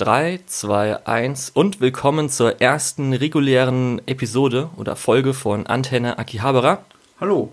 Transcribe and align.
3, 0.00 0.40
2, 0.46 1.06
1 1.06 1.50
und 1.50 1.82
willkommen 1.82 2.30
zur 2.30 2.62
ersten 2.62 3.12
regulären 3.12 4.00
Episode 4.06 4.70
oder 4.78 4.96
Folge 4.96 5.34
von 5.34 5.66
Antenne 5.66 6.16
Akihabara. 6.18 6.86
Hallo. 7.20 7.52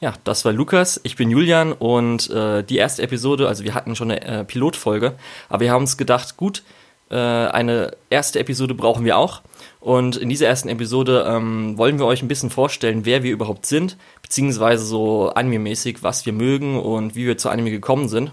Ja, 0.00 0.12
das 0.24 0.44
war 0.44 0.52
Lukas, 0.52 1.00
ich 1.04 1.16
bin 1.16 1.30
Julian 1.30 1.72
und 1.72 2.28
äh, 2.28 2.62
die 2.62 2.76
erste 2.76 3.00
Episode, 3.00 3.48
also 3.48 3.64
wir 3.64 3.72
hatten 3.72 3.96
schon 3.96 4.10
eine 4.10 4.20
äh, 4.20 4.44
Pilotfolge, 4.44 5.14
aber 5.48 5.60
wir 5.60 5.72
haben 5.72 5.84
uns 5.84 5.96
gedacht, 5.96 6.36
gut, 6.36 6.64
äh, 7.10 7.16
eine 7.16 7.96
erste 8.10 8.40
Episode 8.40 8.74
brauchen 8.74 9.06
wir 9.06 9.16
auch. 9.16 9.40
Und 9.80 10.16
in 10.16 10.28
dieser 10.28 10.48
ersten 10.48 10.68
Episode 10.68 11.24
ähm, 11.26 11.78
wollen 11.78 11.98
wir 11.98 12.04
euch 12.04 12.20
ein 12.20 12.28
bisschen 12.28 12.50
vorstellen, 12.50 13.06
wer 13.06 13.22
wir 13.22 13.32
überhaupt 13.32 13.64
sind, 13.64 13.96
beziehungsweise 14.20 14.84
so 14.84 15.30
anime-mäßig, 15.30 16.02
was 16.02 16.26
wir 16.26 16.34
mögen 16.34 16.78
und 16.78 17.14
wie 17.14 17.26
wir 17.26 17.38
zu 17.38 17.48
Anime 17.48 17.70
gekommen 17.70 18.08
sind. 18.08 18.32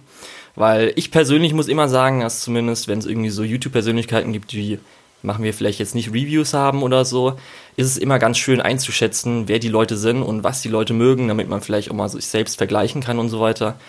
Weil 0.56 0.94
ich 0.96 1.12
persönlich 1.12 1.54
muss 1.54 1.68
immer 1.68 1.90
sagen, 1.90 2.22
dass 2.22 2.42
zumindest, 2.42 2.88
wenn 2.88 3.00
es 3.00 3.06
irgendwie 3.06 3.30
so 3.30 3.44
YouTube-Persönlichkeiten 3.44 4.34
gibt, 4.34 4.52
die 4.52 4.80
machen 5.24 5.44
wir 5.44 5.54
vielleicht 5.54 5.80
jetzt 5.80 5.96
nicht 5.96 6.10
Reviews 6.10 6.54
haben 6.54 6.84
oder 6.84 7.06
so, 7.06 7.38
ist 7.76 7.88
es 7.88 7.98
immer 7.98 8.20
ganz 8.20 8.38
schön 8.38 8.62
einzuschätzen, 8.62 9.48
wer 9.48 9.60
die 9.60 9.70
Leute 9.70 9.98
sind 9.98 10.22
und 10.22 10.44
was 10.44 10.62
die 10.62 10.70
Leute 10.70 10.94
mögen, 10.94 11.28
damit 11.28 11.50
man 11.50 11.62
vielleicht 11.62 11.90
auch 11.90 11.96
mal 11.96 12.10
sich 12.10 12.28
selbst 12.28 12.58
vergleichen 12.58 13.02
kann 13.02 13.20
und 13.20 13.30
so 13.30 13.40
weiter. 13.40 13.80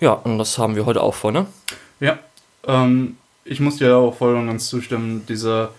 Ja, 0.00 0.12
und 0.12 0.38
das 0.38 0.58
haben 0.58 0.76
wir 0.76 0.86
heute 0.86 1.02
auch 1.02 1.14
vor, 1.14 1.32
ne? 1.32 1.46
Ja, 1.98 2.18
ähm, 2.66 3.16
ich 3.44 3.60
muss 3.60 3.78
dir 3.78 3.96
auch 3.96 4.16
voll 4.16 4.34
und 4.34 4.46
ganz 4.46 4.68
zustimmen, 4.68 5.24
dieser 5.26 5.70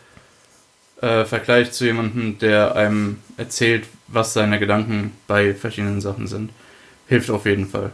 äh, 1.02 1.26
Vergleich 1.26 1.72
zu 1.72 1.86
jemandem, 1.86 2.40
der 2.40 2.76
einem 2.76 3.20
erzählt, 3.38 3.86
was 4.08 4.34
seine 4.34 4.60
Gedanken 4.60 5.12
bei 5.28 5.54
verschiedenen 5.54 6.02
Sachen 6.02 6.28
sind, 6.28 6.52
hilft 7.08 7.30
auf 7.30 7.46
jeden 7.46 7.68
Fall. 7.68 7.92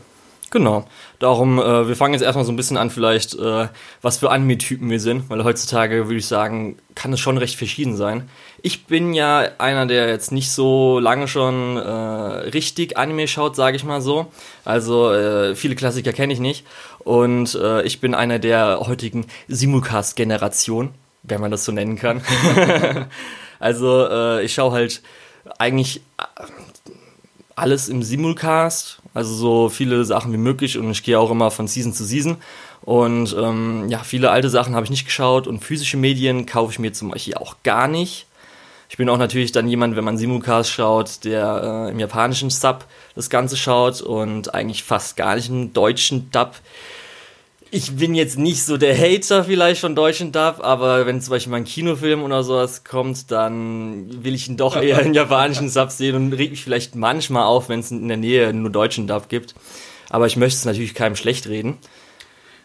Genau. 0.52 0.86
Darum, 1.20 1.60
äh, 1.60 1.88
wir 1.88 1.96
fangen 1.96 2.14
jetzt 2.14 2.24
erstmal 2.24 2.46
so 2.46 2.52
ein 2.52 2.56
bisschen 2.56 2.78
an, 2.78 2.90
vielleicht, 2.90 3.36
äh, 3.36 3.68
was 4.02 4.18
für 4.18 4.32
Anime-Typen 4.32 4.90
wir 4.90 5.00
sind, 5.00 5.30
weil 5.30 5.44
heutzutage 5.44 6.08
würde 6.08 6.18
ich 6.18 6.26
sagen, 6.26 6.78
kann 6.96 7.14
es 7.14 7.20
schon 7.20 7.38
recht 7.38 7.56
verschieden 7.56 7.96
sein. 7.96 8.30
Ich 8.64 8.86
bin 8.86 9.14
ja 9.14 9.48
einer, 9.60 9.86
der 9.86 10.08
jetzt 10.08 10.32
nicht 10.32 10.52
so 10.52 11.00
lange 11.00 11.28
schon 11.28 11.78
äh, 11.78 11.90
richtig 11.90 12.98
Anime 12.98 13.28
schaut, 13.28 13.56
sage 13.56 13.78
ich 13.78 13.84
mal 13.84 14.02
so. 14.02 14.32
Also 14.66 15.12
äh, 15.12 15.56
viele 15.56 15.76
Klassiker 15.76 16.14
kenne 16.14 16.34
ich 16.34 16.40
nicht. 16.40 16.66
Und 17.00 17.54
äh, 17.56 17.84
ich 17.84 18.02
bin 18.02 18.16
einer 18.16 18.40
der 18.40 18.80
heutigen 18.82 19.28
Simulcast-Generation, 19.48 20.90
wenn 21.24 21.42
man 21.42 21.52
das 21.52 21.64
so 21.64 21.72
nennen 21.72 21.96
kann. 21.96 22.22
also 23.60 24.08
äh, 24.10 24.44
ich 24.44 24.54
schaue 24.54 24.72
halt 24.72 25.02
eigentlich 25.58 26.02
alles 27.60 27.90
im 27.90 28.04
Simulcast, 28.04 29.00
also 29.14 29.34
so 29.34 29.70
viele 29.70 30.06
Sachen 30.06 30.34
wie 30.34 30.38
möglich 30.38 30.78
und 30.78 30.90
ich 30.92 31.04
gehe 31.04 31.20
auch 31.20 31.32
immer 31.32 31.52
von 31.52 31.68
Season 31.68 31.94
zu 31.94 32.04
Season. 32.06 32.38
Und 32.82 33.36
ähm, 33.38 33.90
ja, 33.90 34.00
viele 34.00 34.32
alte 34.32 34.50
Sachen 34.50 34.74
habe 34.74 34.86
ich 34.86 34.90
nicht 34.90 35.06
geschaut 35.06 35.48
und 35.48 35.64
physische 35.64 35.98
Medien 35.98 36.46
kaufe 36.46 36.72
ich 36.72 36.80
mir 36.80 36.94
zum 36.94 37.10
Beispiel 37.10 37.36
auch 37.36 37.58
gar 37.64 37.88
nicht. 37.88 38.26
Ich 38.90 38.98
bin 38.98 39.10
auch 39.10 39.18
natürlich 39.18 39.52
dann 39.52 39.68
jemand, 39.68 39.96
wenn 39.96 40.04
man 40.04 40.18
Simulcast 40.18 40.72
schaut, 40.72 41.24
der 41.24 41.88
äh, 41.88 41.92
im 41.92 42.00
japanischen 42.00 42.50
Sub 42.50 42.86
das 43.14 43.30
Ganze 43.30 43.56
schaut 43.56 44.02
und 44.02 44.56
eigentlich 44.56 44.84
fast 44.84 45.16
gar 45.16 45.36
nicht 45.36 45.50
im 45.50 45.74
deutschen 45.74 46.32
Dub 46.32 46.56
ich 47.72 47.96
bin 47.96 48.16
jetzt 48.16 48.38
nicht 48.38 48.64
so 48.64 48.78
der 48.78 48.98
Hater 48.98 49.44
vielleicht 49.44 49.82
von 49.82 49.96
deutschen 49.96 50.32
Dub, 50.32 50.60
aber 50.62 51.06
wenn 51.06 51.22
zum 51.22 51.32
Beispiel 51.32 51.52
mal 51.52 51.58
ein 51.58 51.66
Kinofilm 51.66 52.24
oder 52.24 52.44
sowas 52.44 52.84
kommt, 52.84 53.30
dann 53.32 54.24
will 54.24 54.34
ich 54.34 54.48
ihn 54.48 54.58
doch 54.58 54.76
eher 54.82 55.02
in 55.02 55.14
japanischen 55.14 55.70
Sub 55.70 55.92
sehen 55.92 56.16
und 56.16 56.34
regt 56.34 56.52
mich 56.52 56.64
vielleicht 56.64 56.96
manchmal 56.96 57.44
auf, 57.44 57.70
wenn 57.70 57.80
es 57.80 57.92
in 57.92 58.08
der 58.08 58.18
Nähe 58.18 58.54
nur 58.54 58.72
deutschen 58.72 59.08
Dub 59.08 59.30
gibt. 59.30 59.54
Aber 60.10 60.26
ich 60.26 60.38
möchte 60.38 60.58
es 60.58 60.66
natürlich 60.66 60.96
keinem 60.96 61.16
schlecht 61.16 61.48
reden. 61.48 61.78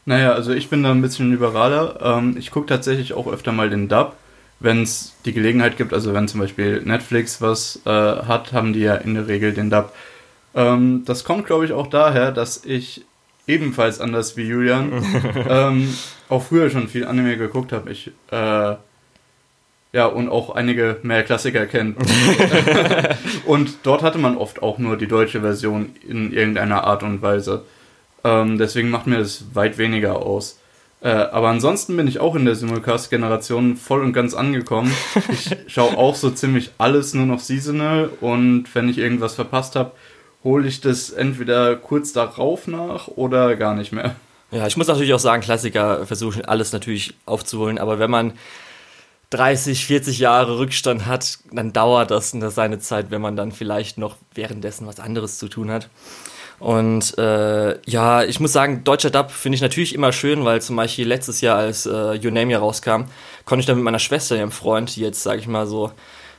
Naja, 0.07 0.33
also 0.33 0.53
ich 0.53 0.69
bin 0.69 0.83
da 0.83 0.91
ein 0.91 1.03
bisschen 1.03 1.31
liberaler. 1.31 1.99
Ähm, 2.03 2.37
ich 2.39 2.51
gucke 2.51 2.67
tatsächlich 2.67 3.13
auch 3.13 3.27
öfter 3.27 3.53
mal 3.53 3.71
den 3.71 3.89
Dub, 3.89 4.15
wenn 4.61 4.83
es 4.83 5.15
die 5.25 5.33
Gelegenheit 5.33 5.77
gibt. 5.77 5.93
Also 5.93 6.15
wenn 6.15 6.29
zum 6.29 6.41
Beispiel 6.41 6.81
Netflix 6.83 7.43
was 7.43 7.81
äh, 7.85 7.91
hat, 7.91 8.53
haben 8.53 8.73
die 8.73 8.81
ja 8.81 8.95
in 8.95 9.15
der 9.15 9.29
Regel 9.29 9.53
den 9.53 9.71
Dub. 9.71 9.95
Ähm, 10.55 11.03
das 11.05 11.25
kommt, 11.25 11.47
glaube 11.47 11.67
ich, 11.67 11.73
auch 11.73 11.87
daher, 11.87 12.33
dass 12.33 12.65
ich 12.65 13.05
ebenfalls 13.47 14.01
anders 14.01 14.37
wie 14.37 14.47
Julian, 14.47 15.05
ähm, 15.49 15.95
auch 16.29 16.43
früher 16.43 16.71
schon 16.71 16.89
viel 16.89 17.07
Anime 17.07 17.37
geguckt 17.37 17.73
habe. 17.73 17.91
Ich, 17.91 18.11
äh, 18.31 18.77
ja, 19.93 20.07
und 20.07 20.29
auch 20.29 20.51
einige 20.55 20.99
mehr 21.03 21.23
Klassiker 21.23 21.67
kennt. 21.67 21.97
und 23.47 23.79
dort 23.85 24.03
hatte 24.03 24.19
man 24.19 24.37
oft 24.37 24.63
auch 24.63 24.79
nur 24.79 24.97
die 24.97 25.07
deutsche 25.07 25.41
Version 25.41 25.95
in 26.09 26.33
irgendeiner 26.33 26.85
Art 26.85 27.03
und 27.03 27.23
Weise. 27.23 27.65
Ähm, 28.25 28.59
deswegen 28.59 28.91
macht 28.91 29.07
mir 29.07 29.19
das 29.19 29.55
weit 29.55 29.79
weniger 29.79 30.17
aus. 30.17 30.59
Äh, 31.05 31.11
aber 31.11 31.49
ansonsten 31.49 31.97
bin 31.99 32.09
ich 32.09 32.19
auch 32.19 32.35
in 32.35 32.47
der 32.47 32.55
Simulcast-Generation 32.55 33.77
voll 33.77 34.03
und 34.03 34.15
ganz 34.15 34.35
angekommen. 34.35 34.91
Ich 35.31 35.55
schaue 35.67 35.97
auch 35.99 36.15
so 36.15 36.31
ziemlich 36.31 36.71
alles 36.79 37.13
nur 37.13 37.27
noch 37.27 37.41
seasonal 37.41 38.09
und 38.21 38.75
wenn 38.75 38.89
ich 38.89 38.99
irgendwas 38.99 39.35
verpasst 39.35 39.77
habe, 39.77 39.93
hole 40.45 40.69
ich 40.69 40.81
das 40.81 41.11
entweder 41.11 41.75
kurz 41.77 42.13
darauf 42.13 42.69
nach 42.69 43.09
oder 43.09 43.57
gar 43.57 43.75
nicht 43.75 43.93
mehr. 43.93 44.15
Ja, 44.51 44.67
ich 44.67 44.77
muss 44.77 44.87
natürlich 44.87 45.15
auch 45.15 45.19
sagen, 45.19 45.43
Klassiker 45.43 46.07
versuchen 46.07 46.45
alles 46.45 46.73
natürlich 46.73 47.15
aufzuholen, 47.27 47.79
aber 47.79 47.99
wenn 47.99 48.11
man 48.11 48.35
30, 49.31 49.87
40 49.87 50.21
Jahre 50.21 50.59
Rückstand 50.59 51.07
hat, 51.07 51.39
dann 51.51 51.73
dauert 51.73 52.13
das 52.13 52.31
seine 52.31 52.79
Zeit, 52.79 53.11
wenn 53.11 53.21
man 53.21 53.35
dann 53.35 53.51
vielleicht 53.51 53.99
noch 53.99 54.17
währenddessen 54.33 54.87
was 54.87 55.01
anderes 55.01 55.39
zu 55.39 55.49
tun 55.49 55.71
hat. 55.71 55.89
Und 56.61 57.19
äh, 57.19 57.81
ja, 57.85 58.23
ich 58.23 58.39
muss 58.39 58.53
sagen, 58.53 58.85
deutscher 58.85 59.11
Dub 59.11 59.33
finde 59.33 59.57
ich 59.57 59.63
natürlich 59.63 59.95
immer 59.95 60.13
schön, 60.13 60.45
weil 60.45 60.63
zum 60.63 60.77
Beispiel 60.77 61.07
letztes 61.07 61.41
Jahr, 61.41 61.59
als 61.59 61.85
äh, 61.85 61.91
Your 61.91 62.31
Name 62.31 62.53
ja 62.53 62.61
rauskam, 62.61 63.07
konnte 63.45 63.61
ich 63.61 63.67
dann 63.67 63.77
mit 63.77 63.85
meiner 63.85 63.99
Schwester, 63.99 64.37
ihrem 64.37 64.53
Freund, 64.53 64.95
die 64.95 65.01
jetzt, 65.01 65.23
sage 65.23 65.41
ich 65.41 65.49
mal 65.49 65.67
so, 65.67 65.91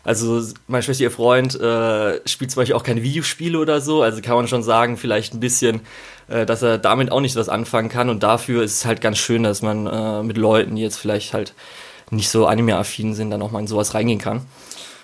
also 0.06 0.42
meine 0.68 0.84
Schwester, 0.84 1.04
ihr 1.04 1.12
Freund, 1.12 1.60
äh, 1.60 2.22
spielt 2.28 2.52
zum 2.52 2.62
Beispiel 2.62 2.76
auch 2.76 2.84
keine 2.84 3.02
Videospiele 3.02 3.60
oder 3.60 3.82
so. 3.82 4.04
Also 4.04 4.22
kann 4.22 4.36
man 4.36 4.48
schon 4.48 4.64
sagen, 4.64 4.98
vielleicht 4.98 5.34
ein 5.34 5.40
bisschen, 5.40 5.82
äh, 6.28 6.46
dass 6.46 6.62
er 6.62 6.78
damit 6.78 7.12
auch 7.12 7.22
nicht 7.22 7.36
was 7.36 7.50
anfangen 7.50 7.90
kann. 7.90 8.10
Und 8.10 8.22
dafür 8.22 8.64
ist 8.64 8.76
es 8.76 8.86
halt 8.86 9.02
ganz 9.02 9.18
schön, 9.18 9.42
dass 9.42 9.64
man 9.64 9.88
äh, 9.88 10.24
mit 10.24 10.38
Leuten, 10.38 10.76
die 10.76 10.84
jetzt 10.84 10.98
vielleicht 10.98 11.34
halt 11.34 11.56
nicht 12.12 12.30
so 12.30 12.46
anime-affin 12.46 13.16
sind, 13.16 13.32
dann 13.32 13.42
auch 13.42 13.50
mal 13.50 13.60
in 13.60 13.68
sowas 13.68 13.96
reingehen 13.96 14.20
kann. 14.20 14.46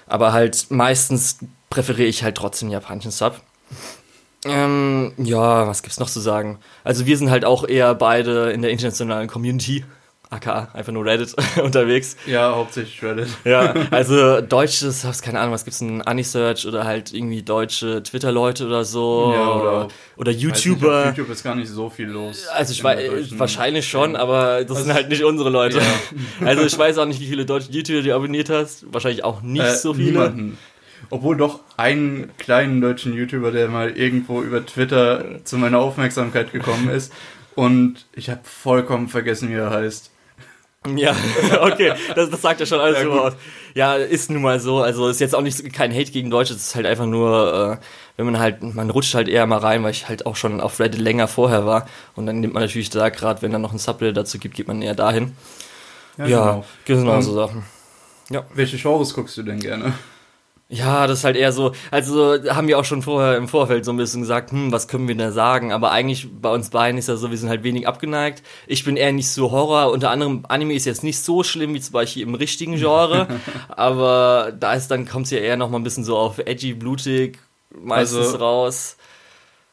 Aber 0.05 0.33
halt 0.33 0.67
meistens 0.69 1.39
präferiere 1.71 2.07
ich 2.07 2.23
halt 2.23 2.37
trotzdem 2.37 2.69
japanischen 2.69 3.11
Sub. 3.11 3.41
Ähm, 4.45 5.13
ja, 5.17 5.67
was 5.67 5.81
gibt's 5.81 5.99
noch 5.99 6.09
zu 6.09 6.19
sagen? 6.19 6.59
Also 6.83 7.07
wir 7.07 7.17
sind 7.17 7.31
halt 7.31 7.43
auch 7.43 7.67
eher 7.67 7.95
beide 7.95 8.51
in 8.51 8.61
der 8.61 8.71
internationalen 8.71 9.27
Community 9.27 9.83
aka 10.31 10.69
einfach 10.73 10.93
nur 10.93 11.05
Reddit 11.05 11.35
unterwegs. 11.63 12.15
Ja, 12.25 12.55
hauptsächlich 12.55 13.03
Reddit. 13.03 13.27
Ja, 13.43 13.73
also 13.91 14.41
deutsches, 14.41 15.21
keine 15.21 15.39
Ahnung, 15.39 15.53
was 15.53 15.65
gibt's 15.65 15.79
denn, 15.79 16.01
Anisearch 16.01 16.65
oder 16.65 16.85
halt 16.85 17.13
irgendwie 17.13 17.43
deutsche 17.43 18.01
Twitter-Leute 18.01 18.65
oder 18.65 18.85
so. 18.85 19.33
Ja, 19.33 19.55
oder, 19.55 19.87
oder 20.15 20.31
YouTuber. 20.31 21.05
Nicht, 21.05 21.17
YouTube 21.17 21.29
ist 21.31 21.43
gar 21.43 21.55
nicht 21.55 21.69
so 21.69 21.89
viel 21.89 22.07
los. 22.07 22.47
Also 22.47 22.71
ich 22.71 22.83
weiß, 22.83 23.37
wahrscheinlich 23.37 23.87
schon, 23.87 24.15
aber 24.15 24.61
das 24.61 24.71
also, 24.71 24.83
sind 24.83 24.93
halt 24.93 25.09
nicht 25.09 25.23
unsere 25.23 25.49
Leute. 25.49 25.77
Ja. 25.77 25.83
Also 26.45 26.63
ich 26.63 26.77
weiß 26.77 26.97
auch 26.97 27.05
nicht, 27.05 27.19
wie 27.19 27.27
viele 27.27 27.45
deutsche 27.45 27.71
YouTuber 27.71 28.01
du 28.01 28.15
abonniert 28.15 28.49
hast. 28.49 28.91
Wahrscheinlich 28.91 29.23
auch 29.23 29.41
nicht 29.41 29.63
äh, 29.63 29.75
so 29.75 29.93
viele. 29.93 30.11
Niemanden. 30.11 30.57
Obwohl 31.09 31.37
doch 31.37 31.59
einen 31.77 32.31
kleinen 32.37 32.81
deutschen 32.81 33.13
YouTuber, 33.13 33.51
der 33.51 33.67
mal 33.67 33.91
irgendwo 33.91 34.41
über 34.41 34.65
Twitter 34.65 35.43
zu 35.43 35.57
meiner 35.57 35.79
Aufmerksamkeit 35.79 36.51
gekommen 36.51 36.89
ist. 36.89 37.11
Und 37.55 38.05
ich 38.13 38.29
habe 38.29 38.41
vollkommen 38.43 39.07
vergessen, 39.07 39.49
wie 39.49 39.55
er 39.55 39.69
heißt. 39.69 40.10
Ja, 40.95 41.15
okay, 41.61 41.93
das, 42.15 42.31
das 42.31 42.41
sagt 42.41 42.59
ja 42.59 42.65
schon 42.65 42.79
alles 42.79 43.03
ja, 43.03 43.07
aus. 43.07 43.33
Ja, 43.75 43.95
ist 43.95 44.31
nun 44.31 44.41
mal 44.41 44.59
so. 44.59 44.79
Also 44.79 45.09
ist 45.09 45.19
jetzt 45.19 45.35
auch 45.35 45.41
nicht 45.41 45.71
kein 45.73 45.93
Hate 45.93 46.11
gegen 46.11 46.31
Deutsch, 46.31 46.49
es 46.49 46.57
ist 46.57 46.75
halt 46.75 46.87
einfach 46.87 47.05
nur, 47.05 47.79
äh, 47.79 47.85
wenn 48.17 48.25
man 48.25 48.39
halt, 48.39 48.63
man 48.63 48.89
rutscht 48.89 49.13
halt 49.13 49.27
eher 49.27 49.45
mal 49.45 49.59
rein, 49.59 49.83
weil 49.83 49.91
ich 49.91 50.09
halt 50.09 50.25
auch 50.25 50.35
schon 50.35 50.59
auf 50.59 50.79
Reddit 50.79 50.99
länger 50.99 51.27
vorher 51.27 51.67
war. 51.67 51.87
Und 52.15 52.25
dann 52.25 52.39
nimmt 52.39 52.55
man 52.55 52.63
natürlich 52.63 52.89
da 52.89 53.09
gerade, 53.09 53.43
wenn 53.43 53.51
da 53.51 53.59
noch 53.59 53.73
ein 53.73 53.77
Subreddit 53.77 54.17
dazu 54.17 54.39
gibt, 54.39 54.55
geht 54.55 54.67
man 54.67 54.81
eher 54.81 54.95
dahin. 54.95 55.35
Ja, 56.17 56.25
ja 56.25 56.63
genau, 56.85 57.03
genau 57.03 57.21
so 57.21 57.33
Sachen. 57.33 57.63
Ja. 58.31 58.43
Welche 58.53 58.77
Genres 58.77 59.13
guckst 59.13 59.37
du 59.37 59.43
denn 59.43 59.59
gerne? 59.59 59.93
Ja, 60.73 61.05
das 61.05 61.19
ist 61.19 61.23
halt 61.25 61.35
eher 61.35 61.51
so, 61.51 61.73
also 61.91 62.37
haben 62.47 62.69
wir 62.69 62.79
auch 62.79 62.85
schon 62.85 63.01
vorher 63.01 63.35
im 63.35 63.49
Vorfeld 63.49 63.83
so 63.83 63.91
ein 63.91 63.97
bisschen 63.97 64.21
gesagt, 64.21 64.51
hm, 64.51 64.71
was 64.71 64.87
können 64.87 65.05
wir 65.09 65.17
da 65.17 65.33
sagen? 65.33 65.73
Aber 65.73 65.91
eigentlich 65.91 66.29
bei 66.41 66.49
uns 66.49 66.69
beiden 66.69 66.97
ist 66.97 67.09
ja 67.09 67.17
so, 67.17 67.29
wir 67.29 67.37
sind 67.37 67.49
halt 67.49 67.63
wenig 67.63 67.89
abgeneigt. 67.89 68.41
Ich 68.67 68.85
bin 68.85 68.95
eher 68.95 69.11
nicht 69.11 69.29
so 69.29 69.51
Horror. 69.51 69.91
Unter 69.91 70.11
anderem 70.11 70.45
Anime 70.47 70.73
ist 70.73 70.85
jetzt 70.85 71.03
nicht 71.03 71.19
so 71.19 71.43
schlimm 71.43 71.73
wie 71.73 71.81
zum 71.81 71.91
Beispiel 71.91 72.23
im 72.23 72.35
richtigen 72.35 72.77
Genre. 72.77 73.27
aber 73.67 74.53
da 74.57 74.73
ist 74.73 74.89
dann 74.89 75.05
kommt 75.05 75.25
es 75.25 75.31
ja 75.31 75.39
eher 75.39 75.57
noch 75.57 75.69
mal 75.69 75.77
ein 75.77 75.83
bisschen 75.83 76.05
so 76.05 76.15
auf 76.17 76.39
edgy, 76.39 76.73
blutig 76.73 77.39
meistens 77.77 78.27
also, 78.27 78.37
raus. 78.37 78.97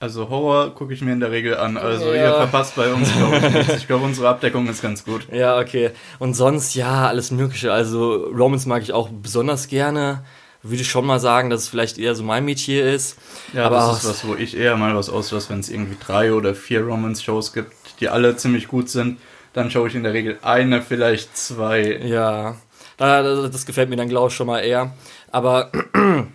Also 0.01 0.29
Horror 0.29 0.75
gucke 0.75 0.93
ich 0.95 1.01
mir 1.01 1.13
in 1.13 1.21
der 1.21 1.31
Regel 1.31 1.57
an. 1.57 1.77
Also 1.77 2.07
ja. 2.13 2.27
ihr 2.27 2.35
verpasst 2.35 2.75
bei 2.75 2.93
uns, 2.93 3.13
glaube 3.17 3.37
ich, 3.37 3.55
nichts. 3.55 3.77
Ich 3.77 3.87
glaube, 3.87 4.05
unsere 4.05 4.29
Abdeckung 4.29 4.69
ist 4.69 4.83
ganz 4.83 5.05
gut. 5.05 5.29
Ja, 5.33 5.61
okay. 5.61 5.91
Und 6.19 6.35
sonst, 6.35 6.75
ja, 6.75 7.07
alles 7.07 7.31
Mögliche. 7.31 7.73
Also 7.73 8.15
Romans 8.37 8.67
mag 8.67 8.83
ich 8.83 8.93
auch 8.93 9.09
besonders 9.11 9.69
gerne 9.69 10.25
würde 10.63 10.83
ich 10.83 10.89
schon 10.89 11.07
mal 11.07 11.21
sagen, 11.21 11.51
dass 11.51 11.63
es 11.63 11.69
vielleicht 11.69 11.99
eher 11.99 12.15
so 12.15 12.23
mein 12.25 12.45
Metier 12.45 12.93
ist. 12.93 13.17
Ja, 13.53 13.67
aber 13.67 13.77
das 13.77 14.05
ist 14.05 14.09
was, 14.09 14.27
wo 14.27 14.35
ich 14.35 14.57
eher 14.57 14.77
mal 14.77 14.95
was 14.97 15.09
auslasse, 15.09 15.51
wenn 15.51 15.61
es 15.61 15.69
irgendwie 15.69 15.97
drei 16.05 16.33
oder 16.33 16.55
vier 16.55 16.83
Romance-Shows 16.83 17.53
gibt, 17.53 17.73
die 18.01 18.09
alle 18.09 18.37
ziemlich 18.37 18.69
gut 18.69 18.89
sind. 18.89 19.19
dann 19.53 19.71
schaue 19.71 19.89
ich 19.89 19.95
in 19.95 20.03
der 20.03 20.13
Regel 20.13 20.39
eine, 20.43 20.83
vielleicht 20.83 21.37
zwei. 21.37 22.01
Ja, 22.05 22.57
das 22.97 23.67
gefällt 23.67 23.89
mir 23.89 23.97
dann, 23.97 24.09
glaube 24.09 24.29
ich, 24.29 24.35
schon 24.35 24.47
mal 24.47 24.61
eher. 24.61 24.95
Aber 25.31 25.71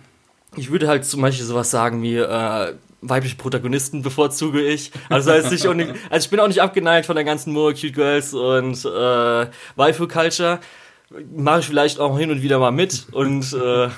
ich 0.56 0.70
würde 0.70 0.88
halt 0.88 1.04
zum 1.04 1.20
Beispiel 1.20 1.44
sowas 1.44 1.70
sagen 1.70 2.02
wie 2.02 2.16
äh, 2.16 2.74
weibliche 3.02 3.36
Protagonisten 3.36 4.02
bevorzuge 4.02 4.62
ich. 4.62 4.90
Also, 5.10 5.30
als 5.30 5.52
ich, 5.52 5.68
also 5.68 5.84
ich 6.12 6.30
bin 6.30 6.40
auch 6.40 6.48
nicht 6.48 6.62
abgeneigt 6.62 7.06
von 7.06 7.16
der 7.16 7.24
ganzen 7.24 7.52
More 7.52 7.74
Cute 7.74 7.92
Girls 7.92 8.32
und 8.34 8.84
äh, 8.84 9.46
Waifu-Culture. 9.76 10.60
Mache 11.36 11.60
ich 11.60 11.66
vielleicht 11.66 12.00
auch 12.00 12.18
hin 12.18 12.30
und 12.30 12.42
wieder 12.42 12.58
mal 12.58 12.72
mit 12.72 13.06
und 13.12 13.52
äh, 13.52 13.88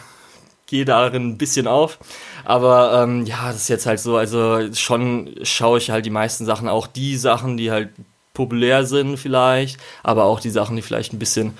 gehe 0.66 0.84
darin 0.84 1.30
ein 1.30 1.38
bisschen 1.38 1.66
auf. 1.66 1.98
Aber 2.44 3.02
ähm, 3.02 3.24
ja, 3.24 3.48
das 3.48 3.56
ist 3.56 3.68
jetzt 3.68 3.86
halt 3.86 4.00
so, 4.00 4.16
also 4.16 4.72
schon 4.74 5.34
schaue 5.42 5.78
ich 5.78 5.90
halt 5.90 6.06
die 6.06 6.10
meisten 6.10 6.44
Sachen, 6.44 6.68
auch 6.68 6.86
die 6.86 7.16
Sachen, 7.16 7.56
die 7.56 7.70
halt 7.70 7.90
populär 8.34 8.84
sind 8.84 9.16
vielleicht, 9.16 9.78
aber 10.02 10.24
auch 10.24 10.40
die 10.40 10.50
Sachen, 10.50 10.76
die 10.76 10.82
vielleicht 10.82 11.12
ein 11.12 11.18
bisschen 11.18 11.54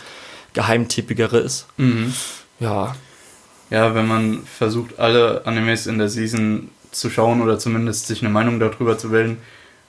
geheimtippigere 0.53 1.39
ist. 1.39 1.67
Mhm. 1.77 2.13
Ja. 2.61 2.95
Ja, 3.71 3.95
wenn 3.95 4.07
man 4.07 4.45
versucht, 4.45 4.99
alle 4.99 5.45
Animes 5.45 5.87
in 5.87 5.99
der 5.99 6.09
Season 6.09 6.71
zu 6.93 7.11
schauen 7.11 7.43
oder 7.43 7.59
zumindest 7.59 8.07
sich 8.07 8.23
eine 8.23 8.31
Meinung 8.31 8.61
darüber 8.61 8.97
zu 8.97 9.11
bilden, 9.11 9.39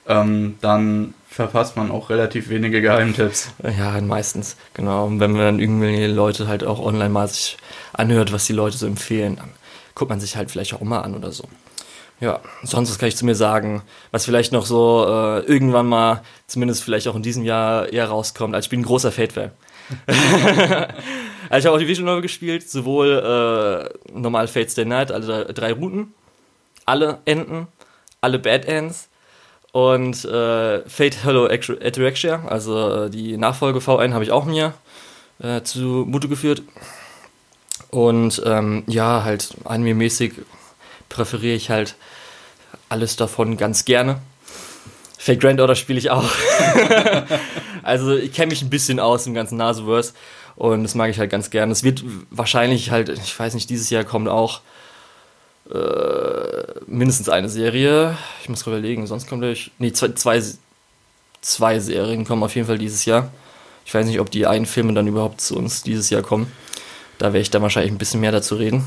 ähm, 0.07 0.57
dann 0.61 1.13
verpasst 1.29 1.75
man 1.75 1.91
auch 1.91 2.09
relativ 2.09 2.49
wenige 2.49 2.81
Geheimtipps. 2.81 3.51
Ja, 3.77 3.99
meistens, 4.01 4.57
genau. 4.73 5.05
Und 5.05 5.19
wenn 5.19 5.33
man 5.33 5.41
dann 5.41 5.59
irgendwelche 5.59 6.07
Leute 6.07 6.47
halt 6.47 6.63
auch 6.63 6.79
online 6.79 7.09
mal 7.09 7.27
sich 7.27 7.57
anhört, 7.93 8.31
was 8.31 8.45
die 8.45 8.53
Leute 8.53 8.77
so 8.77 8.87
empfehlen, 8.87 9.35
dann 9.35 9.49
guckt 9.93 10.09
man 10.09 10.19
sich 10.19 10.35
halt 10.35 10.49
vielleicht 10.49 10.73
auch 10.73 10.81
mal 10.81 11.01
an 11.01 11.15
oder 11.15 11.31
so. 11.31 11.43
Ja, 12.19 12.39
sonst 12.63 12.89
was 12.89 12.97
kann 12.97 13.09
ich 13.09 13.15
zu 13.15 13.25
mir 13.25 13.35
sagen, 13.35 13.83
was 14.09 14.25
vielleicht 14.25 14.51
noch 14.51 14.65
so 14.65 15.05
äh, 15.07 15.39
irgendwann 15.41 15.85
mal, 15.85 16.23
zumindest 16.47 16.83
vielleicht 16.83 17.07
auch 17.07 17.15
in 17.15 17.21
diesem 17.21 17.43
Jahr 17.43 17.93
eher 17.93 18.07
rauskommt. 18.07 18.55
Also 18.55 18.65
ich 18.65 18.69
bin 18.71 18.79
ein 18.79 18.85
großer 18.85 19.11
Fate-Fan. 19.11 19.51
also 20.07 21.59
ich 21.59 21.65
habe 21.65 21.71
auch 21.71 21.79
die 21.79 21.87
Visual 21.87 22.05
Novel 22.05 22.23
gespielt, 22.23 22.67
sowohl 22.67 23.91
äh, 24.03 24.11
normal 24.19 24.47
Fate 24.47 24.71
Stay 24.71 24.85
Night, 24.85 25.11
also 25.11 25.43
drei 25.43 25.73
Routen, 25.73 26.13
alle 26.85 27.19
Enden, 27.25 27.67
alle 28.19 28.39
Bad 28.39 28.65
Ends 28.65 29.09
und 29.71 30.25
äh, 30.25 30.87
Fate 30.87 31.23
Hello 31.23 31.45
Ataraxia, 31.45 32.43
also 32.47 33.05
äh, 33.05 33.09
die 33.09 33.37
Nachfolge 33.37 33.79
V1 33.79 34.13
habe 34.13 34.23
ich 34.23 34.31
auch 34.31 34.45
mir 34.45 34.73
äh, 35.39 35.61
zu 35.61 36.05
Mute 36.07 36.27
geführt. 36.27 36.63
Und 37.89 38.41
ähm, 38.45 38.83
ja, 38.87 39.23
halt 39.23 39.55
anime-mäßig 39.63 40.33
präferiere 41.09 41.55
ich 41.55 41.69
halt 41.69 41.95
alles 42.89 43.15
davon 43.15 43.57
ganz 43.57 43.85
gerne. 43.85 44.19
Fate 45.17 45.39
Grand 45.39 45.59
Order 45.59 45.75
spiele 45.75 45.99
ich 45.99 46.09
auch. 46.09 46.29
also 47.83 48.15
ich 48.15 48.33
kenne 48.33 48.47
mich 48.47 48.61
ein 48.61 48.69
bisschen 48.69 48.99
aus 48.99 49.27
im 49.27 49.33
ganzen 49.33 49.57
Naseverse 49.57 50.13
und 50.55 50.83
das 50.83 50.95
mag 50.95 51.09
ich 51.09 51.19
halt 51.19 51.29
ganz 51.29 51.49
gerne. 51.49 51.71
Es 51.71 51.83
wird 51.83 52.03
wahrscheinlich 52.29 52.91
halt, 52.91 53.09
ich 53.09 53.37
weiß 53.37 53.53
nicht, 53.53 53.69
dieses 53.69 53.89
Jahr 53.89 54.03
kommt 54.03 54.27
auch 54.27 54.61
äh, 55.73 56.79
mindestens 56.87 57.29
eine 57.29 57.49
Serie. 57.49 58.17
Ich 58.41 58.49
muss 58.49 58.65
überlegen, 58.65 59.07
sonst 59.07 59.27
kommt 59.27 59.41
gleich. 59.41 59.71
Nee, 59.79 59.91
zwei, 59.91 60.09
zwei, 60.09 60.41
zwei 61.41 61.79
Serien 61.79 62.25
kommen 62.25 62.43
auf 62.43 62.55
jeden 62.55 62.67
Fall 62.67 62.77
dieses 62.77 63.05
Jahr. 63.05 63.31
Ich 63.85 63.93
weiß 63.93 64.05
nicht, 64.05 64.19
ob 64.19 64.31
die 64.31 64.47
einen 64.47 64.65
Filme 64.65 64.93
dann 64.93 65.07
überhaupt 65.07 65.41
zu 65.41 65.55
uns 65.55 65.83
dieses 65.83 66.09
Jahr 66.09 66.21
kommen. 66.21 66.51
Da 67.17 67.27
werde 67.27 67.39
ich 67.39 67.49
dann 67.49 67.61
wahrscheinlich 67.61 67.91
ein 67.91 67.97
bisschen 67.97 68.21
mehr 68.21 68.31
dazu 68.31 68.55
reden. 68.55 68.85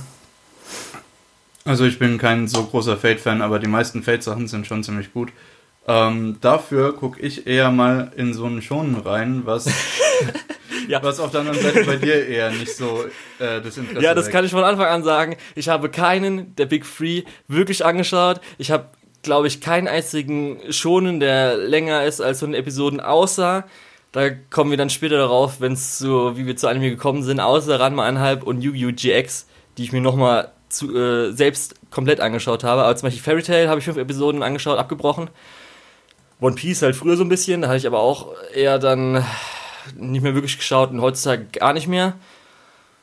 Also 1.65 1.85
ich 1.85 1.99
bin 1.99 2.19
kein 2.19 2.49
so 2.49 2.65
großer 2.65 2.97
Fate-Fan, 2.97 3.43
aber 3.43 3.59
die 3.59 3.69
meisten 3.69 4.03
Fate-Sachen 4.03 4.49
sind 4.49 4.67
schon 4.67 4.83
ziemlich 4.83 5.13
gut. 5.13 5.31
Ähm, 5.87 6.37
dafür 6.41 6.95
gucke 6.95 7.21
ich 7.21 7.47
eher 7.47 7.71
mal 7.71 8.13
in 8.17 8.35
so 8.35 8.45
einen 8.45 8.63
Schonen 8.63 8.97
rein, 8.97 9.43
was, 9.45 9.67
ja. 10.89 11.03
was 11.03 11.19
auf 11.19 11.31
der 11.31 11.41
anderen 11.41 11.59
Seite 11.61 11.85
bei 11.85 11.97
dir 11.97 12.27
eher 12.27 12.51
nicht 12.51 12.77
so 12.77 13.05
äh, 13.39 13.61
das 13.61 13.77
Interesse 13.77 14.05
Ja, 14.05 14.15
das 14.15 14.27
weckt. 14.27 14.35
kann 14.35 14.45
ich 14.45 14.51
von 14.51 14.63
Anfang 14.63 14.87
an 14.87 15.03
sagen. 15.03 15.37
Ich 15.55 15.69
habe 15.69 15.89
keinen 15.89 16.55
der 16.57 16.67
Big 16.67 16.85
Three 16.85 17.23
wirklich 17.49 17.85
angeschaut. 17.85 18.41
Ich 18.59 18.71
habe, 18.71 18.87
glaube 19.23 19.47
ich, 19.47 19.61
keinen 19.61 19.89
einzigen 19.89 20.61
Schonen, 20.73 21.19
der 21.19 21.57
länger 21.57 22.05
ist 22.05 22.21
als 22.21 22.41
so 22.41 22.47
eine 22.47 22.57
Episoden, 22.57 23.01
außer 23.01 23.65
da 24.13 24.29
kommen 24.31 24.71
wir 24.71 24.77
dann 24.77 24.91
später 24.91 25.19
darauf, 25.19 25.61
wenn 25.61 25.73
es 25.73 25.99
so, 25.99 26.37
wie 26.37 26.47
wir 26.47 26.57
zu 26.57 26.67
Anime 26.69 26.91
gekommen 26.91 27.23
sind, 27.23 27.39
außer 27.41 27.79
Ranma 27.79 28.05
einhalb 28.05 28.43
und 28.43 28.61
Yu-Gi-Oh! 28.61 28.91
GX, 28.93 29.47
die 29.79 29.85
ich 29.85 29.93
mir 29.93 30.01
nochmal 30.01 30.51
äh, 30.83 31.31
selbst 31.31 31.77
komplett 31.91 32.21
angeschaut 32.21 32.65
habe. 32.65 32.83
Aber 32.83 32.97
zum 32.97 33.07
Beispiel 33.07 33.23
Fairy 33.23 33.43
Tail 33.43 33.69
habe 33.69 33.79
ich 33.79 33.85
fünf 33.85 33.97
Episoden 33.99 34.43
angeschaut, 34.43 34.79
abgebrochen. 34.79 35.31
One 36.41 36.55
Piece 36.55 36.83
halt 36.83 36.97
früher 36.97 37.17
so 37.17 37.25
ein 37.25 37.29
bisschen, 37.29 37.63
da 37.63 37.69
hatte 37.69 37.79
ich 37.79 37.87
aber 37.87 38.01
auch 38.01 38.35
eher 38.55 38.79
dann 38.79 39.25
nicht 39.97 40.23
mehr 40.23 40.35
wirklich 40.35 40.57
geschaut 40.57 40.91
und 40.91 41.01
heutzutage 41.01 41.47
gar 41.47 41.73
nicht 41.73 41.89
mehr. 41.89 42.15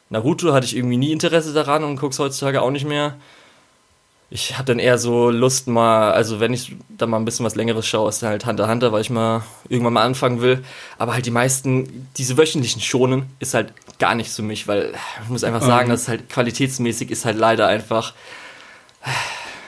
Naruto 0.10 0.54
hatte 0.54 0.66
ich 0.66 0.75
irgendwie 0.75 0.98
nie 0.98 1.12
Interesse 1.12 1.54
daran 1.54 1.84
und 1.84 1.98
guck's 1.98 2.19
heutzutage 2.19 2.62
auch 2.62 2.72
nicht 2.72 2.88
mehr 2.88 3.16
ich 4.30 4.54
habe 4.56 4.66
dann 4.66 4.80
eher 4.80 4.98
so 4.98 5.30
Lust 5.30 5.68
mal, 5.68 6.12
also 6.12 6.42
wenn 6.42 6.51
ich 6.51 6.75
da 6.89 7.07
mal 7.07 7.18
ein 7.18 7.24
bisschen 7.24 7.45
was 7.45 7.56
längeres 7.56 7.88
schaue, 7.88 8.10
ist 8.10 8.22
dann 8.22 8.31
halt 8.31 8.45
Hunter 8.45 8.68
Hunter, 8.68 8.92
weil 8.92 9.01
ich 9.01 9.10
mal 9.10 9.44
irgendwann 9.69 9.94
mal 9.94 10.04
anfangen 10.04 10.42
will. 10.42 10.66
Aber 10.98 11.13
halt 11.13 11.25
die 11.25 11.31
meisten, 11.31 12.10
diese 12.18 12.38
wöchentlichen 12.38 12.81
Schonen 12.81 13.28
ist 13.40 13.54
halt 13.54 13.74
gar 14.00 14.16
nichts 14.16 14.36
für 14.36 14.42
mich, 14.42 14.68
weil 14.68 14.94
ich 15.24 15.30
muss 15.30 15.45
einfach 15.45 15.62
sagen, 15.62 15.88
mhm. 15.88 15.92
dass 15.92 16.10
halt 16.10 16.30
qualitätsmäßig 16.30 17.10
ist 17.10 17.24
halt 17.24 17.38
leider 17.38 17.68
einfach. 17.68 18.13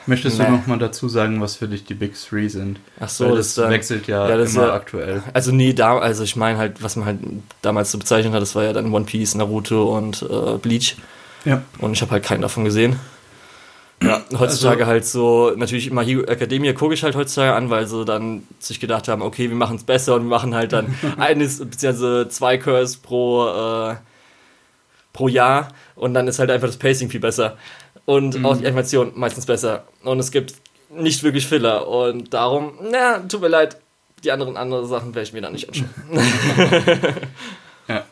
Möchtest 0.10 0.40
nee. 0.40 0.46
du 0.46 0.52
noch 0.52 0.66
mal 0.66 0.80
dazu 0.80 1.08
sagen, 1.08 1.40
was 1.40 1.56
für 1.56 1.68
dich 1.68 1.84
die 1.84 1.94
Big 1.94 2.16
Three 2.16 2.48
sind? 2.48 2.80
Ach 3.00 3.10
so, 3.10 3.30
Weil 3.30 3.36
das, 3.36 3.54
das 3.54 3.70
wechselt 3.70 4.08
ja, 4.08 4.28
ja 4.28 4.38
das 4.38 4.56
immer 4.56 4.68
ja, 4.68 4.74
aktuell. 4.74 5.22
Also 5.34 5.52
nee, 5.52 5.72
da, 5.74 6.00
also 6.00 6.24
ich 6.24 6.36
meine 6.36 6.58
halt, 6.58 6.82
was 6.82 6.96
man 6.96 7.06
halt 7.06 7.20
damals 7.62 7.92
so 7.92 8.00
bezeichnet 8.00 8.34
hat, 8.34 8.42
das 8.42 8.56
war 8.56 8.64
ja 8.64 8.74
dann 8.74 8.92
One 8.92 9.06
Piece, 9.06 9.36
Naruto 9.36 9.96
und 9.96 10.24
äh, 10.24 10.58
Bleach. 10.58 10.98
Ja. 11.46 11.62
Und 11.78 11.94
ich 11.94 12.02
habe 12.02 12.12
halt 12.12 12.24
keinen 12.24 12.42
davon 12.42 12.66
gesehen. 12.66 12.96
Ja, 14.02 14.24
heutzutage 14.40 14.80
also, 14.80 14.86
halt 14.88 15.06
so, 15.06 15.54
natürlich 15.56 15.88
immer 15.88 16.02
Hero 16.02 16.24
Academia 16.24 16.74
gucke 16.74 16.96
ich 16.96 17.04
halt 17.04 17.16
heutzutage 17.16 17.54
an, 17.54 17.70
weil 17.70 17.86
sie 17.86 18.04
dann 18.04 18.48
sich 18.58 18.80
gedacht 18.80 19.08
haben, 19.10 19.22
okay, 19.22 19.50
wir 19.50 19.58
machen 19.58 19.76
es 19.76 19.84
besser 19.84 20.16
und 20.16 20.24
wir 20.24 20.30
machen 20.30 20.56
halt 20.56 20.74
dann 20.74 20.96
eines, 21.18 21.60
beziehungsweise 21.60 22.30
zwei 22.30 22.58
Curse 22.58 22.98
pro, 23.04 23.48
äh, 23.48 23.96
pro 25.14 25.28
Jahr 25.28 25.68
und 25.96 26.16
dann 26.16 26.28
ist 26.28 26.40
halt 26.40 26.50
einfach 26.50 26.68
das 26.68 26.78
Pacing 26.78 27.10
viel 27.12 27.20
besser. 27.20 27.58
Und 28.10 28.40
mhm. 28.40 28.46
auch 28.48 28.58
die 28.58 28.66
Animation 28.66 29.12
meistens 29.14 29.46
besser. 29.46 29.84
Und 30.04 30.18
es 30.18 30.32
gibt 30.32 30.56
nicht 30.90 31.22
wirklich 31.22 31.46
Filler. 31.46 31.88
Und 31.88 32.34
darum, 32.34 32.72
na, 32.92 33.20
tut 33.20 33.42
mir 33.42 33.50
leid, 33.50 33.78
die 34.24 34.32
anderen 34.32 34.58
andere 34.58 34.88
Sachen 34.88 35.14
werde 35.14 35.28
ich 35.28 35.34
mir 35.34 35.42
dann 35.42 35.54
nicht 35.54 35.70
anschauen. 35.70 35.92
ja. 37.88 38.04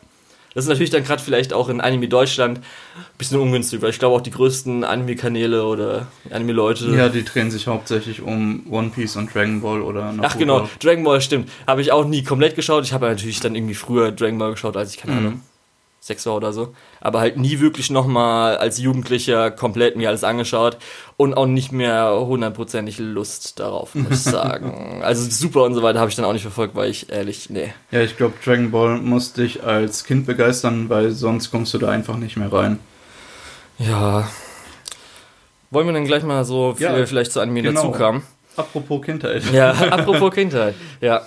Das 0.54 0.64
ist 0.64 0.68
natürlich 0.68 0.90
dann 0.90 1.02
gerade 1.02 1.20
vielleicht 1.20 1.52
auch 1.52 1.68
in 1.68 1.80
Anime 1.80 2.06
Deutschland 2.06 2.58
ein 2.58 3.04
bisschen 3.18 3.40
ungünstig, 3.40 3.82
weil 3.82 3.90
ich 3.90 3.98
glaube 3.98 4.14
auch 4.14 4.20
die 4.20 4.30
größten 4.30 4.84
Anime-Kanäle 4.84 5.66
oder 5.66 6.06
Anime-Leute. 6.30 6.94
Ja, 6.96 7.08
die 7.08 7.24
drehen 7.24 7.50
sich 7.50 7.66
hauptsächlich 7.66 8.22
um 8.22 8.66
One 8.70 8.90
Piece 8.90 9.16
und 9.16 9.34
Dragon 9.34 9.60
Ball 9.62 9.82
oder 9.82 10.12
Naruto. 10.12 10.22
Ach 10.22 10.38
genau, 10.38 10.68
Dragon 10.78 11.02
Ball 11.02 11.20
stimmt. 11.20 11.50
Habe 11.66 11.80
ich 11.80 11.90
auch 11.90 12.04
nie 12.04 12.22
komplett 12.22 12.54
geschaut. 12.54 12.84
Ich 12.84 12.92
habe 12.92 13.06
natürlich 13.06 13.40
dann 13.40 13.56
irgendwie 13.56 13.74
früher 13.74 14.12
Dragon 14.12 14.38
Ball 14.38 14.52
geschaut, 14.52 14.76
als 14.76 14.94
ich 14.94 15.00
keine 15.00 15.20
mhm. 15.20 15.40
Sechs 16.00 16.24
war 16.26 16.36
oder 16.36 16.52
so. 16.52 16.74
Aber 17.00 17.20
halt 17.20 17.36
nie 17.36 17.60
wirklich 17.60 17.90
nochmal 17.90 18.56
als 18.56 18.78
Jugendlicher 18.78 19.50
komplett 19.50 19.96
mir 19.96 20.08
alles 20.08 20.24
angeschaut 20.24 20.78
und 21.16 21.34
auch 21.34 21.46
nicht 21.46 21.72
mehr 21.72 22.14
hundertprozentig 22.20 22.98
Lust 22.98 23.58
darauf, 23.58 23.94
muss 23.94 24.26
ich 24.26 24.32
sagen. 24.32 25.02
also 25.02 25.28
super 25.28 25.64
und 25.64 25.74
so 25.74 25.82
weiter 25.82 25.98
habe 25.98 26.08
ich 26.08 26.16
dann 26.16 26.24
auch 26.24 26.32
nicht 26.32 26.42
verfolgt, 26.42 26.76
weil 26.76 26.88
ich 26.88 27.10
ehrlich, 27.10 27.50
nee. 27.50 27.72
Ja, 27.90 28.00
ich 28.00 28.16
glaube, 28.16 28.34
Dragon 28.44 28.70
Ball 28.70 28.98
muss 28.98 29.32
dich 29.32 29.64
als 29.64 30.04
Kind 30.04 30.26
begeistern, 30.26 30.88
weil 30.88 31.10
sonst 31.10 31.50
kommst 31.50 31.74
du 31.74 31.78
da 31.78 31.90
einfach 31.90 32.16
nicht 32.16 32.36
mehr 32.36 32.52
rein. 32.52 32.78
Ja. 33.78 34.28
Wollen 35.70 35.86
wir 35.86 35.92
dann 35.92 36.04
gleich 36.04 36.22
mal 36.22 36.44
so 36.44 36.74
viel 36.74 36.86
ja, 36.86 37.06
vielleicht 37.06 37.32
zu 37.32 37.40
Anime 37.40 37.62
genau. 37.62 37.82
dazu 37.82 37.92
kamen? 37.92 38.22
Apropos 38.56 39.02
Kindheit. 39.02 39.42
Ja, 39.52 39.70
apropos 39.90 40.32
Kindheit. 40.32 40.74
Ja. 41.00 41.22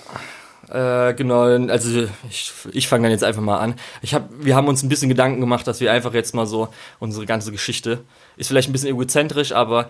Äh, 0.71 1.13
genau, 1.15 1.41
also 1.41 2.07
ich, 2.29 2.53
ich 2.71 2.87
fange 2.87 3.03
dann 3.03 3.11
jetzt 3.11 3.25
einfach 3.25 3.41
mal 3.41 3.57
an. 3.57 3.75
Ich 4.01 4.13
hab, 4.13 4.29
wir 4.31 4.55
haben 4.55 4.69
uns 4.69 4.83
ein 4.83 4.89
bisschen 4.89 5.09
Gedanken 5.09 5.41
gemacht, 5.41 5.67
dass 5.67 5.81
wir 5.81 5.91
einfach 5.91 6.13
jetzt 6.13 6.33
mal 6.33 6.45
so 6.45 6.69
unsere 6.99 7.25
ganze 7.25 7.51
Geschichte, 7.51 8.05
ist 8.37 8.47
vielleicht 8.47 8.69
ein 8.69 8.71
bisschen 8.71 8.89
egozentrisch, 8.89 9.51
aber 9.51 9.89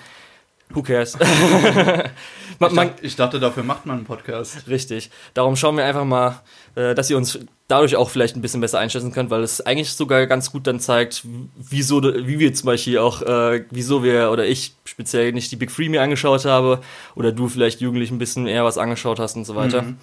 who 0.75 0.82
cares? 0.82 1.18
man, 2.60 2.70
ich, 2.70 2.75
dachte, 2.75 3.06
ich, 3.06 3.16
dachte, 3.16 3.40
dafür 3.40 3.63
macht 3.63 3.86
man 3.86 3.98
einen 3.98 4.06
Podcast. 4.06 4.68
Richtig. 4.68 5.10
Darum 5.34 5.56
schauen 5.56 5.78
wir 5.78 5.86
einfach 5.86 6.06
mal, 6.06 6.42
äh, 6.75 6.96
dass 6.96 7.10
ihr 7.10 7.18
uns 7.18 7.40
dadurch 7.68 7.96
auch 7.96 8.10
vielleicht 8.10 8.36
ein 8.36 8.42
bisschen 8.42 8.60
besser 8.60 8.80
einschätzen 8.80 9.13
könnt, 9.13 9.30
weil 9.30 9.44
es 9.44 9.62
eigentlich 9.62 9.94
sogar 9.94 10.28
ganz 10.28 10.51
gut 10.51 10.68
dann 10.68 10.80
zeigt, 10.80 11.24
wieso, 11.56 12.04
wie 12.04 12.38
wir 12.38 12.54
zum 12.54 12.66
Beispiel 12.68 12.98
auch, 12.98 13.22
äh, 13.22 13.63
wieso 13.72 14.04
wir 14.04 14.32
oder 14.32 14.46
ich 14.46 14.74
speziell 14.84 15.32
nicht 15.32 15.51
die 15.51 15.56
Big 15.56 15.72
Free 15.72 15.88
mir 15.88 16.01
angeschaut 16.01 16.44
habe 16.44 16.82
oder 17.16 17.32
du 17.32 17.48
vielleicht 17.48 17.80
jugendlich 17.80 18.12
ein 18.12 18.18
bisschen 18.18 18.46
eher 18.46 18.66
was 18.66 18.78
angeschaut 18.78 19.20
hast 19.20 19.38
und 19.38 19.46
so 19.46 19.56
weiter. 19.56 19.84
Mhm. 19.84 19.98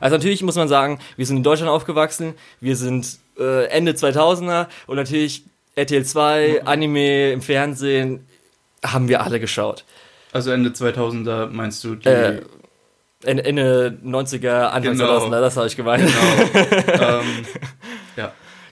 Also 0.00 0.16
natürlich 0.16 0.42
muss 0.42 0.56
man 0.56 0.68
sagen, 0.68 0.98
wir 1.16 1.24
sind 1.24 1.38
in 1.38 1.42
Deutschland 1.42 1.70
aufgewachsen, 1.70 2.34
wir 2.60 2.76
sind 2.76 3.18
äh, 3.38 3.68
Ende 3.68 3.92
2000er 3.92 4.66
und 4.86 4.96
natürlich 4.96 5.44
RTL 5.76 6.04
2, 6.04 6.60
mhm. 6.60 6.68
Anime 6.68 7.32
im 7.32 7.40
Fernsehen 7.40 8.26
haben 8.84 9.08
wir 9.08 9.22
alle 9.22 9.40
geschaut. 9.40 9.84
Also 10.34 10.50
Ende 10.50 10.70
2000er 10.70 11.46
meinst 11.46 11.84
du 11.84 11.94
die... 11.94 12.08
Äh, 12.08 12.42
Ende, 13.22 13.44
Ende 13.44 13.98
90er, 14.04 14.64
Anfang 14.64 14.98
Genau. 14.98 15.18
2000er, 15.18 15.40
das 15.40 15.56
habe 15.56 15.68
ich 15.68 15.76
gemeint. 15.76 16.02
Genau. 16.04 17.20
ähm. 17.20 17.46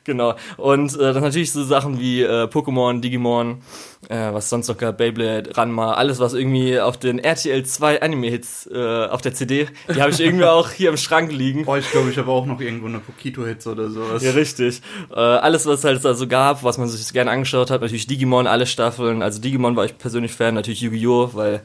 Genau. 0.04 0.34
Und 0.56 0.94
äh, 0.94 1.12
dann 1.12 1.22
natürlich 1.22 1.52
so 1.52 1.62
Sachen 1.62 2.00
wie 2.00 2.22
äh, 2.22 2.44
Pokémon, 2.44 3.00
Digimon, 3.00 3.62
äh, 4.08 4.32
was 4.32 4.48
sonst 4.48 4.68
noch 4.68 4.76
gab, 4.76 4.98
Beyblade, 4.98 5.56
Ranma, 5.56 5.94
alles 5.94 6.18
was 6.18 6.34
irgendwie 6.34 6.80
auf 6.80 6.96
den 6.96 7.18
RTL 7.18 7.64
2 7.64 8.02
Anime-Hits 8.02 8.68
äh, 8.72 9.06
auf 9.06 9.20
der 9.20 9.34
CD, 9.34 9.68
die 9.94 10.02
habe 10.02 10.10
ich 10.10 10.20
irgendwie 10.24 10.46
auch 10.46 10.70
hier 10.70 10.90
im 10.90 10.96
Schrank 10.96 11.30
liegen. 11.30 11.64
Boah, 11.64 11.78
ich 11.78 11.90
glaube, 11.90 12.10
ich 12.10 12.18
habe 12.18 12.30
auch 12.30 12.46
noch 12.46 12.60
irgendwo 12.60 12.86
eine 12.86 12.98
Pokito-Hits 12.98 13.66
oder 13.68 13.90
sowas. 13.90 14.22
Ja, 14.22 14.32
richtig. 14.32 14.82
Äh, 15.10 15.20
alles, 15.20 15.66
was 15.66 15.80
es 15.80 15.84
halt 15.84 16.04
da 16.04 16.14
so 16.14 16.26
gab, 16.26 16.64
was 16.64 16.78
man 16.78 16.88
sich 16.88 17.12
gerne 17.12 17.30
angeschaut 17.30 17.70
hat, 17.70 17.80
natürlich 17.80 18.06
Digimon, 18.06 18.46
alle 18.46 18.66
Staffeln. 18.66 19.22
Also 19.22 19.40
Digimon 19.40 19.76
war 19.76 19.84
ich 19.84 19.98
persönlich 19.98 20.32
Fan, 20.32 20.54
natürlich 20.54 20.80
Yu-Gi-Oh!, 20.80 21.30
weil 21.34 21.62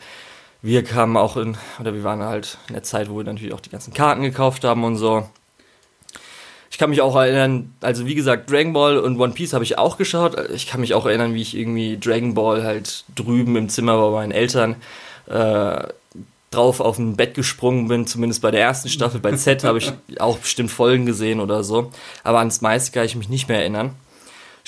wir 0.61 0.83
kamen 0.83 1.17
auch 1.17 1.37
in, 1.37 1.57
oder 1.79 1.93
wir 1.93 2.03
waren 2.03 2.21
halt 2.21 2.57
in 2.67 2.73
der 2.73 2.83
Zeit, 2.83 3.09
wo 3.09 3.17
wir 3.17 3.23
natürlich 3.23 3.53
auch 3.53 3.61
die 3.61 3.69
ganzen 3.69 3.93
Karten 3.93 4.21
gekauft 4.21 4.63
haben 4.63 4.83
und 4.83 4.95
so. 4.95 5.27
Ich 6.77 6.79
kann 6.79 6.91
mich 6.91 7.01
auch 7.01 7.15
erinnern, 7.15 7.73
also 7.81 8.05
wie 8.05 8.13
gesagt, 8.13 8.51
Dragon 8.51 8.71
Ball 8.71 8.99
und 8.99 9.19
One 9.19 9.33
Piece 9.33 9.53
habe 9.53 9.63
ich 9.63 9.79
auch 9.79 9.97
geschaut. 9.97 10.35
Ich 10.51 10.67
kann 10.67 10.79
mich 10.79 10.93
auch 10.93 11.07
erinnern, 11.07 11.33
wie 11.33 11.41
ich 11.41 11.57
irgendwie 11.57 11.97
Dragon 11.97 12.35
Ball 12.35 12.63
halt 12.63 13.03
drüben 13.15 13.55
im 13.55 13.67
Zimmer 13.67 13.97
bei 13.99 14.11
meinen 14.11 14.31
Eltern 14.31 14.75
äh, 15.25 15.87
drauf 16.51 16.79
auf 16.79 16.99
ein 16.99 17.15
Bett 17.15 17.33
gesprungen 17.33 17.87
bin, 17.87 18.05
zumindest 18.05 18.43
bei 18.43 18.51
der 18.51 18.61
ersten 18.61 18.89
Staffel. 18.89 19.19
Bei 19.19 19.31
Z 19.31 19.63
habe 19.63 19.79
ich 19.79 19.91
auch 20.19 20.37
bestimmt 20.37 20.69
Folgen 20.69 21.07
gesehen 21.07 21.39
oder 21.39 21.63
so. 21.63 21.91
Aber 22.23 22.37
ans 22.37 22.61
meiste 22.61 22.91
kann 22.91 23.05
ich 23.05 23.15
mich 23.15 23.27
nicht 23.27 23.49
mehr 23.49 23.61
erinnern. 23.61 23.95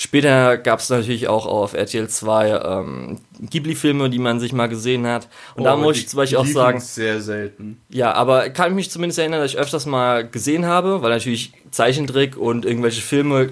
Später 0.02 0.56
gab 0.56 0.80
es 0.80 0.88
natürlich 0.88 1.28
auch 1.28 1.44
auf 1.44 1.74
RTL 1.74 2.08
2 2.08 2.62
ähm, 2.64 3.18
Ghibli-Filme, 3.38 4.08
die 4.08 4.18
man 4.18 4.40
sich 4.40 4.54
mal 4.54 4.66
gesehen 4.66 5.06
hat. 5.06 5.28
Und 5.56 5.64
da 5.64 5.76
Boah, 5.76 5.82
muss 5.82 5.98
ich 5.98 6.08
zum 6.08 6.16
Beispiel 6.16 6.38
auch 6.38 6.46
sagen, 6.46 6.80
sehr 6.80 7.20
selten. 7.20 7.82
ja, 7.90 8.14
aber 8.14 8.48
kann 8.48 8.70
ich 8.70 8.76
mich 8.76 8.90
zumindest 8.90 9.18
erinnern, 9.18 9.42
dass 9.42 9.50
ich 9.50 9.58
öfters 9.58 9.84
mal 9.84 10.26
gesehen 10.26 10.64
habe, 10.64 11.02
weil 11.02 11.10
natürlich 11.10 11.52
Zeichentrick 11.70 12.38
und 12.38 12.64
irgendwelche 12.64 13.02
Filme 13.02 13.50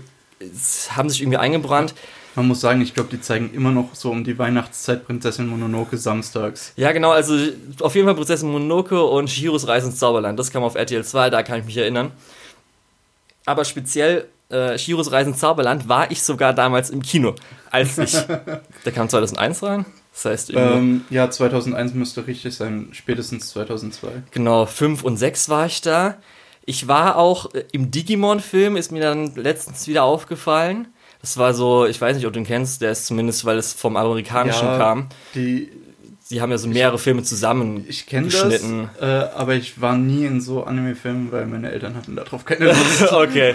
haben 0.96 1.10
sich 1.10 1.20
irgendwie 1.20 1.36
eingebrannt. 1.36 1.92
Man 2.34 2.48
muss 2.48 2.62
sagen, 2.62 2.80
ich 2.80 2.94
glaube, 2.94 3.10
die 3.10 3.20
zeigen 3.20 3.50
immer 3.52 3.70
noch 3.70 3.94
so 3.94 4.10
um 4.10 4.24
die 4.24 4.38
Weihnachtszeit 4.38 5.04
Prinzessin 5.04 5.48
Mononoke 5.48 5.98
samstags. 5.98 6.72
Ja, 6.76 6.92
genau, 6.92 7.10
also 7.10 7.36
auf 7.80 7.94
jeden 7.94 8.06
Fall 8.06 8.14
Prinzessin 8.14 8.50
Mononoke 8.50 9.04
und 9.04 9.28
Shihiros 9.28 9.68
Reise 9.68 9.88
ins 9.88 9.98
Zauberland. 9.98 10.38
Das 10.38 10.50
kam 10.50 10.62
auf 10.62 10.76
RTL 10.76 11.04
2, 11.04 11.28
da 11.28 11.42
kann 11.42 11.60
ich 11.60 11.66
mich 11.66 11.76
erinnern. 11.76 12.10
Aber 13.44 13.66
speziell 13.66 14.28
äh, 14.50 14.78
Shihiros 14.78 15.12
Reise 15.12 15.30
ins 15.30 15.38
Zauberland 15.40 15.88
war 15.88 16.10
ich 16.10 16.22
sogar 16.22 16.52
damals 16.54 16.90
im 16.90 17.02
Kino, 17.02 17.34
als 17.70 17.98
ich. 17.98 18.12
der 18.84 18.92
kam 18.94 19.08
2001 19.08 19.62
rein. 19.62 19.84
Das 20.12 20.24
heißt, 20.24 20.52
Ähm, 20.54 21.04
ja, 21.10 21.30
2001 21.30 21.94
müsste 21.94 22.26
richtig 22.26 22.56
sein, 22.56 22.88
spätestens 22.92 23.50
2002. 23.50 24.08
genau, 24.32 24.66
5 24.66 25.04
und 25.04 25.16
6 25.16 25.48
war 25.48 25.66
ich 25.66 25.80
da. 25.80 26.16
Ich 26.64 26.88
war 26.88 27.16
auch 27.16 27.54
äh, 27.54 27.64
im 27.72 27.90
Digimon-Film, 27.90 28.76
ist 28.76 28.90
mir 28.92 29.00
dann 29.02 29.34
letztens 29.36 29.86
wieder 29.86 30.02
aufgefallen. 30.04 30.88
Das 31.20 31.36
war 31.36 31.54
so, 31.54 31.86
ich 31.86 32.00
weiß 32.00 32.16
nicht, 32.16 32.26
ob 32.26 32.32
du 32.32 32.38
ihn 32.40 32.46
kennst, 32.46 32.80
der 32.82 32.92
ist 32.92 33.06
zumindest, 33.06 33.44
weil 33.44 33.58
es 33.58 33.72
vom 33.72 33.96
Amerikanischen 33.96 34.66
Ja, 34.66 34.78
kam. 34.78 35.08
Die, 35.34 35.70
Sie 36.30 36.42
haben 36.42 36.50
ja 36.50 36.58
so 36.58 36.68
mehrere 36.68 36.99
Filme 36.99 37.23
zusammen 37.23 37.87
ich 37.88 38.04
kenne 38.04 38.28
das, 38.28 38.42
geschnitten. 38.42 38.90
äh, 39.00 39.06
aber 39.06 39.54
ich 39.54 39.80
war 39.80 39.97
nie 39.97 40.26
in 40.26 40.42
so 40.42 40.62
Anime-Filmen, 40.62 41.32
weil 41.32 41.47
meine 41.47 41.70
Eltern 41.70 41.97
hatten 41.97 42.16
darauf 42.16 42.44
keine 42.44 42.66
Lust. 42.66 43.11
okay. 43.12 43.54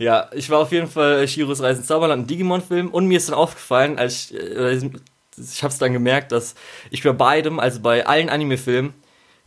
Ja, 0.00 0.28
ich 0.34 0.50
war 0.50 0.58
auf 0.58 0.72
jeden 0.72 0.88
Fall 0.88 1.28
Shiros 1.28 1.62
Reise 1.62 1.78
ins 1.78 1.86
Zauberland, 1.86 2.24
ein 2.24 2.26
Digimon-Film 2.26 2.88
und 2.88 3.06
mir 3.06 3.16
ist 3.16 3.28
dann 3.28 3.36
aufgefallen, 3.36 3.96
als 3.96 4.32
ich, 4.32 4.40
äh, 4.40 4.72
ich 4.72 5.62
habe 5.62 5.72
es 5.72 5.78
dann 5.78 5.92
gemerkt, 5.92 6.32
dass 6.32 6.56
ich 6.90 7.04
bei 7.04 7.12
beidem, 7.12 7.60
also 7.60 7.78
bei 7.78 8.04
allen 8.04 8.28
Anime-Filmen, 8.28 8.92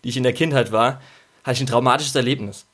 die 0.05 0.10
ich 0.10 0.15
in 0.15 0.24
der 0.24 0.32
Kindheit 0.32 0.72
war, 0.72 1.01
hatte 1.43 1.55
ich 1.55 1.60
ein 1.60 1.67
traumatisches 1.67 2.15
Erlebnis. 2.15 2.65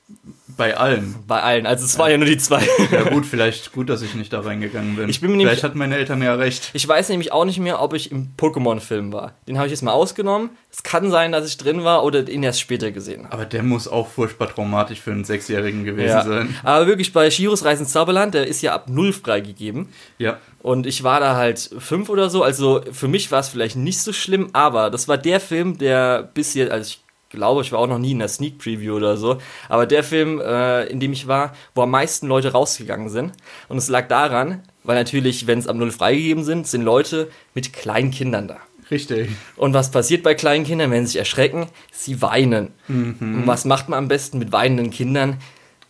Bei 0.58 0.76
allen. 0.76 1.16
Bei 1.26 1.42
allen. 1.42 1.66
Also 1.66 1.86
es 1.86 1.98
waren 1.98 2.12
ja 2.12 2.18
nur 2.18 2.26
die 2.28 2.38
zwei. 2.38 2.62
Ja 2.92 3.04
gut, 3.04 3.26
vielleicht 3.26 3.72
gut, 3.72 3.88
dass 3.90 4.02
ich 4.02 4.14
nicht 4.16 4.34
da 4.34 4.42
reingegangen 4.42 4.96
bin. 4.98 5.08
Ich 5.08 5.22
bin 5.22 5.30
mir 5.32 5.38
nämlich- 5.38 5.52
vielleicht 5.52 5.64
hatten 5.64 5.78
meine 5.78 5.96
Eltern 5.96 6.22
ja 6.22 6.34
recht. 6.36 6.72
Ich 6.74 6.86
weiß 6.86 7.08
nämlich 7.10 7.32
auch 7.32 7.46
nicht 7.46 7.60
mehr, 7.60 7.82
ob 7.82 7.94
ich 7.94 8.12
im 8.12 8.32
Pokémon-Film 8.38 9.14
war. 9.14 9.34
Den 9.48 9.58
habe 9.58 9.68
ich 9.68 9.72
jetzt 9.72 9.84
mal 9.84 9.94
ausgenommen. 9.94 10.50
Es 10.72 10.84
kann 10.84 11.12
sein, 11.12 11.32
dass 11.32 11.48
ich 11.48 11.56
drin 11.58 11.84
war 11.86 12.04
oder 12.04 12.28
ihn 12.28 12.44
erst 12.44 12.60
später 12.60 12.92
gesehen 12.92 13.24
habe. 13.26 13.34
Aber 13.34 13.46
der 13.46 13.64
muss 13.64 13.88
auch 13.88 14.10
furchtbar 14.10 14.50
traumatisch 14.50 15.00
für 15.00 15.12
einen 15.12 15.24
Sechsjährigen 15.24 15.86
gewesen 15.86 16.08
Ja. 16.10 16.24
sein. 16.26 16.54
Aber 16.64 16.88
wirklich 16.88 17.14
bei 17.14 17.30
Shiros 17.32 17.64
Reise 17.64 17.84
ins 17.84 17.94
Zauberland, 17.94 18.34
der 18.34 18.48
ist 18.48 18.62
ja 18.62 18.74
ab 18.74 18.90
null 18.90 19.14
freigegeben. 19.14 19.90
Ja. 20.18 20.40
Und 20.62 20.86
ich 20.88 21.04
war 21.04 21.22
da 21.22 21.38
halt 21.38 21.70
fünf 21.80 22.10
oder 22.10 22.30
so. 22.30 22.44
Also 22.44 22.82
für 22.92 23.08
mich 23.08 23.32
war 23.32 23.40
es 23.40 23.48
vielleicht 23.48 23.78
nicht 23.78 24.02
so 24.02 24.12
schlimm, 24.12 24.50
aber 24.52 24.90
das 24.90 25.08
war 25.08 25.18
der 25.18 25.40
Film, 25.40 25.78
der 25.78 26.24
bis 26.34 26.54
jetzt, 26.54 26.72
also 26.72 26.88
ich 26.90 27.00
glaube, 27.30 27.62
ich 27.62 27.72
war 27.72 27.80
auch 27.80 27.88
noch 27.88 28.00
nie 28.00 28.12
in 28.12 28.20
der 28.20 28.28
Sneak 28.28 28.58
Preview 28.58 28.96
oder 28.96 29.18
so, 29.18 29.38
aber 29.68 29.86
der 29.86 30.04
Film, 30.04 30.40
äh, 30.40 30.86
in 30.86 31.00
dem 31.00 31.14
ich 31.14 31.28
war, 31.28 31.54
wo 31.76 31.84
am 31.84 31.92
meisten 31.92 32.28
Leute 32.28 32.52
rausgegangen 32.52 33.10
sind. 33.10 33.34
Und 33.68 33.78
es 33.78 33.90
lag 33.90 34.08
daran, 34.08 34.64
weil 34.84 34.96
natürlich, 34.98 35.48
wenn 35.48 35.60
es 35.60 35.68
ab 35.68 35.76
null 35.76 35.92
freigegeben 35.92 36.44
sind, 36.44 36.68
sind 36.68 36.82
Leute 36.82 37.30
mit 37.54 37.74
kleinen 37.74 38.12
Kindern 38.12 38.48
da. 38.48 38.58
Richtig. 38.92 39.30
Und 39.56 39.74
was 39.74 39.92
passiert 39.92 40.24
bei 40.24 40.34
kleinen 40.34 40.66
Kindern, 40.66 40.90
wenn 40.92 41.06
sie 41.06 41.12
sich 41.12 41.20
erschrecken? 41.20 41.68
Sie 41.92 42.22
weinen. 42.22 42.70
Und 42.88 43.44
was 43.46 43.66
macht 43.66 43.88
man 43.88 44.00
am 44.00 44.08
besten 44.08 44.40
mit 44.40 44.52
weinenden 44.52 44.90
Kindern? 44.90 45.38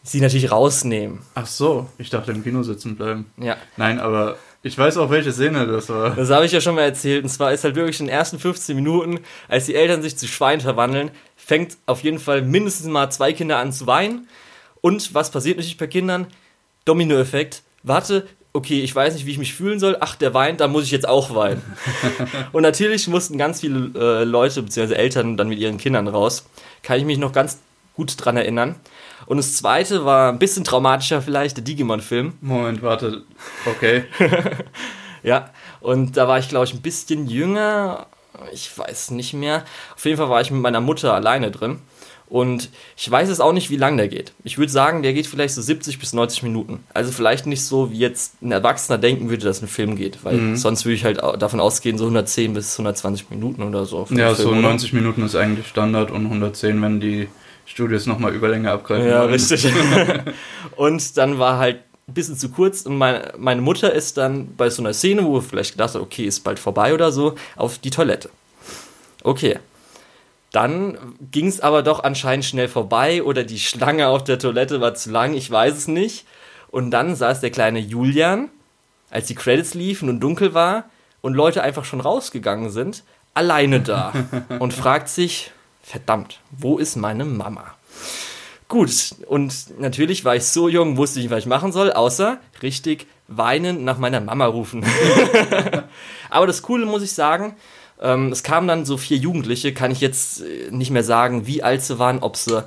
Sie 0.03 0.19
natürlich 0.19 0.51
rausnehmen. 0.51 1.19
Ach 1.35 1.45
so, 1.45 1.87
ich 1.97 2.09
dachte 2.09 2.31
im 2.31 2.43
Kino 2.43 2.63
sitzen 2.63 2.95
bleiben. 2.97 3.27
Ja. 3.37 3.57
Nein, 3.77 3.99
aber 3.99 4.37
ich 4.61 4.77
weiß 4.77 4.97
auch, 4.97 5.09
welche 5.09 5.31
Szene 5.31 5.65
das 5.67 5.87
war. 5.87 6.11
Das 6.15 6.29
habe 6.29 6.45
ich 6.45 6.51
ja 6.51 6.59
schon 6.59 6.75
mal 6.75 6.81
erzählt. 6.81 7.23
Und 7.23 7.29
zwar 7.29 7.53
ist 7.53 7.63
halt 7.63 7.75
wirklich 7.75 7.99
in 8.01 8.07
den 8.07 8.13
ersten 8.13 8.39
15 8.39 8.75
Minuten, 8.75 9.19
als 9.47 9.67
die 9.67 9.75
Eltern 9.75 10.01
sich 10.01 10.17
zu 10.17 10.27
Schweinen 10.27 10.59
verwandeln, 10.59 11.11
fängt 11.49 11.77
auf 11.87 12.03
jeden 12.03 12.19
Fall 12.19 12.43
mindestens 12.43 12.85
mal 12.85 13.09
zwei 13.09 13.33
Kinder 13.33 13.57
an 13.57 13.73
zu 13.73 13.87
weinen. 13.87 14.27
Und 14.81 15.15
was 15.15 15.31
passiert 15.31 15.57
natürlich 15.57 15.77
bei 15.77 15.87
Kindern? 15.87 16.27
Dominoeffekt. 16.85 17.63
Warte, 17.81 18.27
okay, 18.53 18.81
ich 18.81 18.95
weiß 18.95 19.15
nicht, 19.15 19.25
wie 19.25 19.31
ich 19.31 19.39
mich 19.39 19.55
fühlen 19.55 19.79
soll. 19.79 19.97
Ach, 19.99 20.15
der 20.15 20.35
weint, 20.35 20.59
da 20.59 20.67
muss 20.67 20.83
ich 20.83 20.91
jetzt 20.91 21.07
auch 21.07 21.33
weinen. 21.33 21.63
und 22.51 22.61
natürlich 22.61 23.07
mussten 23.07 23.39
ganz 23.39 23.61
viele 23.61 23.89
äh, 23.99 24.23
Leute 24.25 24.61
bzw. 24.61 24.93
Eltern 24.93 25.37
dann 25.37 25.49
mit 25.49 25.57
ihren 25.57 25.79
Kindern 25.79 26.07
raus. 26.07 26.47
Kann 26.83 26.99
ich 26.99 27.05
mich 27.05 27.17
noch 27.17 27.31
ganz 27.31 27.57
gut 27.95 28.13
dran 28.17 28.37
erinnern. 28.37 28.75
Und 29.25 29.37
das 29.37 29.55
zweite 29.55 30.05
war 30.05 30.31
ein 30.31 30.37
bisschen 30.37 30.63
traumatischer 30.63 31.23
vielleicht, 31.23 31.57
der 31.57 31.63
Digimon-Film. 31.63 32.33
Moment, 32.41 32.83
warte. 32.83 33.23
Okay. 33.65 34.03
Ja, 35.21 35.49
und 35.81 36.15
da 36.15 36.29
war 36.29 36.39
ich, 36.39 36.47
glaube 36.47 36.65
ich, 36.65 36.73
ein 36.73 36.81
bisschen 36.81 37.27
jünger. 37.27 38.07
Ich 38.53 38.75
weiß 38.77 39.11
nicht 39.11 39.33
mehr. 39.33 39.63
Auf 39.95 40.05
jeden 40.05 40.17
Fall 40.17 40.29
war 40.29 40.41
ich 40.41 40.51
mit 40.51 40.61
meiner 40.61 40.81
Mutter 40.81 41.13
alleine 41.13 41.51
drin. 41.51 41.79
Und 42.27 42.69
ich 42.95 43.09
weiß 43.09 43.27
es 43.29 43.39
auch 43.39 43.53
nicht, 43.53 43.71
wie 43.71 43.75
lang 43.75 43.97
der 43.97 44.07
geht. 44.07 44.33
Ich 44.43 44.59
würde 44.59 44.71
sagen, 44.71 45.01
der 45.01 45.13
geht 45.13 45.25
vielleicht 45.25 45.55
so 45.55 45.63
70 45.63 45.97
bis 45.97 46.13
90 46.13 46.43
Minuten. 46.43 46.83
Also 46.93 47.11
vielleicht 47.11 47.47
nicht 47.47 47.63
so, 47.65 47.91
wie 47.91 47.97
jetzt 47.97 48.43
ein 48.43 48.51
Erwachsener 48.51 48.99
denken 48.99 49.31
würde, 49.31 49.45
dass 49.45 49.63
ein 49.63 49.67
Film 49.67 49.95
geht. 49.95 50.23
Weil 50.23 50.55
sonst 50.55 50.85
würde 50.85 50.93
ich 50.93 51.05
halt 51.05 51.17
davon 51.17 51.59
ausgehen, 51.59 51.97
so 51.97 52.03
110 52.03 52.53
bis 52.53 52.73
120 52.75 53.31
Minuten 53.31 53.63
oder 53.63 53.85
so. 53.85 54.05
Ja, 54.11 54.35
so 54.35 54.43
Film, 54.43 54.59
oder? 54.59 54.67
90 54.69 54.93
Minuten 54.93 55.23
ist 55.23 55.35
eigentlich 55.35 55.65
Standard 55.67 56.11
und 56.11 56.25
110, 56.25 56.79
wenn 56.83 56.99
die 56.99 57.29
Studios 57.65 58.05
nochmal 58.05 58.35
Überlänge 58.35 58.69
abgreifen 58.71 59.07
Ja, 59.07 59.21
wollen. 59.21 59.31
richtig. 59.31 59.67
und 60.75 61.17
dann 61.17 61.39
war 61.39 61.57
halt 61.57 61.79
ein 62.09 62.13
bisschen 62.13 62.37
zu 62.37 62.49
kurz 62.49 62.81
und 62.81 62.97
meine, 62.97 63.33
meine 63.37 63.61
Mutter 63.61 63.93
ist 63.93 64.17
dann 64.17 64.55
bei 64.55 64.69
so 64.69 64.81
einer 64.81 64.93
Szene, 64.93 65.25
wo 65.25 65.35
wir 65.35 65.41
vielleicht 65.41 65.73
gedacht 65.73 65.95
hat, 65.95 66.01
okay, 66.01 66.25
ist 66.25 66.43
bald 66.43 66.59
vorbei 66.59 66.93
oder 66.93 67.11
so, 67.11 67.35
auf 67.55 67.77
die 67.77 67.91
Toilette. 67.91 68.29
Okay. 69.23 69.59
Dann 70.51 70.97
ging 71.31 71.45
es 71.47 71.59
aber 71.59 71.83
doch 71.83 72.03
anscheinend 72.03 72.43
schnell 72.43 72.67
vorbei 72.67 73.21
oder 73.21 73.43
die 73.43 73.59
Schlange 73.59 74.07
auf 74.07 74.23
der 74.23 74.39
Toilette 74.39 74.81
war 74.81 74.95
zu 74.95 75.11
lang, 75.11 75.35
ich 75.35 75.49
weiß 75.49 75.77
es 75.77 75.87
nicht. 75.87 76.25
Und 76.71 76.91
dann 76.91 77.15
saß 77.15 77.39
der 77.41 77.51
kleine 77.51 77.79
Julian, 77.79 78.49
als 79.11 79.27
die 79.27 79.35
Credits 79.35 79.75
liefen 79.75 80.09
und 80.09 80.19
dunkel 80.19 80.55
war 80.55 80.85
und 81.21 81.35
Leute 81.35 81.61
einfach 81.61 81.85
schon 81.85 82.01
rausgegangen 82.01 82.71
sind, 82.71 83.03
alleine 83.35 83.79
da 83.79 84.13
und 84.59 84.73
fragt 84.73 85.09
sich, 85.09 85.51
verdammt, 85.83 86.39
wo 86.49 86.79
ist 86.79 86.95
meine 86.95 87.25
Mama? 87.25 87.75
Gut, 88.69 89.15
und 89.25 89.79
natürlich 89.79 90.25
war 90.25 90.35
ich 90.35 90.45
so 90.45 90.69
jung, 90.69 90.95
wusste 90.95 91.17
ich 91.19 91.25
nicht, 91.25 91.31
was 91.31 91.39
ich 91.39 91.47
machen 91.47 91.71
soll, 91.71 91.91
außer 91.91 92.37
richtig 92.61 93.07
weinend 93.27 93.83
nach 93.83 93.97
meiner 93.97 94.21
Mama 94.21 94.45
rufen. 94.45 94.85
Aber 96.29 96.45
das 96.45 96.61
Coole 96.61 96.85
muss 96.85 97.01
ich 97.01 97.11
sagen, 97.13 97.55
ähm, 97.99 98.31
es 98.31 98.43
kamen 98.43 98.67
dann 98.67 98.85
so 98.85 98.97
vier 98.97 99.17
Jugendliche, 99.17 99.73
kann 99.73 99.89
ich 99.89 100.01
jetzt 100.01 100.41
äh, 100.41 100.69
nicht 100.69 100.91
mehr 100.91 101.03
sagen, 101.03 101.47
wie 101.47 101.63
alt 101.63 101.81
sie 101.81 101.97
waren, 101.97 102.19
ob 102.19 102.37
sie 102.37 102.63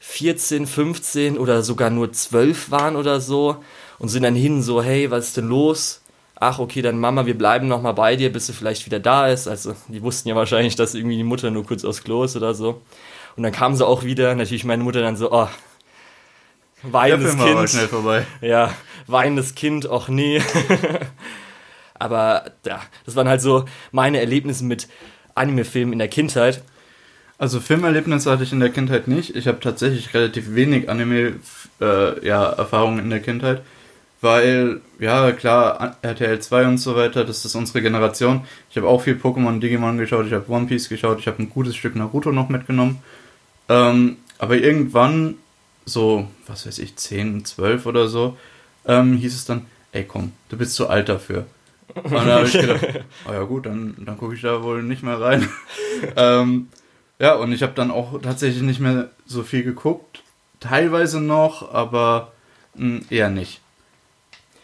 14, 0.00 0.66
15 0.66 1.38
oder 1.38 1.62
sogar 1.62 1.90
nur 1.90 2.12
12 2.12 2.72
waren 2.72 2.96
oder 2.96 3.20
so 3.20 3.62
und 4.00 4.08
sind 4.08 4.24
dann 4.24 4.34
hin 4.34 4.60
so, 4.60 4.82
hey, 4.82 5.08
was 5.12 5.28
ist 5.28 5.36
denn 5.36 5.48
los? 5.48 6.00
Ach, 6.34 6.58
okay, 6.58 6.82
dann 6.82 6.98
Mama, 6.98 7.26
wir 7.26 7.38
bleiben 7.38 7.68
noch 7.68 7.82
mal 7.82 7.92
bei 7.92 8.16
dir, 8.16 8.32
bis 8.32 8.46
sie 8.46 8.52
vielleicht 8.52 8.86
wieder 8.86 8.98
da 8.98 9.28
ist. 9.28 9.46
Also, 9.46 9.74
die 9.86 10.02
wussten 10.02 10.28
ja 10.28 10.34
wahrscheinlich, 10.34 10.74
dass 10.74 10.94
irgendwie 10.94 11.16
die 11.16 11.24
Mutter 11.24 11.52
nur 11.52 11.64
kurz 11.64 11.84
aufs 11.84 12.02
Klo 12.02 12.24
ist 12.24 12.36
oder 12.36 12.54
so. 12.54 12.82
Und 13.38 13.44
dann 13.44 13.52
kam 13.52 13.76
sie 13.76 13.86
auch 13.86 14.02
wieder, 14.02 14.34
natürlich 14.34 14.64
meine 14.64 14.82
Mutter 14.82 15.00
dann 15.00 15.16
so, 15.16 15.30
oh, 15.30 15.46
weinendes 16.82 17.36
Film 17.36 17.38
war 17.38 17.54
Kind. 17.54 17.70
schnell 17.70 17.86
vorbei. 17.86 18.26
Ja, 18.40 18.74
weinendes 19.06 19.54
Kind, 19.54 19.86
och 19.86 20.08
nee. 20.08 20.42
Aber 21.94 22.50
ja, 22.66 22.80
das 23.06 23.14
waren 23.14 23.28
halt 23.28 23.40
so 23.40 23.64
meine 23.92 24.18
Erlebnisse 24.18 24.64
mit 24.64 24.88
Anime-Filmen 25.36 25.92
in 25.92 26.00
der 26.00 26.08
Kindheit. 26.08 26.64
Also 27.38 27.60
Filmerlebnisse 27.60 28.28
hatte 28.28 28.42
ich 28.42 28.52
in 28.52 28.58
der 28.58 28.70
Kindheit 28.70 29.06
nicht. 29.06 29.36
Ich 29.36 29.46
habe 29.46 29.60
tatsächlich 29.60 30.12
relativ 30.14 30.56
wenig 30.56 30.90
Anime-Erfahrungen 30.90 32.18
äh, 32.18 32.26
ja, 32.26 33.04
in 33.04 33.10
der 33.10 33.20
Kindheit. 33.20 33.62
Weil, 34.20 34.80
ja, 34.98 35.30
klar, 35.30 35.96
RTL 36.02 36.40
2 36.40 36.66
und 36.66 36.78
so 36.78 36.96
weiter, 36.96 37.24
das 37.24 37.44
ist 37.44 37.54
unsere 37.54 37.82
Generation. 37.82 38.40
Ich 38.68 38.76
habe 38.76 38.88
auch 38.88 39.02
viel 39.02 39.14
Pokémon, 39.14 39.60
Digimon 39.60 39.96
geschaut, 39.96 40.26
ich 40.26 40.32
habe 40.32 40.50
One 40.50 40.66
Piece 40.66 40.88
geschaut, 40.88 41.20
ich 41.20 41.28
habe 41.28 41.40
ein 41.40 41.50
gutes 41.50 41.76
Stück 41.76 41.94
Naruto 41.94 42.32
noch 42.32 42.48
mitgenommen. 42.48 43.00
Ähm, 43.68 44.16
aber 44.38 44.56
irgendwann, 44.56 45.36
so, 45.84 46.28
was 46.46 46.66
weiß 46.66 46.78
ich, 46.78 46.96
10, 46.96 47.44
12 47.44 47.86
oder 47.86 48.08
so, 48.08 48.36
ähm, 48.86 49.16
hieß 49.16 49.34
es 49.34 49.44
dann, 49.44 49.66
ey 49.92 50.04
komm, 50.04 50.32
du 50.48 50.56
bist 50.56 50.74
zu 50.74 50.88
alt 50.88 51.08
dafür. 51.08 51.46
Und 51.94 52.12
dann 52.12 52.26
habe 52.26 52.46
ich 52.46 52.52
gedacht, 52.60 52.86
oh 53.28 53.32
ja 53.32 53.42
gut, 53.44 53.66
dann, 53.66 53.94
dann 53.98 54.16
gucke 54.18 54.34
ich 54.34 54.42
da 54.42 54.62
wohl 54.62 54.82
nicht 54.82 55.02
mehr 55.02 55.20
rein. 55.20 55.48
ähm, 56.16 56.68
ja, 57.18 57.34
und 57.34 57.52
ich 57.52 57.62
habe 57.62 57.72
dann 57.74 57.90
auch 57.90 58.20
tatsächlich 58.20 58.62
nicht 58.62 58.80
mehr 58.80 59.10
so 59.26 59.42
viel 59.42 59.64
geguckt. 59.64 60.22
Teilweise 60.60 61.20
noch, 61.20 61.72
aber 61.72 62.32
mh, 62.74 62.98
hm, 62.98 63.06
eher 63.10 63.30
nicht. 63.30 63.60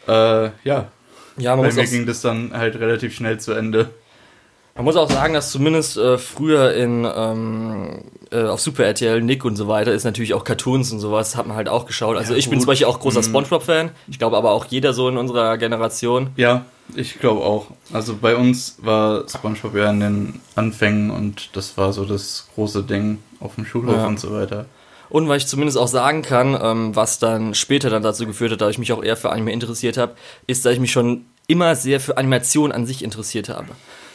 Äh, 0.07 0.51
ja. 0.65 0.89
Ja, 1.37 1.57
man 1.57 1.69
Bei 1.69 1.73
mir 1.73 1.87
ging 1.87 2.07
das 2.07 2.21
dann 2.21 2.53
halt 2.53 2.77
relativ 2.77 3.15
schnell 3.15 3.41
zu 3.41 3.53
Ende. 3.53 3.91
Man 4.75 4.85
muss 4.85 4.97
auch 4.97 5.09
sagen, 5.09 5.35
dass 5.35 5.53
zumindest 5.53 5.97
äh, 5.97 6.19
früher 6.19 6.75
in 6.75 7.07
ähm, 7.15 8.05
äh, 8.33 8.43
auf 8.43 8.61
Super 8.61 8.85
RTL, 8.85 9.23
Nick 9.23 9.45
und 9.45 9.55
so 9.55 9.69
weiter 9.69 9.93
ist 9.93 10.03
natürlich 10.03 10.35
auch 10.35 10.43
Cartoons 10.43 10.91
und 10.91 10.99
sowas 10.99 11.37
hat 11.37 11.47
man 11.47 11.57
halt 11.57 11.69
auch 11.69 11.87
geschaut. 11.87 12.17
Also 12.17 12.33
ja, 12.33 12.39
ich 12.39 12.47
gut. 12.47 12.51
bin 12.51 12.61
zum 12.61 12.67
Beispiel 12.67 12.89
auch 12.89 12.99
großer 12.99 13.21
mhm. 13.21 13.25
SpongeBob-Fan. 13.25 13.91
Ich 14.09 14.19
glaube 14.19 14.37
aber 14.37 14.51
auch 14.51 14.65
jeder 14.65 14.93
so 14.93 15.09
in 15.09 15.17
unserer 15.17 15.59
Generation. 15.59 16.31
Ja, 16.37 16.65
ich 16.97 17.21
glaube 17.21 17.43
auch. 17.43 17.69
Also 17.93 18.17
bei 18.21 18.35
uns 18.35 18.77
war 18.83 19.29
SpongeBob 19.29 19.77
ja 19.77 19.91
in 19.91 20.01
den 20.01 20.41
Anfängen 20.57 21.13
und 21.13 21.51
das 21.57 21.79
war 21.79 21.93
so 21.93 22.05
das 22.05 22.49
große 22.57 22.83
Ding 22.83 23.19
auf 23.39 23.55
dem 23.55 23.67
Schulhof 23.67 23.95
ja. 23.95 24.07
und 24.07 24.19
so 24.19 24.33
weiter. 24.33 24.67
Und 25.09 25.29
weil 25.29 25.37
ich 25.37 25.47
zumindest 25.47 25.79
auch 25.79 25.87
sagen 25.87 26.23
kann, 26.23 26.59
ähm, 26.61 26.97
was 26.97 27.21
dann 27.21 27.55
später 27.55 27.91
dann 27.91 28.03
dazu 28.03 28.27
geführt 28.27 28.51
hat, 28.51 28.61
dass 28.61 28.71
ich 28.71 28.79
mich 28.79 28.93
auch 28.93 29.05
eher 29.05 29.17
für 29.17 29.31
Anime 29.31 29.53
interessiert 29.53 29.97
habe, 29.97 30.17
ist, 30.49 30.65
dass 30.65 30.73
ich 30.73 30.81
mich 30.81 30.91
schon 30.91 31.27
immer 31.47 31.77
sehr 31.77 32.01
für 32.01 32.17
Animation 32.17 32.73
an 32.73 32.87
sich 32.87 33.05
interessiert 33.05 33.49
habe. 33.49 33.69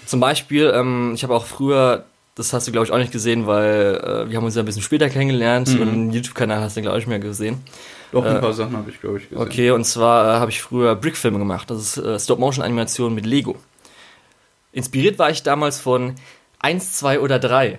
Zum 0.09 0.19
Beispiel, 0.19 0.73
ähm, 0.73 1.11
ich 1.13 1.21
habe 1.21 1.35
auch 1.35 1.45
früher, 1.45 2.03
das 2.33 2.51
hast 2.51 2.67
du 2.67 2.71
glaube 2.71 2.87
ich 2.87 2.91
auch 2.91 2.97
nicht 2.97 3.11
gesehen, 3.11 3.45
weil 3.45 4.01
äh, 4.03 4.27
wir 4.27 4.37
haben 4.37 4.43
uns 4.43 4.55
ja 4.55 4.63
ein 4.63 4.65
bisschen 4.65 4.81
später 4.81 5.07
kennengelernt 5.07 5.67
mhm. 5.67 5.81
und 5.81 5.89
einen 5.89 6.11
YouTube-Kanal 6.11 6.61
hast 6.61 6.75
du 6.75 6.81
glaube 6.81 6.97
ich 6.97 7.05
mehr 7.05 7.19
gesehen. 7.19 7.63
Doch, 8.11 8.25
ein 8.25 8.37
äh, 8.37 8.39
paar 8.39 8.53
Sachen 8.53 8.75
habe 8.75 8.89
ich 8.89 8.99
glaube 8.99 9.19
ich 9.19 9.29
gesehen. 9.29 9.39
Okay, 9.39 9.69
und 9.69 9.83
zwar 9.83 10.25
äh, 10.25 10.39
habe 10.39 10.49
ich 10.49 10.63
früher 10.63 10.95
Brickfilme 10.95 11.37
gemacht. 11.37 11.69
Das 11.69 11.77
ist 11.77 11.97
äh, 11.97 12.19
Stop-Motion-Animation 12.19 13.13
mit 13.13 13.27
Lego. 13.27 13.55
Inspiriert 14.71 15.19
war 15.19 15.29
ich 15.29 15.43
damals 15.43 15.79
von 15.79 16.15
1, 16.57 16.93
2 16.93 17.19
oder 17.19 17.37
3. 17.37 17.77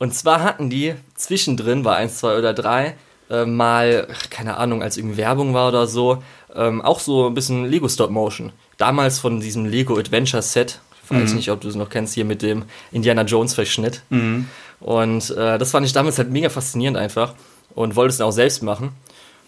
Und 0.00 0.16
zwar 0.16 0.42
hatten 0.42 0.70
die 0.70 0.96
zwischendrin, 1.14 1.84
bei 1.84 1.94
1, 1.94 2.18
2 2.18 2.36
oder 2.36 2.52
3, 2.52 2.96
äh, 3.30 3.44
mal, 3.44 4.08
keine 4.30 4.56
Ahnung, 4.56 4.82
als 4.82 4.96
irgendwie 4.96 5.18
Werbung 5.18 5.54
war 5.54 5.68
oder 5.68 5.86
so, 5.86 6.20
ähm, 6.52 6.82
auch 6.82 6.98
so 6.98 7.28
ein 7.28 7.34
bisschen 7.34 7.64
Lego 7.64 7.88
Stop 7.88 8.10
Motion. 8.10 8.50
Damals 8.76 9.20
von 9.20 9.38
diesem 9.38 9.66
Lego 9.66 9.96
Adventure 9.96 10.42
Set, 10.42 10.80
weiß 11.10 11.30
mhm. 11.30 11.36
nicht, 11.36 11.50
ob 11.50 11.60
du 11.60 11.68
es 11.68 11.74
noch 11.74 11.90
kennst, 11.90 12.14
hier 12.14 12.24
mit 12.24 12.42
dem 12.42 12.64
Indiana 12.92 13.22
Jones 13.22 13.54
Verschnitt. 13.54 14.02
Mhm. 14.10 14.48
Und 14.80 15.30
äh, 15.30 15.58
das 15.58 15.70
fand 15.70 15.86
ich 15.86 15.92
damals 15.92 16.18
halt 16.18 16.30
mega 16.30 16.48
faszinierend 16.48 16.96
einfach 16.96 17.34
und 17.74 17.96
wollte 17.96 18.12
es 18.12 18.18
dann 18.18 18.28
auch 18.28 18.32
selbst 18.32 18.62
machen. 18.62 18.90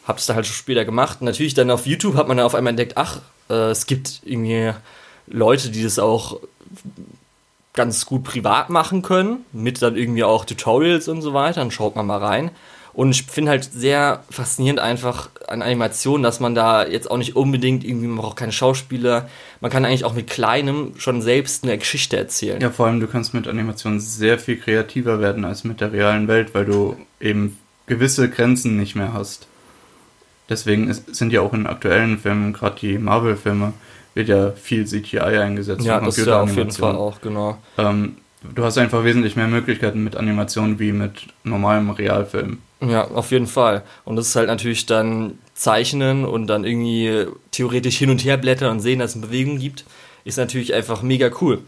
Hab's 0.06 0.26
dann 0.26 0.36
halt 0.36 0.46
schon 0.46 0.56
später 0.56 0.84
gemacht. 0.84 1.22
Natürlich 1.22 1.54
dann 1.54 1.70
auf 1.70 1.86
YouTube 1.86 2.16
hat 2.16 2.28
man 2.28 2.36
dann 2.36 2.46
auf 2.46 2.54
einmal 2.54 2.70
entdeckt, 2.70 2.96
ach, 2.96 3.20
äh, 3.48 3.70
es 3.70 3.86
gibt 3.86 4.20
irgendwie 4.24 4.72
Leute, 5.26 5.70
die 5.70 5.82
das 5.82 5.98
auch 5.98 6.40
ganz 7.72 8.06
gut 8.06 8.24
privat 8.24 8.70
machen 8.70 9.02
können, 9.02 9.44
mit 9.52 9.80
dann 9.80 9.96
irgendwie 9.96 10.24
auch 10.24 10.44
Tutorials 10.44 11.08
und 11.08 11.22
so 11.22 11.34
weiter. 11.34 11.60
Dann 11.60 11.70
schaut 11.70 11.96
man 11.96 12.06
mal 12.06 12.18
rein. 12.18 12.50
Und 12.92 13.10
ich 13.10 13.24
finde 13.24 13.52
halt 13.52 13.64
sehr 13.64 14.24
faszinierend 14.30 14.80
einfach 14.80 15.30
an 15.46 15.62
Animationen, 15.62 16.22
dass 16.22 16.40
man 16.40 16.54
da 16.54 16.86
jetzt 16.86 17.10
auch 17.10 17.18
nicht 17.18 17.36
unbedingt 17.36 17.84
irgendwie, 17.84 18.06
man 18.06 18.18
braucht 18.18 18.36
keine 18.36 18.52
Schauspieler, 18.52 19.28
man 19.60 19.70
kann 19.70 19.84
eigentlich 19.84 20.04
auch 20.04 20.14
mit 20.14 20.28
Kleinem 20.28 20.94
schon 20.96 21.22
selbst 21.22 21.64
eine 21.64 21.78
Geschichte 21.78 22.16
erzählen. 22.16 22.60
Ja, 22.60 22.70
vor 22.70 22.86
allem 22.86 23.00
du 23.00 23.06
kannst 23.06 23.34
mit 23.34 23.46
Animationen 23.46 24.00
sehr 24.00 24.38
viel 24.38 24.56
kreativer 24.56 25.20
werden 25.20 25.44
als 25.44 25.64
mit 25.64 25.80
der 25.80 25.92
realen 25.92 26.28
Welt, 26.28 26.54
weil 26.54 26.64
du 26.64 26.96
eben 27.20 27.58
gewisse 27.86 28.28
Grenzen 28.28 28.76
nicht 28.76 28.96
mehr 28.96 29.12
hast. 29.12 29.46
Deswegen 30.48 30.88
ist, 30.88 31.14
sind 31.14 31.32
ja 31.32 31.42
auch 31.42 31.52
in 31.52 31.66
aktuellen 31.66 32.18
Filmen, 32.18 32.52
gerade 32.52 32.76
die 32.80 32.98
Marvel-Filme, 32.98 33.72
wird 34.14 34.28
ja 34.28 34.50
viel 34.50 34.86
CGI 34.86 35.20
eingesetzt. 35.20 35.84
Ja, 35.84 36.00
das 36.00 36.18
ist 36.18 36.26
ja 36.26 36.42
auf 36.42 36.56
jeden 36.56 36.72
Fall 36.72 36.96
auch, 36.96 37.20
genau. 37.20 37.58
Ähm, 37.78 38.16
du 38.54 38.64
hast 38.64 38.76
einfach 38.78 39.04
wesentlich 39.04 39.36
mehr 39.36 39.46
Möglichkeiten 39.46 40.02
mit 40.02 40.16
Animationen 40.16 40.78
wie 40.80 40.92
mit 40.92 41.28
normalem 41.44 41.90
Realfilm. 41.90 42.58
Ja, 42.80 43.08
auf 43.08 43.30
jeden 43.30 43.46
Fall. 43.46 43.82
Und 44.04 44.16
das 44.16 44.28
ist 44.28 44.36
halt 44.36 44.48
natürlich 44.48 44.86
dann 44.86 45.38
zeichnen 45.54 46.24
und 46.24 46.46
dann 46.46 46.64
irgendwie 46.64 47.26
theoretisch 47.50 47.98
hin 47.98 48.10
und 48.10 48.24
her 48.24 48.38
blättern 48.38 48.70
und 48.72 48.80
sehen, 48.80 48.98
dass 49.00 49.10
es 49.10 49.16
eine 49.16 49.26
Bewegung 49.26 49.58
gibt, 49.58 49.84
ist 50.24 50.38
natürlich 50.38 50.72
einfach 50.74 51.02
mega 51.02 51.30
cool. 51.40 51.62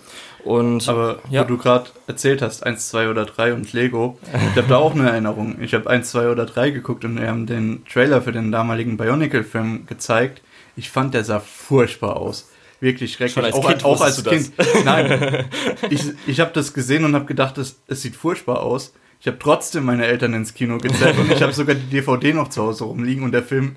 Und, 0.44 0.88
Aber 0.88 1.20
ja. 1.30 1.42
wo 1.42 1.48
du 1.48 1.58
gerade 1.58 1.90
erzählt 2.06 2.42
hast, 2.42 2.64
1, 2.64 2.88
2 2.88 3.10
oder 3.10 3.24
3 3.24 3.54
und 3.54 3.72
Lego, 3.72 4.18
ich 4.32 4.56
habe 4.56 4.68
da 4.68 4.76
auch 4.76 4.94
eine 4.94 5.10
Erinnerung. 5.10 5.60
Ich 5.60 5.74
habe 5.74 5.88
1, 5.88 6.10
2 6.10 6.30
oder 6.30 6.46
3 6.46 6.70
geguckt 6.70 7.04
und 7.04 7.20
wir 7.20 7.28
haben 7.28 7.46
den 7.46 7.84
Trailer 7.90 8.22
für 8.22 8.32
den 8.32 8.50
damaligen 8.50 8.96
Bionicle-Film 8.96 9.86
gezeigt. 9.86 10.42
Ich 10.74 10.90
fand, 10.90 11.14
der 11.14 11.24
sah 11.24 11.40
furchtbar 11.40 12.16
aus. 12.16 12.48
Wirklich 12.80 13.12
schrecklich. 13.12 13.54
Auch, 13.54 13.68
kind 13.68 13.84
auch 13.84 14.00
als 14.00 14.24
Kind. 14.24 14.52
Nein, 14.84 15.44
ich, 15.90 16.02
ich 16.26 16.40
habe 16.40 16.50
das 16.52 16.74
gesehen 16.74 17.04
und 17.04 17.14
habe 17.14 17.26
gedacht, 17.26 17.56
es, 17.58 17.76
es 17.86 18.02
sieht 18.02 18.16
furchtbar 18.16 18.62
aus. 18.62 18.92
Ich 19.22 19.28
habe 19.28 19.38
trotzdem 19.38 19.84
meine 19.84 20.04
Eltern 20.04 20.34
ins 20.34 20.52
Kino 20.52 20.78
gezeigt 20.78 21.16
und 21.16 21.30
ich 21.30 21.40
habe 21.40 21.52
sogar 21.52 21.76
die 21.76 21.88
DVD 21.88 22.32
noch 22.32 22.48
zu 22.48 22.60
Hause 22.60 22.82
rumliegen 22.84 23.22
und 23.22 23.30
der 23.30 23.44
Film, 23.44 23.76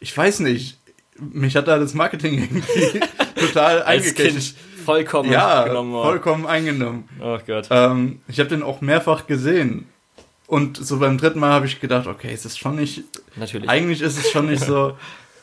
ich 0.00 0.16
weiß 0.16 0.40
nicht, 0.40 0.80
mich 1.16 1.54
hat 1.54 1.68
da 1.68 1.78
das 1.78 1.94
Marketing 1.94 2.40
irgendwie 2.40 3.00
total 3.36 3.84
eingekescht. 3.84 4.56
Vollkommen 4.84 5.30
ja, 5.30 5.62
genommen. 5.62 5.92
vollkommen 5.92 6.44
eingenommen. 6.44 7.08
Oh 7.20 7.38
Gott. 7.46 7.68
Ähm, 7.70 8.20
ich 8.26 8.40
habe 8.40 8.48
den 8.48 8.64
auch 8.64 8.80
mehrfach 8.80 9.28
gesehen. 9.28 9.86
Und 10.48 10.76
so 10.76 10.98
beim 10.98 11.18
dritten 11.18 11.38
Mal 11.38 11.52
habe 11.52 11.66
ich 11.66 11.78
gedacht, 11.78 12.08
okay, 12.08 12.32
es 12.32 12.44
ist 12.44 12.58
schon 12.58 12.74
nicht. 12.74 13.04
Natürlich. 13.36 13.68
Eigentlich 13.68 14.00
ist 14.00 14.18
es 14.18 14.28
schon 14.28 14.46
nicht 14.46 14.64
so. 14.64 14.96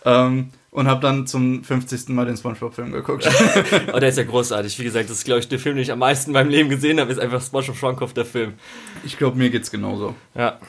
ähm, 0.03 0.49
und 0.75 0.89
habe 0.89 0.99
dann 0.99 1.25
zum 1.25 1.63
50. 1.63 2.09
Mal 2.09 2.25
den 2.25 2.35
SpongeBob-Film 2.35 2.91
geguckt. 2.91 3.27
oh, 3.93 3.99
der 3.99 4.09
ist 4.09 4.17
ja 4.17 4.25
großartig. 4.25 4.77
Wie 4.77 4.83
gesagt, 4.83 5.09
das 5.09 5.19
ist, 5.19 5.23
glaube 5.23 5.39
ich, 5.39 5.47
der 5.47 5.57
Film, 5.57 5.75
den 5.75 5.83
ich 5.83 5.91
am 5.91 5.99
meisten 5.99 6.31
in 6.31 6.33
meinem 6.33 6.49
Leben 6.49 6.69
gesehen 6.69 6.99
habe, 6.99 7.11
ist 7.11 7.17
einfach 7.17 7.41
SpongeBob 7.41 7.77
Schwankopf, 7.77 8.13
der 8.13 8.25
Film. 8.25 8.55
Ich 9.05 9.17
glaube, 9.17 9.37
mir 9.37 9.49
geht's 9.49 9.71
genauso. 9.71 10.15
Ja. 10.35 10.59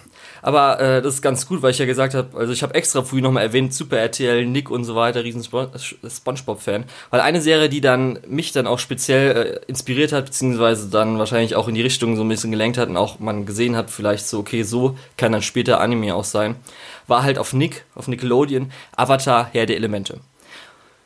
Aber 0.42 0.78
äh, 0.78 1.02
das 1.02 1.14
ist 1.14 1.22
ganz 1.22 1.48
gut, 1.48 1.60
weil 1.62 1.72
ich 1.72 1.78
ja 1.78 1.86
gesagt 1.86 2.14
habe, 2.14 2.38
also 2.38 2.52
ich 2.52 2.62
habe 2.62 2.72
extra 2.74 3.02
früh 3.02 3.20
nochmal 3.20 3.42
erwähnt, 3.42 3.74
Super 3.74 3.98
RTL, 3.98 4.46
Nick 4.46 4.70
und 4.70 4.84
so 4.84 4.94
weiter, 4.94 5.24
riesen 5.24 5.42
Spongebob-Fan. 5.42 6.84
Weil 7.10 7.20
eine 7.20 7.40
Serie, 7.40 7.68
die 7.68 7.80
dann 7.80 8.20
mich 8.28 8.52
dann 8.52 8.68
auch 8.68 8.78
speziell 8.78 9.36
äh, 9.36 9.60
inspiriert 9.66 10.12
hat, 10.12 10.26
beziehungsweise 10.26 10.88
dann 10.88 11.18
wahrscheinlich 11.18 11.56
auch 11.56 11.66
in 11.66 11.74
die 11.74 11.82
Richtung 11.82 12.14
so 12.14 12.22
ein 12.22 12.28
bisschen 12.28 12.52
gelenkt 12.52 12.78
hat 12.78 12.88
und 12.88 12.96
auch 12.96 13.18
man 13.18 13.44
gesehen 13.44 13.74
hat, 13.74 13.90
vielleicht 13.90 14.28
so, 14.28 14.38
okay, 14.38 14.62
so 14.62 14.96
kann 15.16 15.32
dann 15.32 15.42
später 15.42 15.80
Anime 15.80 16.14
auch 16.14 16.22
sein, 16.22 16.54
war 17.06 17.22
halt 17.22 17.38
auf 17.38 17.52
Nick, 17.52 17.84
auf 17.94 18.08
Nickelodeon, 18.08 18.72
Avatar, 18.96 19.48
Herr 19.52 19.66
der 19.66 19.76
Elemente. 19.76 20.20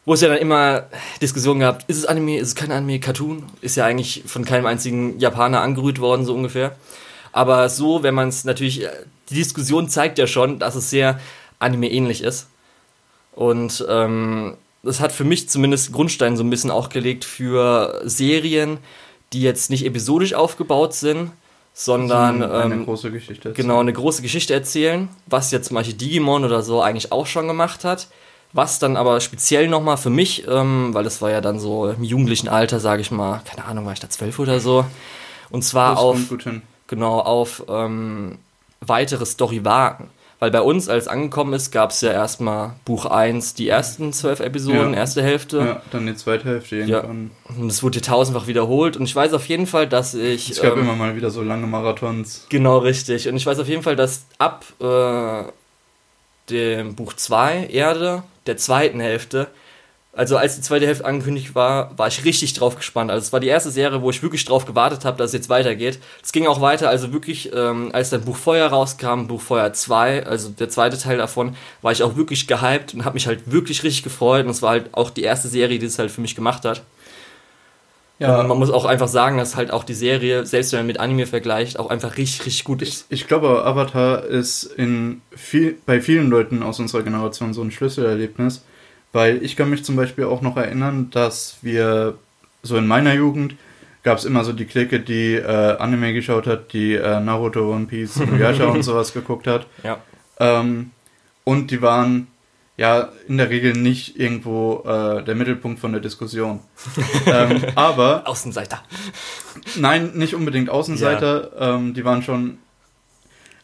Wo 0.05 0.15
es 0.15 0.23
ja 0.23 0.29
dann 0.29 0.39
immer 0.39 0.87
Diskussionen 1.21 1.61
gab, 1.61 1.89
ist 1.89 1.99
es 1.99 2.07
Anime, 2.07 2.39
ist 2.39 2.49
es 2.49 2.55
kein 2.55 2.73
Anime, 2.73 3.01
Cartoon? 3.01 3.45
Ist 3.61 3.77
ja 3.77 3.85
eigentlich 3.85 4.25
von 4.27 4.45
keinem 4.45 4.67
einzigen 4.67 5.19
Japaner 5.19 5.61
angerührt 5.61 6.01
worden, 6.01 6.25
so 6.25 6.35
ungefähr. 6.35 6.77
Aber 7.33 7.69
so, 7.69 8.03
wenn 8.03 8.15
man 8.15 8.29
es 8.29 8.45
natürlich, 8.45 8.85
äh, 8.85 8.91
die 9.29 9.35
Diskussion 9.35 9.89
zeigt 9.89 10.19
ja 10.19 10.27
schon, 10.27 10.59
dass 10.59 10.75
es 10.75 10.91
sehr 10.91 11.21
Anime-ähnlich 11.59 12.23
ist. 12.23 12.49
Und 13.33 13.85
ähm, 13.89 14.57
das 14.83 15.01
hat 15.01 15.13
für 15.13 15.25
mich 15.25 15.49
zumindest 15.49 15.93
Grundstein 15.93 16.37
so 16.37 16.43
ein 16.43 16.51
bisschen 16.51 16.71
auch 16.71 16.89
gelegt 16.89 17.25
für 17.25 18.01
Serien, 18.05 18.79
die 19.33 19.43
jetzt 19.43 19.71
nicht 19.71 19.85
episodisch 19.85 20.35
aufgebaut 20.35 20.95
sind, 20.95 21.31
sondern 21.83 22.43
eine 22.43 22.75
ähm, 22.75 22.85
große 22.85 23.11
Geschichte 23.11 23.49
erzählen. 23.49 23.55
genau 23.55 23.81
eine 23.81 23.93
große 23.95 24.21
Geschichte 24.21 24.53
erzählen, 24.53 25.09
was 25.25 25.51
jetzt 25.51 25.69
zum 25.69 25.77
Beispiel 25.77 25.97
Digimon 25.97 26.45
oder 26.45 26.63
so 26.63 26.83
eigentlich 26.83 27.11
auch 27.11 27.27
schon 27.27 27.49
gemacht 27.49 27.85
hat, 27.85 28.09
was 28.53 28.79
dann 28.79 28.99
aber 28.99 29.19
speziell 29.21 29.67
nochmal 29.67 29.97
für 29.97 30.11
mich, 30.11 30.47
ähm, 30.47 30.93
weil 30.93 31.05
das 31.05 31.23
war 31.23 31.31
ja 31.31 31.41
dann 31.41 31.59
so 31.59 31.89
im 31.89 32.05
jugendlichen 32.05 32.49
Alter, 32.49 32.81
sage 32.81 33.01
ich 33.01 33.11
mal, 33.11 33.41
keine 33.47 33.65
Ahnung, 33.65 33.87
war 33.87 33.95
ich 33.95 34.01
da 34.01 34.11
zwölf 34.11 34.39
oder 34.39 34.61
so, 34.61 34.85
und 35.49 35.63
zwar 35.63 35.99
auf 35.99 36.19
genau 36.87 37.19
auf 37.21 37.65
ähm, 37.67 38.39
weitere 38.81 39.25
Storywagen. 39.25 40.09
Weil 40.41 40.51
bei 40.51 40.63
uns, 40.63 40.89
als 40.89 41.07
angekommen 41.07 41.53
ist, 41.53 41.71
gab 41.71 41.91
es 41.91 42.01
ja 42.01 42.13
erstmal 42.13 42.73
Buch 42.87 43.05
1, 43.05 43.53
die 43.55 43.69
ersten 43.69 44.15
zwölf 44.15 44.41
Episoden, 44.41 44.95
ja. 44.95 45.01
erste 45.01 45.23
Hälfte. 45.23 45.59
Ja, 45.59 45.83
dann 45.91 46.07
die 46.07 46.15
zweite 46.17 46.49
Hälfte 46.49 46.77
irgendwann. 46.77 47.31
Ja. 47.47 47.55
Und 47.57 47.69
es 47.69 47.83
wurde 47.83 48.01
tausendfach 48.01 48.47
wiederholt. 48.47 48.97
Und 48.97 49.05
ich 49.05 49.15
weiß 49.15 49.35
auf 49.35 49.47
jeden 49.47 49.67
Fall, 49.67 49.87
dass 49.87 50.15
ich. 50.15 50.49
Es 50.51 50.63
gab 50.63 50.73
ähm, 50.73 50.81
immer 50.81 50.97
mal 50.97 51.15
wieder 51.15 51.31
so 51.31 51.43
lange 51.43 51.67
Marathons. 51.67 52.47
Genau, 52.49 52.79
richtig. 52.79 53.29
Und 53.29 53.37
ich 53.37 53.45
weiß 53.45 53.59
auf 53.59 53.69
jeden 53.69 53.83
Fall, 53.83 53.97
dass 53.97 54.25
ab 54.39 54.65
äh, 54.81 55.43
dem 56.49 56.95
Buch 56.95 57.13
2, 57.13 57.67
Erde, 57.67 58.23
der 58.47 58.57
zweiten 58.57 58.99
Hälfte, 58.99 59.49
also 60.13 60.37
als 60.37 60.57
die 60.57 60.63
zweite 60.63 60.87
Hälfte 60.87 61.05
angekündigt 61.05 61.55
war, 61.55 61.97
war 61.97 62.09
ich 62.09 62.25
richtig 62.25 62.53
drauf 62.55 62.75
gespannt. 62.75 63.13
Also 63.13 63.25
es 63.25 63.33
war 63.33 63.39
die 63.39 63.47
erste 63.47 63.71
Serie, 63.71 64.03
wo 64.03 64.11
ich 64.11 64.23
wirklich 64.23 64.45
drauf 64.45 64.67
gewartet 64.67 65.05
habe, 65.05 65.17
dass 65.17 65.29
es 65.29 65.35
jetzt 65.35 65.49
weitergeht. 65.49 66.01
Es 66.23 66.33
ging 66.33 66.49
auch 66.49 66.61
weiter, 66.61 66.89
also 66.89 67.13
wirklich, 67.13 67.53
ähm, 67.55 67.91
als 67.93 68.11
dann 68.11 68.23
Buch 68.23 68.37
Feuer 68.37 68.69
rauskam, 68.69 69.29
Buch 69.29 69.41
Feuer 69.41 69.73
2, 69.73 70.27
also 70.27 70.49
der 70.49 70.69
zweite 70.69 70.99
Teil 70.99 71.19
davon, 71.19 71.55
war 71.81 71.93
ich 71.93 72.03
auch 72.03 72.17
wirklich 72.17 72.49
gehypt 72.49 72.93
und 72.93 73.05
habe 73.05 73.15
mich 73.15 73.29
halt 73.29 73.53
wirklich 73.53 73.85
richtig 73.85 74.03
gefreut. 74.03 74.45
Und 74.45 74.51
es 74.51 74.63
war 74.63 74.71
halt 74.71 74.93
auch 74.93 75.11
die 75.11 75.23
erste 75.23 75.47
Serie, 75.47 75.79
die 75.79 75.87
es 75.87 75.99
halt 75.99 76.11
für 76.11 76.21
mich 76.21 76.35
gemacht 76.35 76.65
hat. 76.65 76.83
Ja. 78.19 78.41
Und 78.41 78.49
man 78.49 78.59
muss 78.59 78.71
auch 78.71 78.85
einfach 78.85 79.09
sagen, 79.09 79.39
dass 79.39 79.57
halt 79.57 79.73
auch 79.73 79.85
die 79.85 79.95
Serie, 79.95 80.45
selbst 80.45 80.73
wenn 80.73 80.81
man 80.81 80.87
mit 80.89 81.01
Anime 81.01 81.27
vergleicht, 81.27 81.79
auch 81.79 81.89
einfach 81.89 82.19
richtig, 82.19 82.47
richtig 82.47 82.65
gut 82.65 82.83
ist. 82.83 83.07
Ich, 83.09 83.23
ich 83.23 83.29
glaube, 83.29 83.65
Avatar 83.65 84.25
ist 84.25 84.65
in 84.65 85.23
viel, 85.31 85.79
bei 85.87 86.01
vielen 86.01 86.29
Leuten 86.29 86.63
aus 86.63 86.81
unserer 86.81 87.03
Generation 87.03 87.55
so 87.55 87.63
ein 87.63 87.71
Schlüsselerlebnis 87.71 88.63
weil 89.13 89.43
ich 89.43 89.57
kann 89.57 89.71
mich 89.71 89.85
zum 89.85 89.97
Beispiel 89.97 90.25
auch 90.25 90.43
noch 90.43 90.57
erinnern, 90.57 91.11
dass 91.11 91.59
wir 91.63 92.19
so 92.63 92.77
in 92.77 92.87
meiner 92.87 93.15
Jugend 93.15 93.57
gab 94.03 94.19
es 94.19 94.25
immer 94.25 94.45
so 94.45 94.53
die 94.53 94.65
Clique, 94.65 95.01
die 95.01 95.35
äh, 95.35 95.77
Anime 95.77 96.13
geschaut 96.13 96.47
hat, 96.47 96.73
die 96.73 96.95
äh, 96.95 97.21
Naruto, 97.21 97.73
One 97.73 97.87
Piece, 97.87 98.21
Yasha 98.39 98.67
und 98.67 98.83
sowas 98.83 99.13
geguckt 99.13 99.47
hat. 99.47 99.67
Ja. 99.83 99.99
Ähm, 100.39 100.91
und 101.45 101.71
die 101.71 101.83
waren 101.83 102.29
ja 102.77 103.11
in 103.29 103.37
der 103.37 103.51
Regel 103.51 103.75
nicht 103.75 104.19
irgendwo 104.19 104.83
äh, 104.87 105.23
der 105.23 105.35
Mittelpunkt 105.35 105.81
von 105.81 105.93
der 105.93 106.01
Diskussion. 106.01 106.61
ähm, 107.27 107.63
aber. 107.75 108.27
Außenseiter. 108.27 108.83
Nein, 109.77 110.13
nicht 110.15 110.35
unbedingt 110.35 110.71
Außenseiter. 110.71 111.51
Ja. 111.59 111.77
Ähm, 111.77 111.95
die 111.95 112.05
waren 112.05 112.23
schon. 112.23 112.59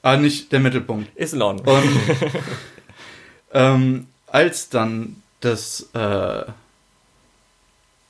Ah, 0.03 0.17
nicht 0.17 0.53
der 0.53 0.61
Mittelpunkt. 0.61 1.17
Ist 1.17 1.35
in 1.35 1.43
Ordnung. 1.43 1.67
Und 1.67 1.83
ähm, 3.53 4.07
als 4.27 4.69
dann 4.69 5.23
dass 5.41 5.91
äh, 5.95 6.45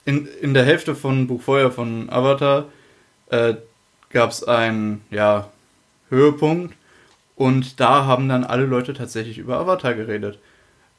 in, 0.05 0.27
in 0.41 0.55
der 0.55 0.65
Hälfte 0.65 0.95
von 0.95 1.27
Buch 1.27 1.43
Feuer 1.43 1.71
von 1.71 2.09
Avatar 2.11 2.67
äh, 3.31 3.55
gab 4.11 4.31
es 4.31 4.45
einen 4.45 5.03
ja, 5.11 5.51
Höhepunkt 6.09 6.75
und 7.35 7.81
da 7.81 8.07
haben 8.07 8.29
dann 8.29 8.45
alle 8.45 8.65
Leute 8.65 8.95
tatsächlich 8.95 9.39
über 9.39 9.59
Avatar 9.59 9.95
geredet. 9.95 10.39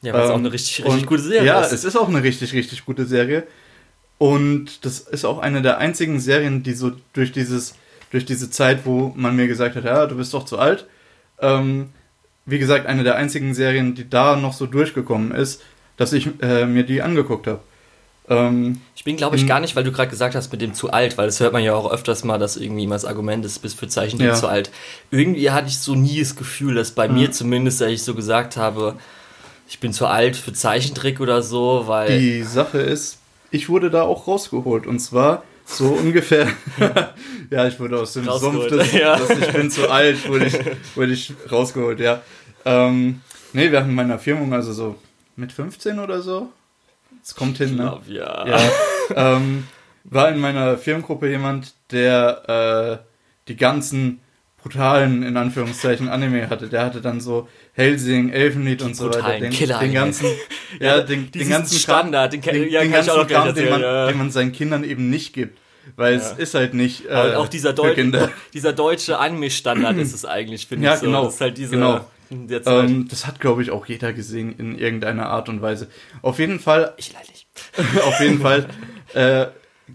Ja, 0.02 0.12
weil 0.12 0.20
ähm, 0.20 0.26
es 0.26 0.32
auch 0.32 0.38
eine 0.38 0.52
richtig, 0.52 0.84
richtig 0.84 1.06
gute 1.06 1.22
Serie 1.22 1.46
ja, 1.46 1.60
ist. 1.60 1.70
Ja, 1.70 1.74
es 1.74 1.84
ist 1.84 1.96
auch 1.96 2.08
eine 2.08 2.22
richtig, 2.22 2.52
richtig 2.52 2.84
gute 2.84 3.06
Serie. 3.06 3.46
Und 4.18 4.84
das 4.84 5.00
ist 5.00 5.24
auch 5.24 5.38
eine 5.38 5.62
der 5.62 5.78
einzigen 5.78 6.20
Serien, 6.20 6.62
die 6.62 6.74
so 6.74 6.92
durch 7.12 7.32
dieses, 7.32 7.74
durch 8.10 8.24
diese 8.24 8.50
Zeit, 8.50 8.84
wo 8.84 9.12
man 9.16 9.36
mir 9.36 9.46
gesagt 9.46 9.76
hat, 9.76 9.84
ja, 9.84 10.06
du 10.06 10.16
bist 10.16 10.34
doch 10.34 10.44
zu 10.44 10.58
alt, 10.58 10.86
ähm, 11.40 11.90
wie 12.46 12.58
gesagt, 12.58 12.86
eine 12.86 13.04
der 13.04 13.16
einzigen 13.16 13.54
Serien, 13.54 13.94
die 13.94 14.08
da 14.08 14.36
noch 14.36 14.54
so 14.54 14.66
durchgekommen 14.66 15.32
ist, 15.32 15.62
dass 15.98 16.14
ich 16.14 16.28
äh, 16.40 16.64
mir 16.64 16.84
die 16.84 17.02
angeguckt 17.02 17.46
habe. 17.46 17.60
Ähm, 18.30 18.80
ich 18.94 19.04
bin, 19.04 19.16
glaube 19.16 19.36
ich, 19.36 19.46
gar 19.46 19.60
nicht, 19.60 19.74
weil 19.74 19.84
du 19.84 19.92
gerade 19.92 20.10
gesagt 20.10 20.34
hast 20.34 20.52
mit 20.52 20.60
dem 20.60 20.74
zu 20.74 20.90
alt, 20.90 21.16
weil 21.18 21.26
das 21.26 21.40
hört 21.40 21.52
man 21.52 21.62
ja 21.62 21.74
auch 21.74 21.90
öfters 21.90 22.24
mal, 22.24 22.38
dass 22.38 22.56
irgendwie 22.56 22.84
immer 22.84 22.94
das 22.94 23.04
Argument 23.04 23.44
ist, 23.44 23.58
bis 23.60 23.74
für 23.74 23.88
Zeichentrick 23.88 24.28
ja. 24.28 24.34
zu 24.34 24.48
alt. 24.48 24.70
Irgendwie 25.10 25.50
hatte 25.50 25.68
ich 25.68 25.78
so 25.78 25.94
nie 25.94 26.20
das 26.20 26.36
Gefühl, 26.36 26.74
dass 26.74 26.92
bei 26.92 27.08
mhm. 27.08 27.14
mir 27.14 27.32
zumindest, 27.32 27.80
dass 27.80 27.90
ich 27.90 28.02
so 28.02 28.14
gesagt 28.14 28.56
habe, 28.56 28.96
ich 29.68 29.80
bin 29.80 29.92
zu 29.92 30.06
alt 30.06 30.36
für 30.36 30.52
Zeichentrick 30.52 31.20
oder 31.20 31.42
so, 31.42 31.84
weil. 31.86 32.18
Die 32.18 32.42
Sache 32.42 32.78
ist, 32.78 33.18
ich 33.50 33.68
wurde 33.68 33.90
da 33.90 34.02
auch 34.02 34.26
rausgeholt 34.26 34.86
und 34.86 34.98
zwar 35.00 35.42
so 35.64 35.86
ungefähr. 36.02 36.48
ja, 37.50 37.66
ich 37.66 37.80
wurde 37.80 37.98
aus 37.98 38.12
dem 38.12 38.24
Sumpf 38.24 38.68
des, 38.68 38.92
ja. 38.92 39.16
des 39.16 39.30
Ich 39.30 39.52
bin 39.52 39.70
zu 39.70 39.90
alt, 39.90 40.28
wurde 40.28 40.46
ich, 40.46 40.58
wurde 40.94 41.12
ich 41.12 41.32
rausgeholt, 41.50 42.00
ja. 42.00 42.20
Ähm, 42.66 43.20
nee, 43.54 43.72
während 43.72 43.94
meiner 43.94 44.18
Firmung, 44.18 44.52
also 44.52 44.72
so 44.72 44.96
mit 45.38 45.52
15 45.52 45.98
oder 45.98 46.20
so. 46.20 46.50
Es 47.22 47.34
kommt 47.34 47.58
hin, 47.58 47.76
ne? 47.76 47.82
Glaub, 47.82 48.08
ja. 48.08 48.46
ja 48.46 49.36
ähm, 49.36 49.64
war 50.04 50.28
in 50.30 50.38
meiner 50.38 50.76
Firmengruppe 50.76 51.28
jemand, 51.28 51.74
der 51.90 53.00
äh, 53.02 53.04
die 53.48 53.56
ganzen 53.56 54.20
brutalen, 54.60 55.22
in 55.22 55.36
Anführungszeichen, 55.36 56.08
Anime 56.08 56.50
hatte. 56.50 56.68
Der 56.68 56.84
hatte 56.84 57.00
dann 57.00 57.20
so 57.20 57.48
Helsing, 57.72 58.30
Elfenlied 58.30 58.82
und 58.82 58.96
so 58.96 59.08
weiter. 59.08 59.38
Den, 59.38 59.52
den 59.52 59.92
ganzen, 59.92 60.26
ja, 60.80 61.00
den, 61.00 61.30
den 61.30 61.48
ganzen 61.48 61.78
Standard, 61.78 62.32
den, 62.32 62.42
den, 62.42 62.68
ja, 62.68 62.80
den 62.80 62.92
ganzen 62.92 63.10
Kram, 63.10 63.26
Kram 63.26 63.54
den, 63.54 63.70
man, 63.70 63.80
ja. 63.80 64.06
den 64.08 64.18
man 64.18 64.30
seinen 64.30 64.52
Kindern 64.52 64.84
eben 64.84 65.08
nicht 65.08 65.32
gibt. 65.32 65.58
Weil 65.96 66.14
ja. 66.14 66.18
es 66.18 66.32
ist 66.32 66.54
halt 66.54 66.74
nicht. 66.74 67.06
Äh, 67.06 67.34
auch 67.34 67.48
dieser, 67.48 67.72
Deu 67.72 67.94
dieser 68.52 68.72
deutsche 68.72 69.18
Anime-Standard 69.18 69.96
ist 69.96 70.12
es 70.12 70.24
eigentlich, 70.24 70.66
finde 70.66 70.86
ja, 70.86 70.94
ich. 70.94 71.00
So. 71.00 71.06
Genau, 71.06 71.24
das 71.24 71.34
ist 71.34 71.40
halt 71.40 71.56
diese, 71.56 71.70
genau. 71.70 72.04
Ähm, 72.30 73.08
das 73.08 73.26
hat, 73.26 73.40
glaube 73.40 73.62
ich, 73.62 73.70
auch 73.70 73.86
jeder 73.86 74.12
gesehen 74.12 74.54
in 74.58 74.78
irgendeiner 74.78 75.28
Art 75.28 75.48
und 75.48 75.62
Weise. 75.62 75.88
Auf 76.22 76.38
jeden 76.38 76.60
Fall. 76.60 76.94
Ich 76.96 77.12
leider 77.12 77.30
nicht. 77.30 77.46
auf 78.04 78.20
jeden 78.20 78.40
Fall 78.40 78.68
äh, 79.14 79.46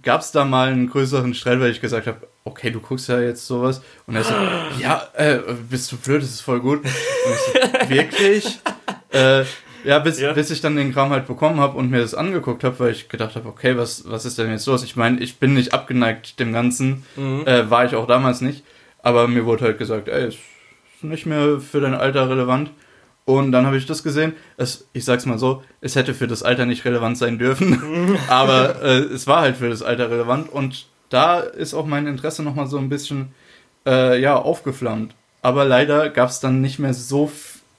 gab 0.01 0.21
es 0.21 0.31
da 0.31 0.43
mal 0.45 0.69
einen 0.69 0.89
größeren 0.89 1.33
Streit, 1.33 1.59
weil 1.59 1.71
ich 1.71 1.81
gesagt 1.81 2.07
habe, 2.07 2.27
okay, 2.43 2.71
du 2.71 2.79
guckst 2.79 3.09
ja 3.09 3.19
jetzt 3.19 3.45
sowas. 3.45 3.81
Und 4.07 4.15
er 4.15 4.23
so, 4.23 4.33
ja, 4.79 5.07
äh, 5.13 5.39
bist 5.69 5.91
du 5.91 5.97
blöd, 5.97 6.21
das 6.21 6.29
ist 6.29 6.41
voll 6.41 6.59
gut. 6.59 6.79
Und 6.79 6.89
ich 7.33 7.83
so, 7.83 7.89
wirklich? 7.89 8.59
äh, 9.11 9.43
ja, 9.83 9.99
bis, 9.99 10.19
ja. 10.19 10.31
bis 10.31 10.49
ich 10.49 10.61
dann 10.61 10.75
den 10.75 10.93
Kram 10.93 11.09
halt 11.09 11.27
bekommen 11.27 11.59
habe 11.59 11.77
und 11.77 11.91
mir 11.91 11.99
das 11.99 12.15
angeguckt 12.15 12.63
habe, 12.63 12.79
weil 12.79 12.91
ich 12.91 13.09
gedacht 13.09 13.35
habe, 13.35 13.47
okay, 13.49 13.77
was, 13.77 14.09
was 14.09 14.25
ist 14.25 14.37
denn 14.37 14.49
jetzt 14.49 14.65
los? 14.65 14.83
Ich 14.83 14.95
meine, 14.95 15.19
ich 15.19 15.37
bin 15.37 15.53
nicht 15.53 15.73
abgeneigt 15.73 16.39
dem 16.39 16.53
Ganzen, 16.53 17.05
mhm. 17.15 17.45
äh, 17.45 17.69
war 17.69 17.85
ich 17.85 17.95
auch 17.95 18.07
damals 18.07 18.41
nicht. 18.41 18.63
Aber 19.01 19.27
mir 19.27 19.45
wurde 19.45 19.65
halt 19.65 19.77
gesagt, 19.77 20.07
ey, 20.07 20.27
es 20.27 20.35
nicht 21.03 21.25
mehr 21.25 21.59
für 21.59 21.81
dein 21.81 21.93
Alter 21.93 22.29
relevant. 22.29 22.71
Und 23.25 23.51
dann 23.51 23.65
habe 23.65 23.77
ich 23.77 23.85
das 23.85 24.03
gesehen. 24.03 24.33
Es, 24.57 24.87
ich 24.93 25.05
sag's 25.05 25.25
mal 25.25 25.39
so, 25.39 25.63
es 25.79 25.95
hätte 25.95 26.13
für 26.13 26.27
das 26.27 26.43
Alter 26.43 26.65
nicht 26.65 26.83
relevant 26.83 27.17
sein 27.17 27.37
dürfen, 27.39 28.17
aber 28.27 28.81
äh, 28.81 28.99
es 28.99 29.27
war 29.27 29.41
halt 29.41 29.57
für 29.57 29.69
das 29.69 29.81
Alter 29.81 30.09
relevant. 30.09 30.49
Und 30.49 30.87
da 31.09 31.39
ist 31.39 31.73
auch 31.73 31.85
mein 31.85 32.07
Interesse 32.07 32.43
nochmal 32.43 32.67
so 32.67 32.77
ein 32.77 32.89
bisschen 32.89 33.29
äh, 33.85 34.19
ja, 34.19 34.35
aufgeflammt. 34.35 35.15
Aber 35.41 35.65
leider 35.65 36.09
gab 36.09 36.29
es 36.29 36.39
dann 36.39 36.61
nicht 36.61 36.79
mehr 36.79 36.93
so, 36.93 37.31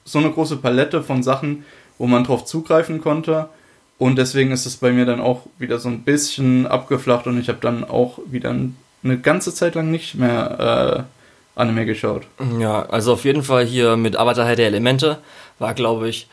so 0.05 0.19
eine 0.19 0.31
große 0.31 0.57
Palette 0.57 1.03
von 1.03 1.23
Sachen, 1.23 1.65
wo 1.99 2.07
man 2.07 2.25
drauf 2.25 2.45
zugreifen 2.45 3.01
konnte. 3.01 3.49
Und 3.99 4.17
deswegen 4.17 4.51
ist 4.51 4.67
es 4.67 4.77
bei 4.77 4.93
mir 4.93 5.07
dann 5.07 5.21
auch 5.21 5.47
wieder 5.59 5.79
so 5.79 5.89
ein 5.89 6.03
bisschen 6.03 6.67
abgeflacht 6.67 7.27
und 7.27 7.39
ich 7.39 7.49
habe 7.49 7.59
dann 7.61 7.85
auch 7.85 8.19
wieder 8.27 8.51
eine 8.51 9.19
ganze 9.19 9.55
Zeit 9.55 9.77
lang 9.77 9.91
nicht 9.91 10.15
mehr 10.15 11.07
äh, 11.09 11.24
Anime 11.55 11.87
geschaut. 11.87 12.23
Ja, 12.59 12.87
also 12.87 13.13
auf 13.13 13.25
jeden 13.25 13.43
Fall 13.43 13.65
hier 13.65 13.97
mit 13.97 14.17
Avatar 14.17 14.57
der 14.57 14.67
Elemente 14.67 15.19
war, 15.59 15.75
glaube 15.75 16.09
ich, 16.09 16.29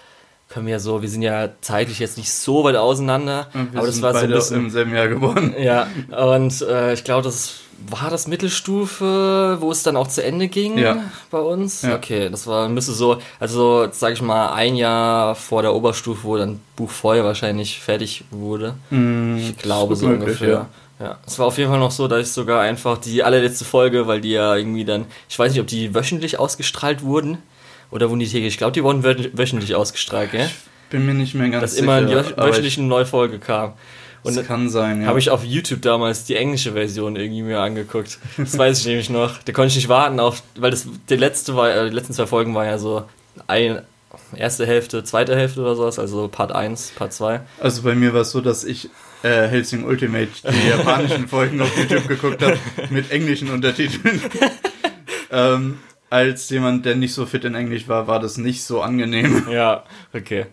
können 0.50 0.66
wir 0.66 0.74
ja 0.74 0.80
so, 0.80 1.02
wir 1.02 1.10
sind 1.10 1.22
ja 1.22 1.50
zeitlich 1.62 2.00
jetzt 2.00 2.18
nicht 2.18 2.32
so 2.32 2.64
weit 2.64 2.76
auseinander, 2.76 3.48
aber 3.74 3.88
das 3.88 4.02
war 4.02 4.14
so 4.14 4.20
ein 4.20 4.32
bisschen 4.32 4.58
im 4.58 4.70
selben 4.70 4.94
Jahr 4.94 5.08
geboren. 5.08 5.56
Ja, 5.58 5.88
und 6.10 6.62
äh, 6.62 6.94
ich 6.94 7.04
glaube, 7.04 7.24
das 7.24 7.62
war 7.90 8.10
das 8.10 8.28
Mittelstufe, 8.28 9.58
wo 9.60 9.72
es 9.72 9.84
dann 9.84 9.96
auch 9.96 10.08
zu 10.08 10.24
Ende 10.24 10.48
ging 10.48 10.78
ja. 10.78 11.04
bei 11.30 11.40
uns. 11.40 11.82
Ja. 11.82 11.96
Okay, 11.96 12.30
das 12.30 12.46
war 12.48 12.70
müsste 12.70 12.92
so, 12.92 13.18
also 13.40 13.88
sage 13.92 14.14
ich 14.14 14.22
mal 14.22 14.54
ein 14.54 14.76
Jahr 14.76 15.36
vor 15.36 15.62
der 15.62 15.74
Oberstufe, 15.74 16.24
wo 16.24 16.38
dann 16.38 16.60
Buch 16.76 16.92
Feuer 16.92 17.24
wahrscheinlich 17.24 17.80
fertig 17.80 18.24
wurde. 18.30 18.76
Mm, 18.90 19.38
ich 19.38 19.58
glaube 19.58 19.96
so 19.96 20.08
möglich, 20.08 20.28
ungefähr. 20.28 20.50
Ja. 20.50 20.70
Ja, 21.02 21.18
es 21.26 21.40
war 21.40 21.48
auf 21.48 21.58
jeden 21.58 21.72
Fall 21.72 21.80
noch 21.80 21.92
so, 21.92 22.08
dass 22.08 22.28
ich 22.28 22.32
sogar 22.32 22.62
einfach 22.62 22.98
die 23.00 23.24
allerletzte 23.24 23.66
Folge, 23.66 24.06
weil 24.06 24.22
die 24.22 24.32
ja 24.32 24.56
irgendwie 24.56 24.86
dann, 24.86 25.06
ich 25.28 25.40
weiß 25.40 25.52
nicht, 25.52 25.62
ob 25.62 25.68
die 25.68 25.96
wöchentlich 25.96 26.38
ausgestrahlt 26.38 27.02
wurden 27.02 27.40
oder 27.90 28.10
wurden 28.10 28.20
die 28.20 28.28
täglich. 28.28 28.54
Ich 28.54 28.58
glaube, 28.58 28.74
die 28.74 28.84
wurden 28.84 29.04
wöchentlich 29.04 29.74
ausgestrahlt, 29.74 30.32
gell? 30.32 30.46
Ich 30.46 30.90
bin 30.92 31.06
mir 31.06 31.16
nicht 31.16 31.34
mehr 31.34 31.50
ganz 31.50 31.62
Dass 31.62 31.76
sicher. 31.76 32.02
Dass 32.02 32.32
immer 32.32 32.46
wöchentlich 32.46 32.78
eine 32.78 32.88
neue 32.88 33.06
Folge 33.06 33.40
kam. 33.40 33.74
Und 34.24 34.38
das 34.38 34.46
kann 34.46 34.70
sein, 34.70 35.02
ja. 35.02 35.08
Habe 35.08 35.18
ich 35.18 35.32
auf 35.32 35.44
YouTube 35.44 35.82
damals 35.82 36.26
die 36.26 36.36
englische 36.36 36.74
Version 36.74 37.16
irgendwie 37.16 37.42
mir 37.42 37.60
angeguckt. 37.60 38.20
Das 38.38 38.56
weiß 38.56 38.80
ich 38.80 38.86
nämlich 38.88 39.10
noch. 39.10 39.40
Da 39.44 39.52
konnte 39.52 39.70
ich 39.70 39.76
nicht 39.78 39.90
warten 39.90 40.20
auf, 40.20 40.44
weil 40.56 40.70
das 40.70 40.86
die 41.10 41.16
letzte 41.16 41.56
war, 41.56 41.74
äh, 41.74 41.90
die 41.90 41.96
letzten 41.96 42.14
zwei 42.14 42.28
Folgen 42.28 42.54
waren 42.54 42.68
ja 42.68 42.78
so 42.78 43.04
ein, 43.48 43.82
erste 44.36 44.68
Hälfte, 44.68 45.04
zweite 45.04 45.36
Hälfte 45.36 45.62
oder 45.62 45.76
sowas, 45.76 45.98
also 45.98 46.28
Part 46.28 46.52
1, 46.52 46.92
Part 46.96 47.14
2. 47.14 47.42
Also 47.60 47.82
bei 47.82 47.96
mir 47.96 48.14
war 48.14 48.22
es 48.22 48.32
so, 48.32 48.42
dass 48.42 48.64
ich 48.64 48.90
äh, 49.24 49.48
Helsing 49.48 49.84
Ultimate 49.84 50.30
die 50.44 50.70
japanischen 50.70 51.28
Folgen 51.28 51.62
auf 51.62 51.76
YouTube 51.78 52.08
geguckt 52.08 52.42
habe 52.42 52.58
mit 52.90 53.12
englischen 53.12 53.50
Untertiteln. 53.50 54.22
ähm, 55.32 55.80
als 56.10 56.50
jemand, 56.50 56.86
der 56.86 56.96
nicht 56.96 57.14
so 57.14 57.26
fit 57.26 57.46
in 57.46 57.56
Englisch 57.56 57.88
war, 57.88 58.08
war 58.08 58.20
das 58.20 58.38
nicht 58.38 58.64
so 58.64 58.82
angenehm. 58.82 59.48
Ja, 59.50 59.86
okay. 60.14 60.48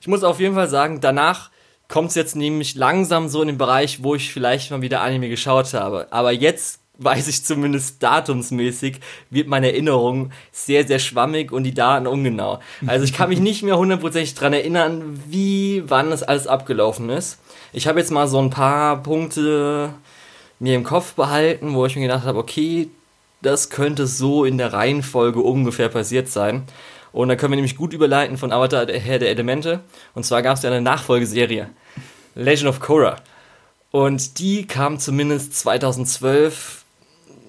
Ich 0.00 0.06
muss 0.06 0.22
auf 0.22 0.38
jeden 0.38 0.54
Fall 0.54 0.68
sagen, 0.68 1.00
danach 1.00 1.50
kommt 1.88 2.10
es 2.10 2.14
jetzt 2.14 2.36
nämlich 2.36 2.74
langsam 2.74 3.28
so 3.28 3.40
in 3.40 3.48
den 3.48 3.58
Bereich, 3.58 4.02
wo 4.02 4.14
ich 4.14 4.32
vielleicht 4.32 4.70
mal 4.70 4.82
wieder 4.82 5.00
Anime 5.00 5.28
geschaut 5.28 5.72
habe. 5.74 6.08
Aber 6.10 6.32
jetzt 6.32 6.81
weiß 6.98 7.28
ich 7.28 7.44
zumindest 7.44 8.02
datumsmäßig, 8.02 9.00
wird 9.30 9.48
meine 9.48 9.72
Erinnerung 9.72 10.30
sehr, 10.52 10.86
sehr 10.86 10.98
schwammig 10.98 11.52
und 11.52 11.64
die 11.64 11.74
Daten 11.74 12.06
ungenau. 12.06 12.60
Also 12.86 13.04
ich 13.04 13.12
kann 13.12 13.30
mich 13.30 13.40
nicht 13.40 13.62
mehr 13.62 13.78
hundertprozentig 13.78 14.34
dran 14.34 14.52
erinnern, 14.52 15.22
wie, 15.28 15.82
wann 15.86 16.10
das 16.10 16.22
alles 16.22 16.46
abgelaufen 16.46 17.10
ist. 17.10 17.38
Ich 17.72 17.86
habe 17.86 17.98
jetzt 17.98 18.10
mal 18.10 18.28
so 18.28 18.38
ein 18.38 18.50
paar 18.50 19.02
Punkte 19.02 19.94
mir 20.58 20.76
im 20.76 20.84
Kopf 20.84 21.14
behalten, 21.14 21.74
wo 21.74 21.86
ich 21.86 21.96
mir 21.96 22.02
gedacht 22.02 22.24
habe, 22.24 22.38
okay, 22.38 22.88
das 23.40 23.70
könnte 23.70 24.06
so 24.06 24.44
in 24.44 24.58
der 24.58 24.72
Reihenfolge 24.72 25.40
ungefähr 25.40 25.88
passiert 25.88 26.28
sein. 26.28 26.62
Und 27.12 27.28
da 27.28 27.36
können 27.36 27.52
wir 27.52 27.56
nämlich 27.56 27.76
gut 27.76 27.92
überleiten 27.92 28.38
von 28.38 28.52
Avatar, 28.52 28.86
der 28.86 29.00
Herr 29.00 29.18
der 29.18 29.30
Elemente. 29.30 29.80
Und 30.14 30.24
zwar 30.24 30.42
gab 30.42 30.56
es 30.56 30.62
ja 30.62 30.70
eine 30.70 30.80
Nachfolgeserie, 30.80 31.68
Legend 32.34 32.68
of 32.68 32.80
Korra. 32.80 33.16
Und 33.90 34.38
die 34.38 34.66
kam 34.66 34.98
zumindest 34.98 35.54
2012 35.58 36.81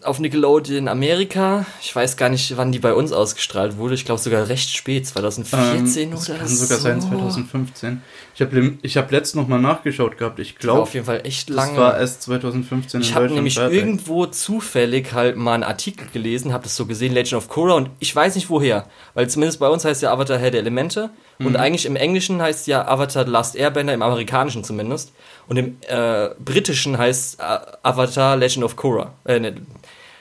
auf 0.06 0.20
Nickelodeon 0.20 0.78
in 0.78 0.88
Amerika. 0.88 1.66
Ich 1.82 1.96
weiß 1.96 2.18
gar 2.18 2.30
nicht, 2.30 2.56
wann 2.58 2.72
die 2.72 2.80
bei 2.80 2.94
uns 2.94 3.12
ausgestrahlt 3.12 3.78
wurde. 3.78 3.96
Ich 3.96 4.06
glaube 4.06 4.20
sogar 4.22 4.48
recht 4.50 4.70
spät, 4.76 5.06
2014 5.08 6.12
ähm, 6.12 6.18
oder 6.18 6.38
kann 6.38 6.48
so. 6.48 6.66
sogar 6.66 6.80
sein 6.80 7.02
2015. 7.02 8.02
Ich 8.36 8.42
habe 8.42 8.74
ich 8.82 8.98
hab 8.98 9.12
letztens 9.12 9.42
noch 9.42 9.48
mal 9.48 9.60
nachgeschaut 9.62 10.18
gehabt. 10.18 10.40
Ich 10.40 10.58
glaube, 10.58 10.82
auf 10.82 10.94
jeden 10.94 11.06
Fall 11.06 11.22
echt 11.24 11.50
das 11.50 11.56
lange. 11.56 11.78
war 11.78 11.98
erst 12.00 12.24
2015 12.24 13.02
Ich 13.02 13.14
habe 13.14 13.30
nämlich 13.30 13.56
fertig. 13.56 13.78
irgendwo 13.78 14.26
zufällig 14.26 15.14
halt 15.14 15.38
mal 15.38 15.54
einen 15.54 15.64
Artikel 15.64 16.08
gelesen, 16.12 16.52
habe 16.54 16.64
das 16.64 16.76
so 16.76 16.86
gesehen, 16.86 17.14
Legend 17.14 17.34
of 17.36 17.48
Korra, 17.48 17.74
und 17.76 17.90
ich 18.00 18.16
weiß 18.16 18.36
nicht 18.36 18.50
woher, 18.50 18.88
weil 19.14 19.30
zumindest 19.30 19.60
bei 19.60 19.68
uns 19.70 19.86
heißt 19.86 20.02
ja 20.02 20.12
Avatar 20.12 20.38
Herr 20.38 20.52
der 20.52 20.62
Elemente 20.62 21.10
Mhm. 21.40 21.48
und 21.48 21.56
eigentlich 21.56 21.88
im 21.88 21.96
Englischen 21.96 22.40
heißt 22.44 22.68
ja 22.68 22.88
Avatar 22.88 23.26
The 23.26 23.32
Last 23.32 23.56
Airbender, 23.56 23.92
im 23.94 24.04
amerikanischen 24.04 24.64
zumindest, 24.64 25.12
und 25.48 25.58
im 25.58 25.78
äh, 25.88 26.30
britischen 26.44 26.98
heißt 27.00 27.40
äh, 27.40 27.44
Avatar 27.82 28.36
Legend 28.38 28.64
of 28.66 28.76
Korra, 28.76 29.14
äh, 29.26 29.40
ne, 29.40 29.56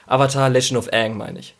Avatar 0.07 0.49
Legend 0.49 0.77
of 0.77 0.91
Aang, 0.93 1.17
meine 1.17 1.39
ich. 1.39 1.55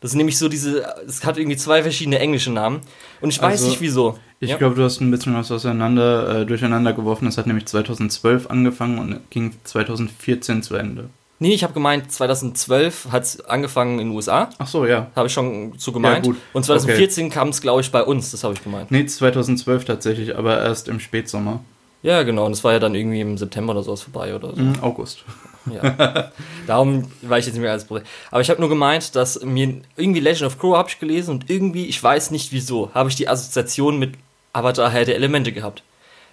Das 0.00 0.10
sind 0.10 0.18
nämlich 0.18 0.36
so 0.38 0.48
diese, 0.50 0.84
es 1.06 1.24
hat 1.24 1.38
irgendwie 1.38 1.56
zwei 1.56 1.82
verschiedene 1.82 2.18
englische 2.18 2.50
Namen 2.52 2.80
und 3.22 3.30
ich 3.30 3.40
weiß 3.40 3.52
Also, 3.60 3.68
nicht 3.68 3.80
wieso. 3.80 4.18
Ich 4.38 4.50
Ja. 4.50 4.58
glaube, 4.58 4.74
du 4.74 4.82
hast 4.82 5.00
ein 5.00 5.10
bisschen 5.10 5.34
was 5.34 5.50
auseinander, 5.50 6.40
äh, 6.42 6.46
durcheinander 6.46 6.92
geworfen. 6.92 7.24
Das 7.24 7.38
hat 7.38 7.46
nämlich 7.46 7.64
2012 7.66 8.50
angefangen 8.50 8.98
und 8.98 9.30
ging 9.30 9.52
2014 9.64 10.62
zu 10.62 10.74
Ende. 10.74 11.08
Nee, 11.38 11.54
ich 11.54 11.62
habe 11.64 11.72
gemeint, 11.72 12.12
2012 12.12 13.08
hat 13.10 13.22
es 13.24 13.40
angefangen 13.46 13.98
in 13.98 14.08
den 14.08 14.14
USA, 14.16 14.50
Ach 14.58 14.66
so, 14.66 14.84
ja. 14.86 15.08
habe 15.16 15.26
ich 15.28 15.32
schon 15.32 15.72
so 15.78 15.90
gemeint. 15.92 16.24
gut. 16.26 16.36
Und 16.52 16.64
2014 16.64 17.30
kam 17.30 17.48
es, 17.48 17.60
glaube 17.60 17.80
ich, 17.80 17.90
bei 17.90 18.02
uns, 18.02 18.30
das 18.30 18.44
habe 18.44 18.54
ich 18.54 18.62
gemeint. 18.62 18.90
Nee, 18.90 19.06
2012 19.06 19.84
tatsächlich, 19.84 20.36
aber 20.36 20.60
erst 20.62 20.88
im 20.88 21.00
Spätsommer. 21.00 21.60
Ja, 22.02 22.22
genau. 22.22 22.44
Und 22.44 22.52
das 22.52 22.62
war 22.62 22.72
ja 22.74 22.78
dann 22.78 22.94
irgendwie 22.94 23.20
im 23.22 23.38
September 23.38 23.72
oder 23.72 23.82
sowas 23.82 24.02
vorbei 24.02 24.34
oder 24.34 24.50
so. 24.50 24.56
Im 24.60 24.74
August. 24.82 25.24
Ja. 25.70 26.30
Darum 26.66 27.10
war 27.22 27.38
ich 27.38 27.46
jetzt 27.46 27.54
nicht 27.54 27.62
mehr 27.62 27.72
als 27.72 27.84
Problem. 27.84 28.06
Aber 28.30 28.40
ich 28.40 28.50
habe 28.50 28.60
nur 28.60 28.68
gemeint, 28.68 29.16
dass 29.16 29.42
mir 29.42 29.80
irgendwie 29.96 30.20
Legend 30.20 30.46
of 30.46 30.58
Korra 30.58 30.78
habe 30.78 30.88
ich 30.88 30.98
gelesen 30.98 31.30
und 31.30 31.50
irgendwie, 31.50 31.86
ich 31.86 32.02
weiß 32.02 32.30
nicht 32.30 32.52
wieso, 32.52 32.92
habe 32.94 33.08
ich 33.08 33.16
die 33.16 33.28
Assoziation 33.28 33.98
mit 33.98 34.14
Avatar 34.52 34.90
Herr 34.90 35.04
der 35.04 35.16
Elemente 35.16 35.52
gehabt. 35.52 35.82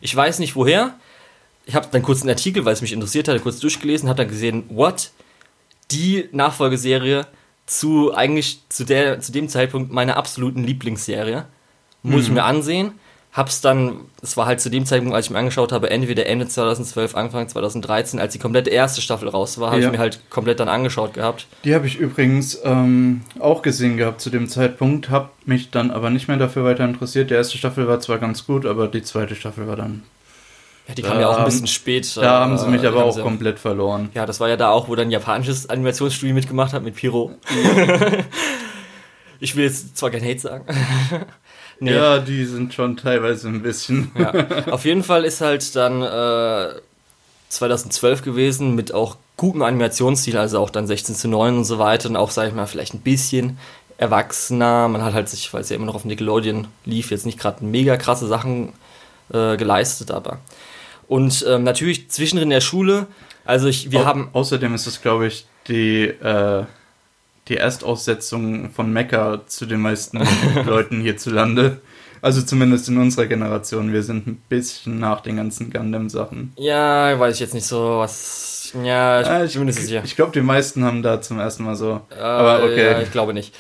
Ich 0.02 0.16
weiß 0.16 0.40
nicht 0.40 0.56
woher. 0.56 0.96
Ich 1.66 1.76
habe 1.76 1.88
dann 1.92 2.02
kurz 2.02 2.22
einen 2.22 2.30
Artikel, 2.30 2.66
weil 2.66 2.74
es 2.74 2.82
mich 2.82 2.94
interessiert 2.94 3.28
hatte, 3.28 3.40
kurz 3.40 3.60
durchgelesen, 3.60 4.10
habe 4.10 4.18
dann 4.18 4.28
gesehen, 4.28 4.64
what? 4.70 5.12
Die 5.92 6.28
Nachfolgeserie 6.32 7.28
zu 7.66 8.14
eigentlich 8.14 8.62
zu 8.70 8.84
der 8.84 9.20
zu 9.22 9.32
dem 9.32 9.48
Zeitpunkt 9.48 9.92
meiner 9.92 10.18
absoluten 10.18 10.64
Lieblingsserie. 10.64 11.46
Muss 12.04 12.24
ich 12.24 12.32
mir 12.32 12.44
ansehen. 12.44 12.94
Hab's 13.34 13.62
dann, 13.62 14.02
es 14.22 14.36
war 14.36 14.46
halt 14.46 14.60
zu 14.60 14.70
dem 14.70 14.86
Zeitpunkt, 14.86 15.16
als 15.16 15.28
ich 15.28 15.32
mir 15.32 15.40
angeschaut 15.40 15.72
habe, 15.72 15.90
entweder 15.90 16.26
Ende 16.26 16.50
2012, 16.50 17.16
Anfang 17.16 17.48
2013, 17.48 18.20
als 18.20 18.34
die 18.34 18.40
komplette 18.40 18.70
erste 18.72 19.02
Staffel 19.02 19.30
raus 19.30 19.58
war, 19.58 19.72
habe 19.72 19.80
Ja. 19.80 19.88
ich 19.88 19.92
mir 19.94 20.00
halt 20.00 20.20
komplett 20.30 20.60
dann 20.60 20.68
angeschaut 20.68 21.14
gehabt. 21.14 21.48
Die 21.64 21.74
habe 21.74 21.88
ich 21.88 21.98
übrigens 21.98 22.60
ähm, 22.66 23.22
auch 23.40 23.62
gesehen 23.62 23.96
gehabt 23.96 24.20
zu 24.20 24.30
dem 24.32 24.50
Zeitpunkt, 24.50 25.10
habe 25.10 25.30
mich 25.46 25.72
dann 25.72 25.92
aber 25.92 26.10
nicht 26.10 26.28
mehr 26.28 26.36
dafür 26.36 26.66
weiter 26.66 26.84
interessiert. 26.84 27.30
Die 27.30 27.34
erste 27.36 27.58
Staffel 27.58 27.88
war 27.88 28.02
zwar 28.02 28.18
ganz 28.18 28.46
gut, 28.46 28.66
aber 28.66 28.90
die 28.90 29.02
zweite 29.02 29.36
Staffel 29.36 29.66
war 29.66 29.78
dann. 29.78 30.04
Ja, 30.90 30.96
die 30.96 31.02
kam 31.02 31.18
ja 31.20 31.28
auch 31.28 31.34
ein 31.34 31.38
haben- 31.40 31.46
bisschen 31.46 31.68
spät. 31.68 32.18
Da 32.18 32.42
haben 32.42 32.58
sie 32.58 32.68
mich 32.68 32.84
äh, 32.84 32.88
aber 32.88 33.00
haben 33.00 33.10
auch 33.10 33.16
sie- 33.16 33.22
komplett 33.22 33.60
verloren. 33.60 34.10
Ja, 34.14 34.26
das 34.26 34.42
war 34.42 34.50
ja 34.50 34.58
da 34.58 34.72
auch, 34.72 34.90
wo 34.90 34.96
dann 34.96 35.08
ein 35.08 35.12
japanisches 35.12 35.70
Animationsstudio 35.70 36.34
mitgemacht 36.36 36.74
hat 36.74 36.84
mit 36.84 36.96
Piro. 36.96 37.32
ich 39.42 39.56
will 39.58 39.66
jetzt 39.66 39.98
zwar 39.98 40.10
kein 40.12 40.24
Hate 40.24 40.40
sagen. 40.40 40.66
nee. 41.80 41.94
Ja, 41.94 42.20
die 42.20 42.46
sind 42.46 42.74
schon 42.74 42.96
teilweise 42.96 43.50
ein 43.50 43.62
bisschen. 43.62 44.12
Ja. 44.18 44.34
Auf 44.72 44.86
jeden 44.86 45.04
Fall 45.04 45.26
ist 45.26 45.42
halt 45.42 45.76
dann 45.76 46.02
äh, 46.02 46.80
2012 47.50 48.22
gewesen 48.22 48.76
mit 48.76 48.94
auch 48.94 49.18
gutem 49.38 49.64
Animationsstil, 49.64 50.38
also 50.38 50.60
auch 50.60 50.70
dann 50.70 50.88
16 50.88 51.16
zu 51.16 51.28
9 51.28 51.58
und 51.58 51.66
so 51.66 51.80
weiter 51.80 52.08
und 52.10 52.16
auch, 52.16 52.32
sag 52.32 52.48
ich 52.48 52.54
mal, 52.54 52.68
vielleicht 52.68 52.94
ein 52.94 53.02
bisschen 53.02 53.58
erwachsener. 53.98 54.88
Man 54.88 55.04
hat 55.04 55.14
halt 55.14 55.30
sich, 55.30 55.54
weil 55.54 55.62
es 55.62 55.70
ja 55.70 55.76
immer 55.76 55.86
noch 55.88 55.96
auf 55.96 56.06
Nickelodeon 56.06 56.68
lief, 56.86 57.12
jetzt 57.12 57.26
nicht 57.26 57.40
gerade 57.40 57.66
mega 57.66 57.98
krasse 57.98 58.28
Sachen 58.28 58.74
äh, 59.34 59.58
geleistet, 59.58 60.12
aber. 60.12 60.40
Und 61.08 61.46
ähm, 61.48 61.64
natürlich 61.64 62.10
zwischendrin 62.10 62.48
in 62.48 62.52
der 62.52 62.62
Schule, 62.62 63.08
also 63.44 63.68
ich, 63.68 63.92
wir 63.92 64.02
Au- 64.02 64.06
haben. 64.06 64.30
Außerdem 64.34 64.74
ist 64.76 64.88
es, 64.88 65.02
glaube 65.02 65.28
ich, 65.28 65.46
die, 65.68 66.04
äh, 66.06 66.64
die 67.48 67.58
Erstaussetzung 67.58 68.70
von 68.72 68.92
Mecha 68.94 69.42
zu 69.48 69.66
den 69.66 69.82
meisten 69.82 70.20
Leuten 70.66 71.02
hierzulande. 71.02 71.82
Also 72.22 72.44
zumindest 72.44 72.88
in 72.88 72.98
unserer 73.00 73.26
Generation. 73.26 73.92
Wir 73.94 74.04
sind 74.04 74.28
ein 74.28 74.42
bisschen 74.48 75.00
nach 75.00 75.22
den 75.22 75.38
ganzen 75.38 75.72
Gundam-Sachen. 75.72 76.54
Ja, 76.56 77.20
weiß 77.20 77.34
ich 77.36 77.40
jetzt 77.42 77.54
nicht 77.56 77.66
so, 77.66 77.98
was. 77.98 78.74
Ja, 78.84 79.22
ich, 79.22 79.28
Äh, 79.28 79.46
ich 79.46 79.56
nicht 79.66 79.76
sicher. 79.80 80.02
ich 80.06 80.16
glaube, 80.16 80.32
die 80.32 80.42
meisten 80.42 80.84
haben 80.86 81.02
da 81.02 81.20
zum 81.20 81.40
ersten 81.40 81.64
Mal 81.64 81.76
so. 81.76 82.02
Äh, 82.16 82.20
aber 82.22 82.64
okay. 82.64 82.92
Ja, 82.92 83.02
ich 83.02 83.12
glaube 83.12 83.34
nicht. 83.34 83.56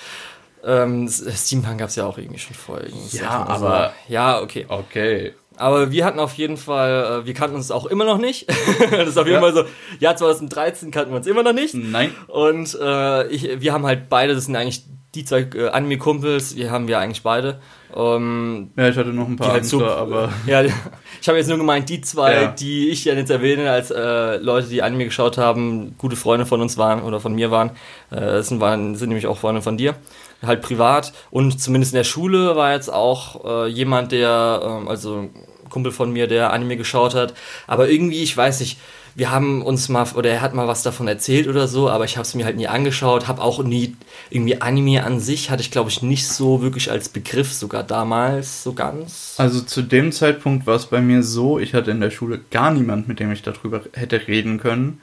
Ähm, 0.63 1.09
Steampunk 1.09 1.79
gab 1.79 1.89
es 1.89 1.95
ja 1.95 2.05
auch 2.05 2.19
irgendwie 2.19 2.37
schon 2.39 2.55
irgendwie, 2.79 3.17
Ja, 3.17 3.45
mal 3.45 3.59
so. 3.59 3.65
aber- 3.65 3.93
Ja, 4.07 4.39
okay. 4.39 4.65
Okay. 4.69 5.33
Aber 5.61 5.91
wir 5.91 6.03
hatten 6.05 6.19
auf 6.19 6.33
jeden 6.33 6.57
Fall, 6.57 7.21
äh, 7.21 7.25
wir 7.25 7.33
kannten 7.33 7.55
uns 7.55 7.71
auch 7.71 7.85
immer 7.85 8.05
noch 8.05 8.17
nicht. 8.17 8.49
das 8.91 9.09
ist 9.09 9.17
auf 9.17 9.27
jeden 9.27 9.41
Ja. 9.41 9.51
Fall 9.51 9.53
so, 9.53 9.63
Jahr 9.99 10.15
2013 10.15 10.91
kannten 10.91 11.11
wir 11.11 11.17
uns 11.17 11.27
immer 11.27 11.43
noch 11.43 11.53
nicht. 11.53 11.73
Nein. 11.75 12.11
Und 12.27 12.77
äh, 12.81 13.27
ich, 13.27 13.61
wir 13.61 13.71
haben 13.73 13.85
halt 13.85 14.09
beide, 14.09 14.35
das 14.35 14.45
sind 14.45 14.55
eigentlich 14.55 14.83
die 15.15 15.25
zwei 15.25 15.41
äh, 15.55 15.67
Anime-Kumpels, 15.69 16.55
die 16.55 16.69
haben 16.69 16.87
wir 16.87 16.97
eigentlich 16.99 17.21
beide. 17.23 17.59
Ähm, 17.93 18.71
Ja, 18.77 18.87
ich 18.87 18.95
hatte 18.97 19.09
noch 19.09 19.27
ein 19.27 19.35
paar 19.35 19.51
halt 19.51 19.65
so, 19.65 19.77
andere, 19.79 19.97
aber. 19.97 20.29
ja, 20.47 20.63
ich 20.63 21.27
habe 21.27 21.37
jetzt 21.37 21.49
nur 21.49 21.57
gemeint, 21.57 21.89
die 21.89 21.99
zwei, 22.01 22.33
Ja. 22.33 22.47
die 22.47 22.89
ich 22.89 23.03
ja 23.05 23.13
jetzt 23.13 23.29
erwähne, 23.29 23.69
als 23.69 23.91
äh, 23.91 24.37
Leute, 24.37 24.67
die 24.67 24.81
Anime 24.81 25.03
geschaut 25.05 25.37
haben, 25.37 25.95
gute 25.97 26.15
Freunde 26.15 26.45
von 26.45 26.61
uns 26.61 26.77
waren 26.77 27.01
oder 27.03 27.19
von 27.19 27.33
mir 27.35 27.51
waren, 27.51 27.71
äh, 28.09 28.21
das 28.21 28.47
sind, 28.47 28.61
waren, 28.61 28.95
sind 28.95 29.09
nämlich 29.09 29.27
auch 29.27 29.37
Freunde 29.37 29.61
von 29.61 29.75
dir, 29.77 29.95
halt 30.41 30.61
privat. 30.61 31.11
Und 31.29 31.59
zumindest 31.61 31.91
in 31.93 31.97
der 31.97 32.03
Schule 32.05 32.55
war 32.55 32.71
jetzt 32.73 32.91
auch 32.91 33.43
äh, 33.65 33.67
jemand, 33.67 34.13
der, 34.13 34.61
ähm, 34.63 34.87
also 34.87 35.27
Kumpel 35.71 35.91
von 35.91 36.11
mir, 36.11 36.27
der 36.27 36.53
Anime 36.53 36.77
geschaut 36.77 37.15
hat. 37.15 37.33
Aber 37.65 37.89
irgendwie, 37.89 38.21
ich 38.21 38.37
weiß 38.37 38.59
nicht, 38.59 38.77
wir 39.15 39.31
haben 39.31 39.61
uns 39.61 39.89
mal, 39.89 40.05
oder 40.15 40.29
er 40.29 40.41
hat 40.41 40.53
mal 40.53 40.67
was 40.67 40.83
davon 40.83 41.07
erzählt 41.07 41.47
oder 41.47 41.67
so, 41.67 41.89
aber 41.89 42.05
ich 42.05 42.17
habe 42.17 42.25
es 42.25 42.33
mir 42.33 42.45
halt 42.45 42.55
nie 42.55 42.67
angeschaut, 42.67 43.27
habe 43.27 43.41
auch 43.41 43.63
nie, 43.63 43.95
irgendwie 44.29 44.61
Anime 44.61 45.03
an 45.03 45.19
sich 45.19 45.49
hatte 45.49 45.61
ich, 45.61 45.71
glaube 45.71 45.89
ich, 45.89 46.01
nicht 46.01 46.27
so 46.27 46.61
wirklich 46.61 46.89
als 46.91 47.09
Begriff, 47.09 47.51
sogar 47.51 47.83
damals 47.83 48.63
so 48.63 48.73
ganz. 48.73 49.35
Also 49.37 49.61
zu 49.61 49.81
dem 49.81 50.11
Zeitpunkt 50.11 50.65
war 50.65 50.75
es 50.75 50.85
bei 50.85 51.01
mir 51.01 51.23
so, 51.23 51.59
ich 51.59 51.73
hatte 51.73 51.91
in 51.91 51.99
der 51.99 52.11
Schule 52.11 52.39
gar 52.51 52.71
niemand, 52.71 53.07
mit 53.07 53.19
dem 53.19 53.31
ich 53.31 53.41
darüber 53.41 53.81
hätte 53.93 54.27
reden 54.27 54.59
können. 54.59 55.01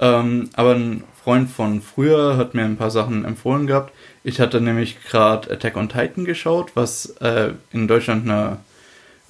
Ähm, 0.00 0.50
aber 0.54 0.74
ein 0.74 1.04
Freund 1.22 1.50
von 1.50 1.82
früher 1.82 2.36
hat 2.36 2.54
mir 2.54 2.64
ein 2.64 2.76
paar 2.76 2.90
Sachen 2.90 3.24
empfohlen 3.24 3.66
gehabt. 3.66 3.92
Ich 4.24 4.40
hatte 4.40 4.60
nämlich 4.60 5.02
gerade 5.04 5.50
Attack 5.50 5.76
on 5.76 5.88
Titan 5.88 6.24
geschaut, 6.24 6.72
was 6.74 7.10
äh, 7.20 7.52
in 7.72 7.86
Deutschland 7.86 8.24
eine 8.24 8.58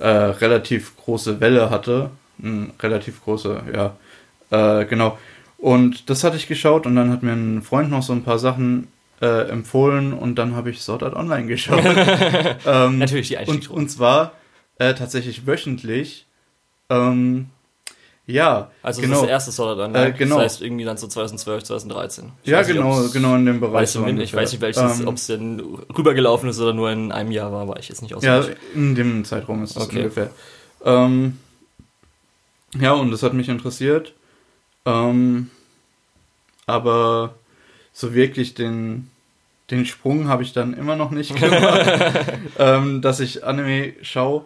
äh, 0.01 0.09
relativ 0.09 0.97
große 0.97 1.41
Welle 1.41 1.71
hatte. 1.71 2.11
Eine 2.43 2.71
relativ 2.81 3.23
große, 3.23 3.63
ja, 3.73 3.97
äh, 4.51 4.85
genau. 4.87 5.19
Und 5.59 6.09
das 6.09 6.25
hatte 6.25 6.37
ich 6.37 6.49
geschaut 6.49 6.87
und 6.87 6.97
dann 6.97 7.11
hat 7.11 7.23
mir 7.23 7.33
ein 7.33 7.63
Freund 7.63 7.91
noch 7.91 8.03
so 8.03 8.15
ein 8.15 8.25
paar 8.25 8.39
Sachen 8.39 8.89
äh, 9.21 9.49
empfohlen 9.51 10.15
und 10.15 10.37
dann 10.37 10.57
habe 10.57 10.71
ich 10.71 10.81
Sword 10.81 11.03
Art 11.03 11.15
Online 11.15 11.47
geschaut. 11.47 11.85
ähm, 12.67 12.99
Natürlich 12.99 13.29
die 13.29 13.35
und, 13.35 13.41
Einstiegsdroge. 13.41 13.79
und 13.79 13.91
zwar 13.91 14.33
äh, 14.79 14.95
tatsächlich 14.95 15.47
wöchentlich. 15.47 16.27
Ähm, 16.89 17.51
ja, 18.31 18.71
Also 18.83 19.01
genau. 19.03 19.21
das 19.23 19.31
erste 19.31 19.63
Art 19.63 19.79
Online. 19.79 20.07
Äh, 20.09 20.13
genau. 20.13 20.37
Das 20.37 20.45
heißt 20.45 20.63
irgendwie 20.63 20.85
dann 20.85 20.97
so 20.97 21.07
2012, 21.07 21.65
2013. 21.65 22.33
Ich 22.43 22.51
ja, 22.51 22.59
weiß 22.59 22.69
nicht, 22.69 22.77
genau, 22.77 23.09
genau 23.13 23.35
in 23.37 23.47
dem 23.47 23.61
Bereich. 23.61 23.75
Weiß 23.83 23.95
ich, 23.97 24.01
nicht, 24.01 24.19
ich 24.23 24.35
weiß 24.35 24.53
nicht, 24.53 24.61
welches, 24.61 25.01
Ähm, 25.01 25.09
ob 25.09 25.17
es 25.17 25.27
denn 25.27 25.61
rübergelaufen 25.97 26.49
ist 26.49 26.61
oder 26.61 26.73
nur 26.73 26.91
in 26.91 27.13
einem 27.13 27.31
Jahr 27.31 27.53
war, 27.53 27.67
war 27.69 27.79
ich 27.79 27.89
jetzt 27.89 28.03
nicht 28.03 28.11
Ja, 28.23 28.39
auswendig. 28.39 28.57
in 28.75 28.95
dem 28.95 29.25
Zeitraum 29.25 29.63
ist 29.65 29.77
es 29.77 29.83
Okay. 29.83 29.99
ungefähr. 29.99 30.31
Ähm, 30.85 31.39
ja, 32.79 32.93
und 32.93 33.11
das 33.11 33.23
hat 33.23 33.33
mich 33.35 33.49
interessiert. 33.49 34.15
Ähm, 34.87 35.51
aber 36.67 37.35
so 37.93 38.15
wirklich 38.15 38.55
den, 38.55 39.11
den 39.71 39.85
Sprung 39.87 40.29
habe 40.29 40.43
ich 40.43 40.53
dann 40.53 40.75
immer 40.75 40.97
noch 40.97 41.11
nicht 41.11 41.35
gemacht, 41.41 41.91
ähm, 42.59 43.03
dass 43.03 43.21
ich 43.21 43.45
Anime 43.45 43.95
schaue. 44.03 44.45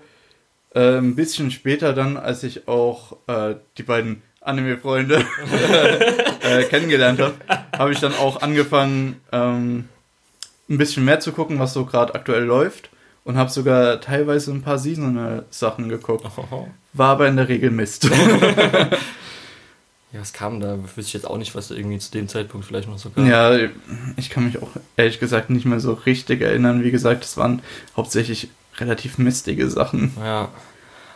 Äh, 0.75 0.99
ein 0.99 1.15
bisschen 1.15 1.51
später 1.51 1.93
dann, 1.93 2.17
als 2.17 2.43
ich 2.43 2.67
auch 2.69 3.17
äh, 3.27 3.55
die 3.79 3.83
beiden 3.83 4.23
Anime-Freunde 4.41 5.25
äh, 6.43 6.65
kennengelernt 6.65 7.21
habe, 7.21 7.35
habe 7.77 7.93
ich 7.93 8.01
dann 8.01 8.15
auch 8.15 8.43
angefangen, 8.43 9.21
ähm, 9.33 9.89
ein 10.69 10.79
bisschen 10.79 11.05
mehr 11.05 11.21
zu 11.21 11.33
gucken, 11.33 11.59
was 11.59 11.73
so 11.73 11.85
gerade 11.85 12.15
aktuell 12.15 12.45
läuft. 12.45 12.91
Und 13.25 13.39
habe 13.39 13.49
sogar 13.49 14.03
teilweise 14.03 14.51
ein 14.51 14.61
paar 14.61 14.79
Seasonal-Sachen 14.79 15.89
geguckt. 15.89 16.27
War 16.93 17.09
aber 17.09 17.27
in 17.27 17.37
der 17.37 17.49
Regel 17.49 17.71
Mist. 17.71 18.11
Ja, 20.15 20.21
was 20.21 20.33
kam 20.33 20.61
da? 20.61 20.79
Wüsste 20.81 21.01
ich 21.01 21.13
jetzt 21.13 21.27
auch 21.27 21.39
nicht, 21.39 21.57
was 21.57 21.73
irgendwie 21.73 21.99
zu 21.99 22.13
dem 22.13 22.29
Zeitpunkt 22.29 22.65
vielleicht 22.65 22.89
noch 22.89 22.99
so 22.99 23.11
kam. 23.11 23.27
Ja, 23.27 23.59
ich 24.17 24.31
kann 24.31 24.45
mich 24.45 24.63
auch 24.63 24.71
ehrlich 24.97 25.19
gesagt 25.19 25.51
nicht 25.51 25.67
mehr 25.67 25.81
so 25.81 25.93
richtig 25.93 26.41
erinnern. 26.41 26.85
Wie 26.85 26.93
gesagt, 26.93 27.25
es 27.25 27.37
waren 27.37 27.63
hauptsächlich 27.97 28.49
relativ 28.79 29.19
mistige 29.19 29.69
Sachen. 29.71 30.15
Ja. 30.21 30.49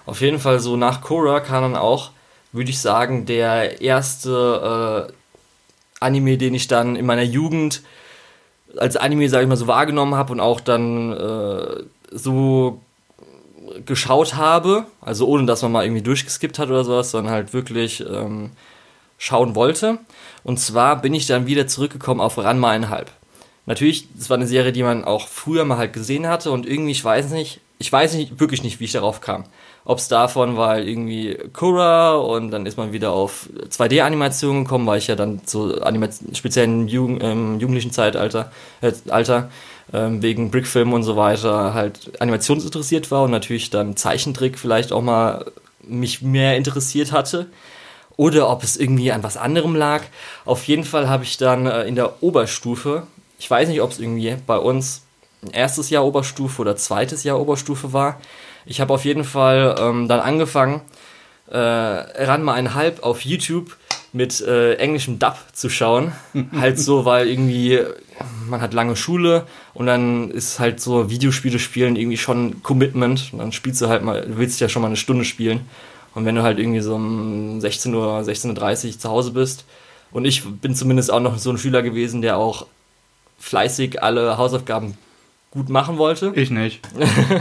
Auf 0.07 0.21
jeden 0.21 0.39
Fall 0.39 0.61
so 0.61 0.77
nach 0.77 1.01
Korra 1.01 1.41
kam 1.41 1.63
dann 1.63 1.77
auch, 1.77 2.13
würde 2.53 2.71
ich 2.71 2.81
sagen, 2.81 3.27
der 3.27 3.81
erste 3.83 5.09
äh, 5.11 5.13
Anime, 6.01 6.39
den 6.39 6.55
ich 6.55 6.69
dann 6.69 6.97
in 6.97 7.07
meiner 7.07 7.23
Jugend 7.23 7.83
als 8.77 8.97
Anime, 8.97 9.29
sage 9.29 9.45
ich 9.45 9.49
mal, 9.49 9.57
so 9.57 9.67
wahrgenommen 9.67 10.15
habe 10.15 10.33
und 10.33 10.41
auch 10.41 10.61
dann 10.61 11.13
äh, 11.13 11.85
so 12.11 12.81
geschaut 13.85 14.35
habe. 14.35 14.87
Also 15.01 15.27
ohne, 15.27 15.47
dass 15.47 15.63
man 15.63 15.73
mal 15.73 15.85
irgendwie 15.85 16.03
durchgeskippt 16.03 16.59
hat 16.59 16.69
oder 16.69 16.85
sowas, 16.85 17.11
sondern 17.11 17.33
halt 17.33 17.53
wirklich 17.53 18.01
ähm, 18.01 18.51
schauen 19.19 19.55
wollte. 19.55 19.99
Und 20.45 20.59
zwar 20.61 21.01
bin 21.01 21.15
ich 21.15 21.27
dann 21.27 21.47
wieder 21.47 21.67
zurückgekommen 21.67 22.21
auf 22.21 22.39
Ranma. 22.39 22.79
Natürlich, 23.69 24.09
das 24.17 24.31
war 24.31 24.39
eine 24.39 24.47
Serie, 24.47 24.73
die 24.73 24.83
man 24.83 25.05
auch 25.05 25.29
früher 25.29 25.67
mal 25.67 25.77
halt 25.77 25.93
gesehen 25.93 26.27
hatte 26.27 26.51
und 26.51 26.65
irgendwie, 26.65 26.93
ich 26.93 27.05
weiß 27.05 27.33
nicht, 27.33 27.61
ich 27.79 27.93
weiß 27.93 28.15
nicht, 28.15 28.41
wirklich 28.41 28.63
nicht, 28.63 28.81
wie 28.81 28.85
ich 28.85 28.93
darauf 28.93 29.21
kam. 29.21 29.45
Ob 29.85 29.99
es 29.99 30.09
davon 30.09 30.57
war 30.57 30.79
irgendwie 30.79 31.37
Korra 31.53 32.17
und 32.17 32.51
dann 32.51 32.65
ist 32.65 32.79
man 32.79 32.95
wieder 32.95 33.13
auf 33.13 33.51
2D-Animationen 33.69 34.65
gekommen, 34.65 34.87
weil 34.87 34.97
ich 34.97 35.09
ja 35.09 35.17
dann 35.17 35.45
zu 35.45 35.83
Anima 35.83 36.09
speziellen 36.33 36.89
Jugend, 36.89 37.23
ähm, 37.23 37.61
jugendlichen 37.61 37.93
Zeitalter, 37.93 38.51
äh, 38.81 38.93
Alter, 39.11 39.51
ähm, 39.93 40.23
wegen 40.23 40.51
Brickfilm 40.51 40.95
und 40.95 41.03
so 41.03 41.17
weiter 41.17 41.75
halt 41.75 42.19
animationsinteressiert 42.23 43.11
war 43.11 43.25
und 43.25 43.31
natürlich 43.31 43.69
dann 43.69 43.97
Zeichentrick 43.97 44.59
vielleicht 44.59 44.93
auch 44.93 45.03
mal 45.03 45.45
mich 45.83 46.23
mehr 46.23 46.57
interessiert 46.57 47.13
hatte 47.13 47.49
oder 48.17 48.49
ob 48.49 48.65
es 48.65 48.79
irgendwie 48.79 49.13
an 49.13 49.23
was 49.23 49.37
anderem 49.37 49.77
lag. 49.77 50.05
Auf 50.47 50.65
jeden 50.65 50.85
Fall 50.85 51.07
habe 51.11 51.25
ich 51.25 51.37
dann 51.37 51.67
äh, 51.67 51.85
in 51.85 51.97
der 51.97 52.23
Oberstufe, 52.23 53.07
ich 53.39 53.51
weiß 53.51 53.69
nicht, 53.69 53.81
ob 53.81 53.93
es 53.93 53.99
irgendwie 53.99 54.37
bei 54.47 54.59
uns 54.59 55.03
erstes 55.53 55.91
Jahr 55.91 56.05
Oberstufe 56.05 56.61
oder 56.61 56.77
zweites 56.77 57.25
Jahr 57.25 57.41
Oberstufe 57.41 57.93
war. 57.93 58.21
Ich 58.67 58.81
habe 58.81 58.93
auf 58.93 59.05
jeden 59.05 59.25
Fall 59.25 59.77
ähm, 59.79 60.09
dann 60.09 60.21
angefangen, 60.21 60.83
äh, 61.51 61.57
ran 61.57 62.43
mal 62.43 62.55
ein 62.55 62.75
Halb 62.75 63.03
auf 63.03 63.23
YouTube 63.23 63.77
mit 64.13 64.41
äh, 64.41 64.75
englischem 64.75 65.19
Dub 65.19 65.37
zu 65.53 65.71
schauen. 65.71 66.13
halt 66.59 66.79
so, 66.79 67.05
weil 67.05 67.29
irgendwie 67.29 67.81
man 68.49 68.61
hat 68.61 68.75
lange 68.75 68.97
Schule 68.97 69.47
und 69.75 69.87
dann 69.87 70.31
ist 70.31 70.59
halt 70.59 70.81
so 70.81 71.09
Videospiele 71.09 71.59
spielen 71.59 71.97
irgendwie 71.97 72.17
schon 72.17 72.63
Commitment. 72.63 73.31
Und 73.33 73.39
dann 73.39 73.53
spielst 73.53 73.81
du 73.81 73.89
halt 73.89 74.03
mal, 74.03 74.23
du 74.23 74.39
willst 74.39 74.61
ja 74.61 74.69
schon 74.69 74.83
mal 74.83 74.89
eine 74.89 74.97
Stunde 74.97 75.25
spielen. 75.25 75.61
Und 76.15 76.25
wenn 76.25 76.35
du 76.35 76.43
halt 76.43 76.59
irgendwie 76.59 76.81
so 76.81 76.97
um 76.97 77.61
16 77.61 77.95
Uhr, 77.95 78.21
16.30 78.21 78.87
Uhr 78.87 78.99
zu 78.99 79.09
Hause 79.09 79.31
bist, 79.31 79.65
und 80.11 80.25
ich 80.25 80.43
bin 80.45 80.75
zumindest 80.75 81.13
auch 81.13 81.21
noch 81.21 81.37
so 81.39 81.51
ein 81.51 81.59
Schüler 81.59 81.83
gewesen, 81.83 82.23
der 82.23 82.39
auch 82.39 82.67
fleißig 83.39 84.03
alle 84.03 84.37
Hausaufgaben 84.37 84.97
gut 85.51 85.69
machen 85.69 85.99
wollte. 85.99 86.33
Ich 86.35 86.51
nicht. 86.51 86.81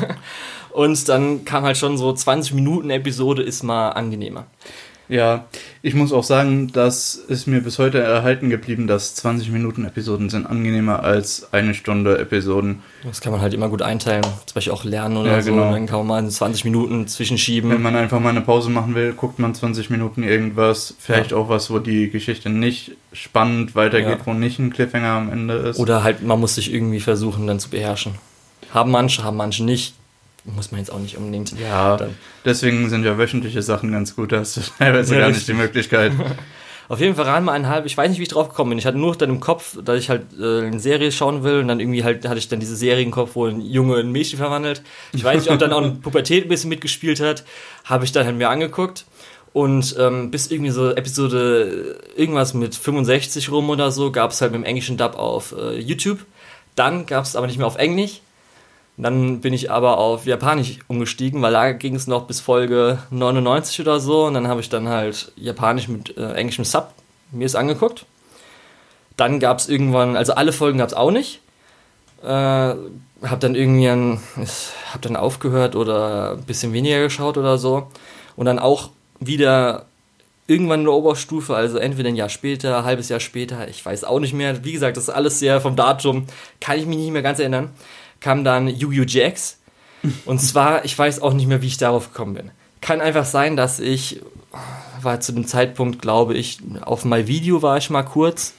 und 0.71 1.09
dann 1.09 1.45
kam 1.45 1.63
halt 1.63 1.77
schon 1.77 1.97
so 1.97 2.13
20 2.13 2.53
Minuten 2.53 2.89
Episode 2.89 3.43
ist 3.43 3.63
mal 3.63 3.89
angenehmer. 3.89 4.45
Ja, 5.09 5.45
ich 5.81 5.93
muss 5.93 6.11
auch 6.11 6.23
sagen, 6.23 6.71
das 6.73 7.15
ist 7.15 7.47
mir 7.47 7.61
bis 7.61 7.79
heute 7.79 7.99
erhalten 7.99 8.49
geblieben, 8.49 8.87
dass 8.87 9.15
20 9.15 9.51
Minuten 9.51 9.85
Episoden 9.85 10.29
sind 10.29 10.45
angenehmer 10.45 11.03
als 11.03 11.53
eine 11.53 11.73
Stunde 11.73 12.17
Episoden. 12.17 12.81
Das 13.03 13.21
kann 13.21 13.31
man 13.31 13.41
halt 13.41 13.53
immer 13.53 13.69
gut 13.69 13.81
einteilen, 13.81 14.23
zum 14.23 14.55
Beispiel 14.55 14.73
auch 14.73 14.83
lernen 14.83 15.17
oder 15.17 15.31
ja, 15.31 15.41
so. 15.41 15.51
Genau. 15.51 15.71
Dann 15.71 15.85
kann 15.85 16.05
man 16.05 16.25
mal 16.25 16.29
20 16.29 16.65
Minuten 16.65 17.07
zwischenschieben. 17.07 17.71
Wenn 17.71 17.81
man 17.81 17.95
einfach 17.95 18.19
mal 18.19 18.29
eine 18.29 18.41
Pause 18.41 18.69
machen 18.69 18.95
will, 18.95 19.13
guckt 19.13 19.39
man 19.39 19.55
20 19.55 19.89
Minuten 19.89 20.23
irgendwas, 20.23 20.93
vielleicht 20.99 21.31
ja. 21.31 21.37
auch 21.37 21.47
was, 21.47 21.69
wo 21.69 21.79
die 21.79 22.09
Geschichte 22.09 22.49
nicht 22.49 22.97
spannend 23.13 23.75
weitergeht, 23.75 24.19
ja. 24.19 24.25
wo 24.25 24.33
nicht 24.33 24.59
ein 24.59 24.71
Cliffhanger 24.71 25.07
am 25.07 25.31
Ende 25.31 25.53
ist. 25.53 25.79
Oder 25.79 26.03
halt, 26.03 26.21
man 26.21 26.39
muss 26.39 26.55
sich 26.55 26.73
irgendwie 26.73 26.99
versuchen, 26.99 27.47
dann 27.47 27.59
zu 27.59 27.69
beherrschen. 27.69 28.15
Haben 28.73 28.91
manche, 28.91 29.23
haben 29.23 29.37
manche 29.37 29.63
nicht 29.63 29.95
muss 30.55 30.71
man 30.71 30.79
jetzt 30.79 30.91
auch 30.91 30.99
nicht 30.99 31.17
unbedingt. 31.17 31.57
Ja, 31.59 31.97
dann. 31.97 32.15
deswegen 32.45 32.89
sind 32.89 33.03
ja 33.03 33.17
wöchentliche 33.17 33.61
Sachen 33.61 33.91
ganz 33.91 34.15
gut, 34.15 34.31
da 34.31 34.39
hast 34.39 34.57
du 34.57 34.61
teilweise 34.79 35.15
ja, 35.15 35.21
gar 35.21 35.29
nicht 35.29 35.47
die 35.47 35.53
Möglichkeit. 35.53 36.13
Auf 36.89 37.01
jeden 37.01 37.15
Fall 37.15 37.25
Ranma 37.25 37.51
einhalb, 37.51 37.85
ich 37.85 37.97
weiß 37.97 38.09
nicht, 38.09 38.19
wie 38.19 38.23
ich 38.23 38.29
drauf 38.29 38.47
gekommen 38.47 38.69
bin. 38.69 38.79
Ich 38.79 38.85
hatte 38.85 38.97
nur 38.97 39.13
dann 39.15 39.29
im 39.29 39.41
Kopf, 39.41 39.77
dass 39.83 39.99
ich 39.99 40.09
halt 40.09 40.27
äh, 40.39 40.67
eine 40.67 40.79
Serie 40.79 41.11
schauen 41.11 41.43
will 41.43 41.59
und 41.59 41.67
dann 41.67 41.81
irgendwie 41.81 42.05
halt 42.05 42.25
hatte 42.25 42.37
ich 42.37 42.47
dann 42.47 42.61
diese 42.61 42.77
Serie 42.77 43.03
im 43.03 43.11
Kopf, 43.11 43.31
wo 43.33 43.45
ein 43.45 43.59
Junge 43.59 43.99
in 43.99 44.07
ein 44.07 44.11
Mädchen 44.13 44.39
verwandelt. 44.39 44.81
Ich 45.11 45.21
weiß 45.21 45.41
nicht, 45.41 45.51
ob 45.51 45.59
dann 45.59 45.73
auch 45.73 45.81
eine 45.81 45.91
Pubertät 46.01 46.45
ein 46.45 46.49
bisschen 46.49 46.69
mitgespielt 46.69 47.19
hat. 47.19 47.43
Habe 47.83 48.05
ich 48.05 48.13
dann 48.13 48.25
halt 48.25 48.37
mir 48.37 48.49
angeguckt. 48.49 49.05
Und 49.51 49.95
ähm, 49.99 50.29
bis 50.29 50.51
irgendwie 50.51 50.71
so 50.71 50.91
Episode 50.91 51.99
irgendwas 52.15 52.53
mit 52.53 52.75
65 52.75 53.51
rum 53.51 53.69
oder 53.69 53.91
so 53.91 54.11
gab 54.11 54.31
es 54.31 54.39
halt 54.39 54.51
mit 54.51 54.61
dem 54.61 54.65
englischen 54.65 54.97
Dub 54.97 55.15
auf 55.15 55.55
äh, 55.57 55.79
YouTube. 55.79 56.19
Dann 56.75 57.05
gab 57.05 57.25
es 57.25 57.35
aber 57.35 57.47
nicht 57.47 57.57
mehr 57.57 57.67
auf 57.67 57.77
Englisch. 57.77 58.21
Dann 58.97 59.41
bin 59.41 59.53
ich 59.53 59.69
aber 59.69 59.99
auf 59.99 60.25
Japanisch 60.25 60.79
umgestiegen, 60.87 61.41
weil 61.43 61.53
da 61.53 61.71
ging 61.71 61.95
es 61.95 62.07
noch 62.07 62.25
bis 62.25 62.39
Folge 62.39 62.97
99 63.11 63.79
oder 63.81 63.99
so. 63.99 64.25
Und 64.25 64.33
dann 64.33 64.47
habe 64.47 64.59
ich 64.59 64.69
dann 64.69 64.89
halt 64.89 65.31
Japanisch 65.35 65.87
mit 65.87 66.17
äh, 66.17 66.33
englischem 66.33 66.65
Sub 66.65 66.93
mir 67.31 67.45
es 67.45 67.53
angeguckt. 67.53 68.05
Dann 69.15 69.39
gab 69.39 69.59
es 69.59 69.69
irgendwann, 69.69 70.15
also 70.15 70.33
alle 70.33 70.51
Folgen 70.51 70.79
gab 70.79 70.87
es 70.89 70.95
auch 70.95 71.11
nicht. 71.11 71.41
Äh, 72.23 72.27
hab 72.27 73.39
dann 73.39 73.53
irgendwie 73.53 73.87
ein, 73.87 74.19
hab 74.91 75.03
dann 75.03 75.15
aufgehört 75.15 75.75
oder 75.75 76.31
ein 76.31 76.43
bisschen 76.43 76.73
weniger 76.73 76.99
geschaut 77.01 77.37
oder 77.37 77.59
so. 77.59 77.87
Und 78.35 78.47
dann 78.47 78.57
auch 78.57 78.89
wieder 79.19 79.85
irgendwann 80.47 80.79
in 80.79 80.85
der 80.85 80.93
Oberstufe, 80.93 81.55
also 81.55 81.77
entweder 81.77 82.09
ein 82.09 82.15
Jahr 82.15 82.29
später, 82.29 82.79
ein 82.79 82.85
halbes 82.85 83.09
Jahr 83.09 83.19
später, 83.19 83.67
ich 83.67 83.85
weiß 83.85 84.05
auch 84.05 84.19
nicht 84.19 84.33
mehr. 84.33 84.63
Wie 84.63 84.71
gesagt, 84.71 84.97
das 84.97 85.05
ist 85.05 85.13
alles 85.13 85.39
sehr 85.39 85.61
vom 85.61 85.75
Datum, 85.75 86.25
kann 86.61 86.79
ich 86.79 86.85
mich 86.85 86.97
nicht 86.97 87.11
mehr 87.11 87.21
ganz 87.21 87.39
erinnern 87.39 87.69
kam 88.19 88.43
dann 88.43 88.67
Yu-Gi-Oh! 88.67 89.05
GX. 89.05 89.57
Und 90.25 90.39
zwar, 90.39 90.85
ich 90.85 90.97
weiß 90.97 91.21
auch 91.21 91.33
nicht 91.33 91.47
mehr, 91.47 91.61
wie 91.61 91.67
ich 91.67 91.77
darauf 91.77 92.11
gekommen 92.11 92.35
bin. 92.35 92.51
Kann 92.81 93.01
einfach 93.01 93.25
sein, 93.25 93.57
dass 93.57 93.79
ich, 93.79 94.21
war 95.01 95.19
zu 95.19 95.31
dem 95.31 95.47
Zeitpunkt, 95.47 96.01
glaube 96.01 96.35
ich, 96.35 96.59
auf 96.81 97.05
MyVideo 97.05 97.61
war 97.61 97.77
ich 97.77 97.89
mal 97.89 98.03
kurz. 98.03 98.53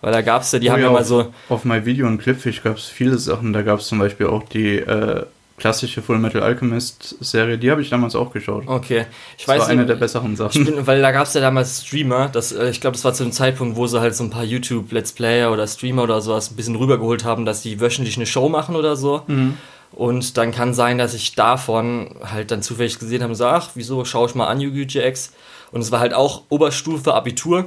Weil 0.00 0.12
da 0.12 0.20
gab 0.20 0.42
es 0.42 0.52
ja, 0.52 0.58
die 0.58 0.68
oh 0.68 0.72
haben 0.72 0.80
ja, 0.80 0.86
ja 0.86 0.92
mal 0.92 1.04
so. 1.04 1.32
Auf 1.48 1.64
MyVideo 1.64 2.06
und 2.06 2.18
Clipfish 2.18 2.62
gab 2.62 2.76
es 2.76 2.84
viele 2.84 3.18
Sachen. 3.18 3.52
Da 3.52 3.62
gab 3.62 3.80
es 3.80 3.88
zum 3.88 3.98
Beispiel 3.98 4.26
auch 4.26 4.44
die 4.44 4.76
äh, 4.76 5.24
klassische 5.56 6.02
Full 6.02 6.18
Metal 6.18 6.42
Alchemist 6.42 7.16
Serie, 7.20 7.58
die 7.58 7.70
habe 7.70 7.80
ich 7.80 7.90
damals 7.90 8.14
auch 8.14 8.30
geschaut. 8.32 8.64
Okay, 8.66 9.06
ich 9.38 9.44
das 9.44 9.54
weiß. 9.54 9.60
war 9.62 9.68
eine 9.68 9.86
der 9.86 9.96
besseren 9.96 10.36
Sachen. 10.36 10.64
Bin, 10.64 10.86
weil 10.86 11.00
da 11.00 11.12
gab 11.12 11.26
es 11.26 11.34
ja 11.34 11.40
damals 11.40 11.86
Streamer, 11.86 12.28
das, 12.28 12.52
äh, 12.52 12.68
ich 12.68 12.80
glaube, 12.80 12.96
das 12.96 13.04
war 13.04 13.14
zu 13.14 13.22
dem 13.22 13.32
Zeitpunkt, 13.32 13.76
wo 13.76 13.86
sie 13.86 14.00
halt 14.00 14.14
so 14.14 14.24
ein 14.24 14.30
paar 14.30 14.44
YouTube 14.44 14.92
Let's 14.92 15.12
Player 15.12 15.50
oder 15.52 15.66
Streamer 15.66 16.02
oder 16.02 16.20
sowas 16.20 16.50
ein 16.50 16.56
bisschen 16.56 16.76
rübergeholt 16.76 17.24
haben, 17.24 17.44
dass 17.44 17.62
die 17.62 17.80
wöchentlich 17.80 18.16
eine 18.16 18.26
Show 18.26 18.48
machen 18.48 18.76
oder 18.76 18.96
so. 18.96 19.22
Mhm. 19.26 19.56
Und 19.92 20.36
dann 20.36 20.52
kann 20.52 20.74
sein, 20.74 20.98
dass 20.98 21.14
ich 21.14 21.34
davon 21.36 22.16
halt 22.22 22.50
dann 22.50 22.62
zufällig 22.62 22.98
gesehen 22.98 23.22
habe 23.22 23.30
und 23.30 23.36
so, 23.36 23.46
ach, 23.46 23.70
wieso 23.74 24.04
schaue 24.04 24.28
ich 24.28 24.34
mal 24.34 24.46
an 24.46 24.60
Yu-Gi-Oh! 24.60 24.86
GX? 24.86 25.32
Und 25.72 25.80
es 25.80 25.90
war 25.90 26.00
halt 26.00 26.12
auch 26.12 26.42
Oberstufe, 26.48 27.14
Abitur. 27.14 27.66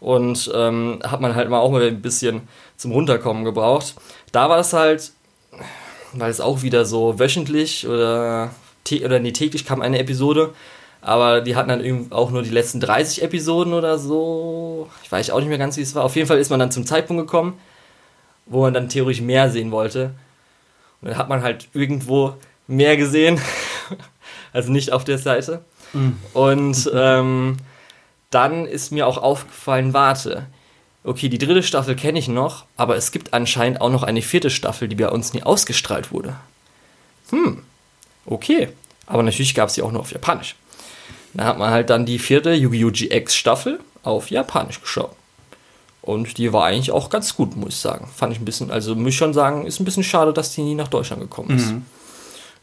Und 0.00 0.50
ähm, 0.54 1.00
hat 1.02 1.20
man 1.20 1.34
halt 1.34 1.48
mal 1.48 1.58
auch 1.58 1.70
mal 1.70 1.82
ein 1.82 2.02
bisschen 2.02 2.42
zum 2.76 2.92
Runterkommen 2.92 3.44
gebraucht. 3.44 3.94
Da 4.32 4.48
war 4.48 4.58
es 4.58 4.72
halt 4.72 5.12
weil 6.20 6.30
es 6.30 6.40
auch 6.40 6.62
wieder 6.62 6.84
so 6.84 7.18
wöchentlich 7.18 7.86
oder, 7.86 8.50
oder 9.04 9.18
nee, 9.20 9.32
täglich 9.32 9.64
kam 9.64 9.82
eine 9.82 9.98
Episode. 9.98 10.52
Aber 11.00 11.40
die 11.40 11.54
hatten 11.54 11.68
dann 11.68 12.06
auch 12.10 12.30
nur 12.30 12.42
die 12.42 12.50
letzten 12.50 12.80
30 12.80 13.22
Episoden 13.22 13.74
oder 13.74 13.98
so. 13.98 14.88
Ich 15.04 15.12
weiß 15.12 15.30
auch 15.30 15.38
nicht 15.38 15.48
mehr 15.48 15.58
ganz, 15.58 15.76
wie 15.76 15.82
es 15.82 15.94
war. 15.94 16.04
Auf 16.04 16.16
jeden 16.16 16.26
Fall 16.26 16.38
ist 16.38 16.50
man 16.50 16.58
dann 16.58 16.72
zum 16.72 16.84
Zeitpunkt 16.84 17.22
gekommen, 17.22 17.58
wo 18.46 18.62
man 18.62 18.74
dann 18.74 18.88
theoretisch 18.88 19.22
mehr 19.22 19.50
sehen 19.50 19.70
wollte. 19.70 20.14
Und 21.00 21.08
dann 21.10 21.18
hat 21.18 21.28
man 21.28 21.42
halt 21.42 21.68
irgendwo 21.74 22.34
mehr 22.66 22.96
gesehen. 22.96 23.40
also 24.52 24.72
nicht 24.72 24.92
auf 24.92 25.04
der 25.04 25.18
Seite. 25.18 25.64
Mhm. 25.92 26.16
Und 26.32 26.90
ähm, 26.92 27.58
dann 28.30 28.66
ist 28.66 28.90
mir 28.90 29.06
auch 29.06 29.18
aufgefallen, 29.18 29.92
warte, 29.92 30.46
okay, 31.06 31.28
die 31.28 31.38
dritte 31.38 31.62
Staffel 31.62 31.94
kenne 31.94 32.18
ich 32.18 32.28
noch, 32.28 32.64
aber 32.76 32.96
es 32.96 33.12
gibt 33.12 33.32
anscheinend 33.32 33.80
auch 33.80 33.90
noch 33.90 34.02
eine 34.02 34.22
vierte 34.22 34.50
Staffel, 34.50 34.88
die 34.88 34.96
bei 34.96 35.08
uns 35.08 35.32
nie 35.32 35.42
ausgestrahlt 35.42 36.12
wurde. 36.12 36.36
Hm, 37.30 37.62
okay. 38.26 38.68
Aber 39.06 39.22
natürlich 39.22 39.54
gab 39.54 39.68
es 39.68 39.74
sie 39.74 39.82
auch 39.82 39.92
nur 39.92 40.00
auf 40.00 40.12
Japanisch. 40.12 40.56
Da 41.34 41.44
hat 41.44 41.58
man 41.58 41.70
halt 41.70 41.90
dann 41.90 42.06
die 42.06 42.18
vierte 42.18 42.52
Yu-Gi-Oh! 42.52 42.90
GX 42.90 43.34
Staffel 43.34 43.80
auf 44.02 44.30
Japanisch 44.30 44.80
geschaut. 44.80 45.14
Und 46.02 46.38
die 46.38 46.52
war 46.52 46.64
eigentlich 46.64 46.92
auch 46.92 47.10
ganz 47.10 47.34
gut, 47.36 47.56
muss 47.56 47.70
ich 47.70 47.80
sagen. 47.80 48.08
Fand 48.14 48.32
ich 48.32 48.40
ein 48.40 48.44
bisschen, 48.44 48.70
also 48.70 48.94
muss 48.94 49.10
ich 49.10 49.16
schon 49.16 49.34
sagen, 49.34 49.66
ist 49.66 49.80
ein 49.80 49.84
bisschen 49.84 50.04
schade, 50.04 50.32
dass 50.32 50.54
die 50.54 50.62
nie 50.62 50.74
nach 50.74 50.88
Deutschland 50.88 51.20
gekommen 51.20 51.56
ist. 51.56 51.72
Mhm. 51.72 51.84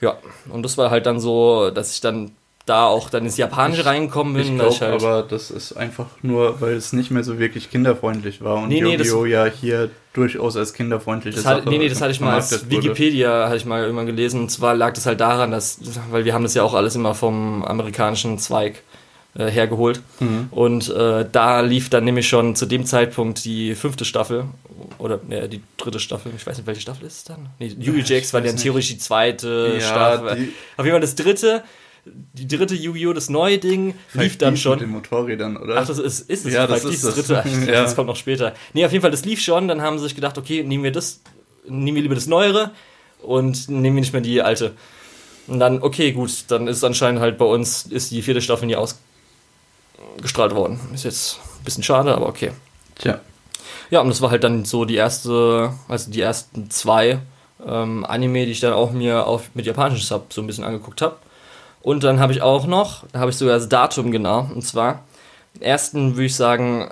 Ja, 0.02 0.18
und 0.50 0.64
das 0.64 0.78
war 0.78 0.91
halt 0.91 1.06
dann 1.06 1.20
so, 1.20 1.70
dass 1.70 1.94
ich 1.94 2.02
dann 2.02 2.32
da 2.66 2.86
auch 2.88 3.09
dann 3.09 3.26
ins 3.26 3.36
Japanische 3.38 3.86
reingekommen 3.86 4.34
bin. 4.36 4.43
Ich 4.43 4.55
glaube 4.55 4.80
halt 4.80 5.03
aber, 5.03 5.24
das 5.24 5.51
ist 5.51 5.74
einfach 5.74 6.05
nur, 6.22 6.61
weil 6.61 6.74
es 6.74 6.93
nicht 6.93 7.11
mehr 7.11 7.24
so 7.24 7.38
wirklich 7.38 7.70
kinderfreundlich 7.70 8.41
war 8.41 8.55
und 8.55 8.70
nee, 8.70 8.82
nee, 8.82 8.95
Yu-Gi-Oh! 8.95 9.26
ja 9.26 9.45
hier 9.45 9.89
durchaus 10.14 10.55
als 10.55 10.74
kinderfreundlich 10.74 11.36
ist. 11.36 11.45
Nee, 11.66 11.78
nee, 11.78 11.89
das 11.89 11.99
hatte 11.99 12.11
ich 12.11 12.20
mal 12.22 12.36
als 12.36 12.70
Wikipedia, 12.70 13.45
hatte 13.47 13.57
ich 13.57 13.66
mal 13.66 13.82
irgendwann 13.84 14.05
gelesen. 14.05 14.39
Und 14.41 14.49
zwar 14.49 14.76
lag 14.76 14.93
das 14.93 15.05
halt 15.05 15.20
daran, 15.20 15.51
dass, 15.51 15.80
weil 16.11 16.24
wir 16.24 16.34
haben 16.34 16.43
das 16.43 16.53
ja 16.53 16.64
auch 16.64 16.74
alles 16.74 16.95
immer 16.95 17.16
vom 17.16 17.64
amerikanischen 17.64 18.38
Zweig 18.38 18.84
äh, 19.36 19.47
hergeholt. 19.49 20.01
Mhm. 20.20 20.47
Und 20.51 20.89
äh, 20.89 21.26
da 21.30 21.61
lief 21.61 21.89
dann 21.89 22.03
nämlich 22.05 22.30
schon 22.30 22.55
zu 22.55 22.66
dem 22.68 22.86
Zeitpunkt 22.86 23.43
die 23.43 23.74
fünfte 23.76 24.05
Staffel 24.05 24.45
oder 24.99 25.20
äh, 25.30 25.49
die 25.49 25.61
dritte 25.78 25.99
Staffel. 25.99 26.32
Ich 26.38 26.45
weiß 26.45 26.57
nicht, 26.57 26.68
welche 26.68 26.82
Staffel 26.82 27.07
ist 27.07 27.18
es 27.18 27.24
dann? 27.24 27.49
Nee, 27.59 27.76
Yu-Gi-Oh! 27.78 28.03
Jax 28.05 28.34
war 28.34 28.41
dann 28.41 28.55
theoretisch 28.55 28.89
die 28.91 28.97
zweite 28.99 29.78
Ja, 29.80 29.82
Staffel. 29.82 30.36
die- 30.36 30.53
Auf 30.78 30.86
jeden 30.86 30.91
Fall 30.93 31.01
das 31.01 31.16
dritte, 31.16 31.64
die 32.06 32.47
dritte 32.47 32.76
Yu-Gi-Oh! 32.76 33.14
das 33.14 33.30
neue 33.30 33.58
Ding 33.60 33.95
lief 34.14 34.38
dann 34.38 34.54
Mit 34.54 34.62
schon. 34.62 34.80
den 34.80 34.89
Motorrädern, 34.89 35.56
oder? 35.58 35.78
Ach, 35.78 35.88
das 35.88 35.99
ist, 35.99 36.30
ist 36.30 36.45
es 36.45 36.54
Ja, 36.54 36.68
das 36.68 36.84
ist 36.84 36.91
dieses 36.91 37.16
das. 37.16 37.28
dritte. 37.28 37.49
Ja. 37.72 37.84
Das 37.84 37.95
kommt 37.95 38.08
noch 38.08 38.16
später. 38.18 38.54
Nee, 38.74 38.86
auf 38.86 38.91
jeden 38.91 39.01
Fall, 39.01 39.12
das 39.12 39.24
lief 39.26 39.39
schon. 39.41 39.68
Dann 39.68 39.82
haben 39.82 39.97
sie 39.97 40.04
sich 40.04 40.16
gedacht, 40.16 40.38
okay, 40.38 40.64
nehmen 40.64 40.84
wir 40.84 40.91
das, 40.91 41.22
nehmen 41.68 41.95
wir 41.95 42.01
lieber 42.04 42.16
das 42.16 42.28
Neuere 42.28 42.72
und 43.22 43.70
nehmen 43.70 43.95
wir 43.95 44.01
nicht 44.01 44.14
mehr 44.14 44.22
die 44.22 44.41
alte. 44.41 44.74
Und 45.47 45.60
dann, 45.60 45.82
okay, 45.82 46.12
gut, 46.12 46.32
dann 46.49 46.68
ist 46.68 46.84
anscheinend 46.84 47.22
halt 47.22 47.38
bei 47.38 47.45
uns, 47.45 47.84
ist 47.84 48.12
die 48.12 48.22
vierte 48.22 48.41
Staffel 48.41 48.66
nie 48.66 48.76
ausgestrahlt 48.76 50.56
worden. 50.56 50.80
Ist 50.93 51.04
jetzt 51.04 51.39
ein 51.60 51.64
bisschen 51.64 51.84
schade, 51.84 52.14
aber 52.16 52.28
okay. 52.28 52.51
Tja. 52.95 53.20
Ja, 53.89 54.01
und 54.01 54.10
das 54.10 54.22
war 54.22 54.32
halt 54.32 54.43
dann 54.43 54.66
so 54.66 54.86
die 54.86 54.95
erste, 54.95 55.74
also 55.88 56.12
die 56.12 56.22
ersten 56.22 56.70
zwei 56.70 57.20
ähm, 57.66 58.06
Anime, 58.06 58.45
die 58.45 58.51
ich 58.51 58.60
dann 58.60 58.74
auch 58.74 58.91
mir 58.91 59.26
auf, 59.28 59.49
mit 59.54 59.66
japanischen 59.66 60.04
Sub 60.06 60.34
so 60.34 60.41
ein 60.41 60.47
bisschen 60.47 60.64
angeguckt 60.64 61.01
habe. 61.01 61.16
Und 61.84 62.04
dann 62.04 62.20
habe 62.20 62.34
ich 62.34 62.42
auch 62.42 62.66
noch, 62.66 63.04
da 63.12 63.20
habe 63.20 63.30
ich 63.30 63.38
sogar 63.38 63.58
das 63.58 63.70
Datum 63.70 64.12
genau, 64.12 64.50
und 64.56 64.64
zwar 64.64 65.04
den 65.54 65.62
ersten, 65.62 66.16
würde 66.16 66.26
ich 66.26 66.36
sagen, 66.36 66.90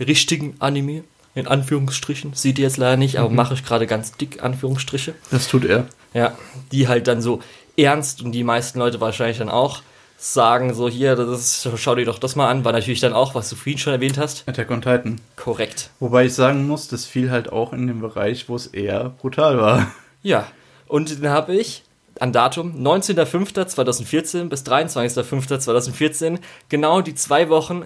richtigen 0.00 0.56
Anime, 0.60 1.02
in 1.34 1.46
Anführungsstrichen, 1.46 2.32
seht 2.32 2.58
ihr 2.58 2.64
jetzt 2.64 2.78
leider 2.78 2.96
nicht, 2.96 3.18
aber 3.18 3.28
mache 3.28 3.54
ich 3.54 3.64
gerade 3.64 3.86
ganz 3.86 4.12
dick 4.12 4.42
Anführungsstriche. 4.42 5.14
Das 5.30 5.48
tut 5.48 5.64
er. 5.64 5.86
Ja, 6.14 6.32
die 6.72 6.88
halt 6.88 7.06
dann 7.08 7.20
so 7.20 7.40
ernst 7.76 8.22
und 8.22 8.32
die 8.32 8.44
meisten 8.44 8.78
Leute 8.78 9.00
wahrscheinlich 9.00 9.38
dann 9.38 9.50
auch 9.50 9.82
sagen, 10.16 10.74
so 10.74 10.88
hier, 10.88 11.14
das 11.14 11.28
ist, 11.28 11.68
schau 11.76 11.94
dir 11.94 12.04
doch 12.04 12.18
das 12.18 12.34
mal 12.34 12.48
an, 12.48 12.64
war 12.64 12.72
natürlich 12.72 13.00
dann 13.00 13.12
auch, 13.12 13.34
was 13.34 13.50
du 13.50 13.56
vorhin 13.56 13.78
schon 13.78 13.92
erwähnt 13.92 14.18
hast, 14.18 14.48
Attack 14.48 14.70
on 14.70 14.82
Titan. 14.82 15.20
korrekt. 15.36 15.90
Wobei 16.00 16.26
ich 16.26 16.34
sagen 16.34 16.66
muss, 16.66 16.88
das 16.88 17.04
fiel 17.04 17.30
halt 17.30 17.52
auch 17.52 17.72
in 17.72 17.86
den 17.86 18.00
Bereich, 18.00 18.48
wo 18.48 18.56
es 18.56 18.66
eher 18.66 19.10
brutal 19.10 19.58
war. 19.58 19.92
Ja, 20.22 20.46
und 20.88 21.20
den 21.20 21.28
habe 21.28 21.54
ich 21.54 21.84
an 22.20 22.32
Datum 22.32 22.74
19.05.2014 22.84 24.48
bis 24.48 24.62
23.05.2014, 24.64 26.38
genau 26.68 27.00
die 27.00 27.14
zwei 27.14 27.48
Wochen 27.48 27.84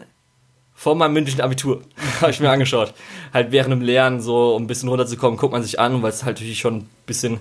vor 0.74 0.95
meinem 0.95 1.12
mündlichen 1.12 1.41
Abitur, 1.41 1.83
habe 2.20 2.30
ich 2.30 2.41
mir 2.41 2.51
angeschaut. 2.51 2.95
Halt 3.33 3.53
während 3.53 3.72
dem 3.72 3.83
Lernen 3.83 4.20
so, 4.20 4.55
um 4.55 4.64
ein 4.64 4.66
bisschen 4.66 4.89
runterzukommen, 4.89 5.39
guckt 5.39 5.53
man 5.53 5.62
sich 5.62 5.78
an, 5.78 6.03
weil 6.03 6.11
es 6.11 6.24
halt 6.24 6.37
natürlich 6.39 6.59
schon 6.59 6.76
ein 6.78 6.89
bisschen 7.07 7.41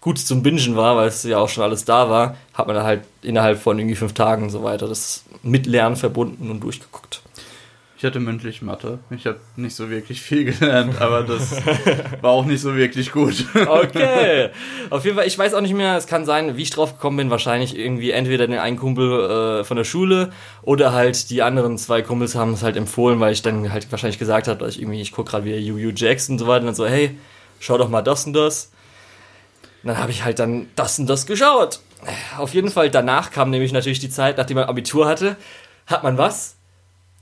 gut 0.00 0.18
zum 0.18 0.42
Bingen 0.42 0.76
war, 0.76 0.96
weil 0.96 1.08
es 1.08 1.22
ja 1.22 1.38
auch 1.38 1.48
schon 1.48 1.62
alles 1.62 1.84
da 1.84 2.10
war, 2.10 2.36
hat 2.54 2.66
man 2.66 2.74
dann 2.74 2.84
halt 2.84 3.04
innerhalb 3.22 3.60
von 3.60 3.78
irgendwie 3.78 3.94
fünf 3.94 4.14
Tagen 4.14 4.42
und 4.42 4.50
so 4.50 4.64
weiter 4.64 4.88
das 4.88 5.24
mit 5.42 5.66
Lernen 5.66 5.96
verbunden 5.96 6.50
und 6.50 6.60
durchgeguckt. 6.60 7.22
Ich 8.02 8.04
hatte 8.04 8.18
mündlich 8.18 8.62
Mathe. 8.62 8.98
Ich 9.10 9.28
habe 9.28 9.38
nicht 9.54 9.76
so 9.76 9.88
wirklich 9.88 10.20
viel 10.20 10.46
gelernt, 10.46 11.00
aber 11.00 11.22
das 11.22 11.64
war 12.20 12.32
auch 12.32 12.44
nicht 12.44 12.60
so 12.60 12.74
wirklich 12.74 13.12
gut. 13.12 13.44
Okay. 13.54 14.50
Auf 14.90 15.04
jeden 15.04 15.16
Fall, 15.16 15.28
ich 15.28 15.38
weiß 15.38 15.54
auch 15.54 15.60
nicht 15.60 15.74
mehr, 15.74 15.96
es 15.96 16.08
kann 16.08 16.24
sein, 16.24 16.56
wie 16.56 16.62
ich 16.62 16.70
drauf 16.70 16.94
gekommen 16.94 17.18
bin, 17.18 17.30
wahrscheinlich 17.30 17.78
irgendwie 17.78 18.10
entweder 18.10 18.48
den 18.48 18.58
einen 18.58 18.76
Kumpel 18.76 19.60
äh, 19.60 19.64
von 19.64 19.76
der 19.76 19.84
Schule 19.84 20.32
oder 20.62 20.92
halt 20.92 21.30
die 21.30 21.42
anderen 21.42 21.78
zwei 21.78 22.02
Kumpels 22.02 22.34
haben 22.34 22.54
es 22.54 22.64
halt 22.64 22.76
empfohlen, 22.76 23.20
weil 23.20 23.34
ich 23.34 23.42
dann 23.42 23.72
halt 23.72 23.86
wahrscheinlich 23.92 24.18
gesagt 24.18 24.48
habe, 24.48 24.68
ich 24.68 24.82
irgendwie, 24.82 25.00
ich 25.00 25.12
gucke 25.12 25.30
gerade 25.30 25.44
wieder 25.44 25.58
Yu-Yu 25.58 25.92
Jax 25.94 26.28
und 26.28 26.40
so 26.40 26.48
weiter 26.48 26.62
und 26.62 26.66
dann 26.66 26.74
so, 26.74 26.88
hey, 26.88 27.16
schau 27.60 27.78
doch 27.78 27.88
mal 27.88 28.02
das 28.02 28.26
und 28.26 28.32
das. 28.32 28.72
Und 29.84 29.90
dann 29.90 29.98
habe 29.98 30.10
ich 30.10 30.24
halt 30.24 30.40
dann 30.40 30.66
das 30.74 30.98
und 30.98 31.06
das 31.06 31.24
geschaut. 31.26 31.78
Auf 32.36 32.52
jeden 32.52 32.72
Fall, 32.72 32.90
danach 32.90 33.30
kam 33.30 33.50
nämlich 33.50 33.72
natürlich 33.72 34.00
die 34.00 34.10
Zeit, 34.10 34.38
nachdem 34.38 34.56
man 34.56 34.64
Abitur 34.64 35.06
hatte, 35.06 35.36
hat 35.86 36.02
man 36.02 36.18
was? 36.18 36.56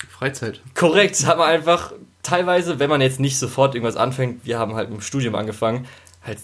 Freizeit. 0.09 0.61
Korrekt, 0.75 1.25
hat 1.27 1.39
man 1.39 1.49
einfach 1.49 1.93
teilweise, 2.23 2.79
wenn 2.79 2.91
man 2.91 3.01
jetzt 3.01 3.21
nicht 3.21 3.39
sofort 3.39 3.75
irgendwas 3.75 3.97
anfängt, 3.97 4.45
wir 4.45 4.59
haben 4.59 4.75
halt 4.75 4.91
mit 4.91 4.99
dem 5.01 5.03
Studium 5.03 5.35
angefangen, 5.35 5.87
halt 6.25 6.39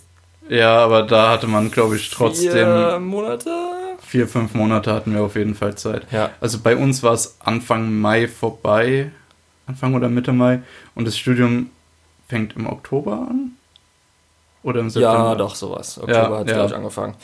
Ja, 0.49 0.79
aber 0.79 1.03
da 1.03 1.31
hatte 1.31 1.47
man, 1.47 1.71
glaube 1.71 1.97
ich, 1.97 2.11
trotzdem 2.11 2.53
vier 2.53 2.99
Monate. 3.01 3.51
vier, 4.01 4.29
fünf 4.29 4.55
Monate 4.55 4.93
hatten 4.93 5.13
wir 5.15 5.23
auf 5.23 5.37
jeden 5.37 5.55
Fall 5.55 5.75
Zeit. 5.77 6.07
Ja. 6.13 6.31
Also 6.41 6.59
bei 6.61 6.77
uns 6.77 7.03
war 7.03 7.13
es 7.15 7.37
Anfang 7.41 7.99
Mai 8.01 8.29
vorbei. 8.29 9.11
Anfang 9.67 9.95
oder 9.95 10.09
Mitte 10.09 10.33
Mai. 10.33 10.61
Und 10.95 11.07
das 11.07 11.19
Studium 11.19 11.71
fängt 12.29 12.55
im 12.57 12.67
Oktober 12.67 13.27
an? 13.29 13.53
Oder 14.63 14.81
im 14.81 14.91
September? 14.91 15.19
Ja, 15.31 15.35
doch, 15.35 15.55
sowas. 15.55 15.99
Oktober 15.99 16.13
Ja, 16.15 16.39
hat 16.39 16.49
ja. 16.49 16.55
gleich 16.55 16.75
angefangen. 16.75 17.15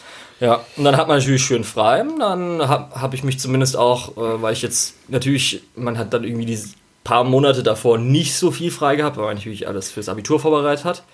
Ja, 0.42 0.64
und 0.76 0.82
dann 0.82 0.96
hat 0.96 1.06
man 1.06 1.18
natürlich 1.18 1.44
schön 1.44 1.62
frei. 1.62 2.04
Dann 2.18 2.66
habe 2.66 3.00
hab 3.00 3.14
ich 3.14 3.22
mich 3.22 3.38
zumindest 3.38 3.76
auch, 3.76 4.16
äh, 4.16 4.42
weil 4.42 4.52
ich 4.52 4.60
jetzt 4.60 4.96
natürlich, 5.06 5.62
man 5.76 5.96
hat 5.96 6.12
dann 6.12 6.24
irgendwie 6.24 6.46
diese 6.46 6.70
paar 7.04 7.22
Monate 7.22 7.62
davor 7.62 7.96
nicht 7.96 8.34
so 8.34 8.50
viel 8.50 8.72
frei 8.72 8.96
gehabt, 8.96 9.16
weil 9.16 9.26
man 9.26 9.36
natürlich 9.36 9.68
alles 9.68 9.92
fürs 9.92 10.08
Abitur 10.08 10.40
vorbereitet 10.40 10.84
hat. 10.84 11.04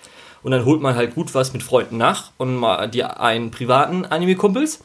Und 0.41 0.49
dann 0.49 0.65
holt 0.65 0.81
man 0.81 0.95
halt 0.95 1.13
gut 1.13 1.35
was 1.35 1.53
mit 1.53 1.61
Freunden 1.61 1.97
nach 1.97 2.31
und 2.39 2.55
mal 2.55 2.87
die 2.87 3.03
einen 3.03 3.51
privaten 3.51 4.03
Anime-Kumpels. 4.03 4.79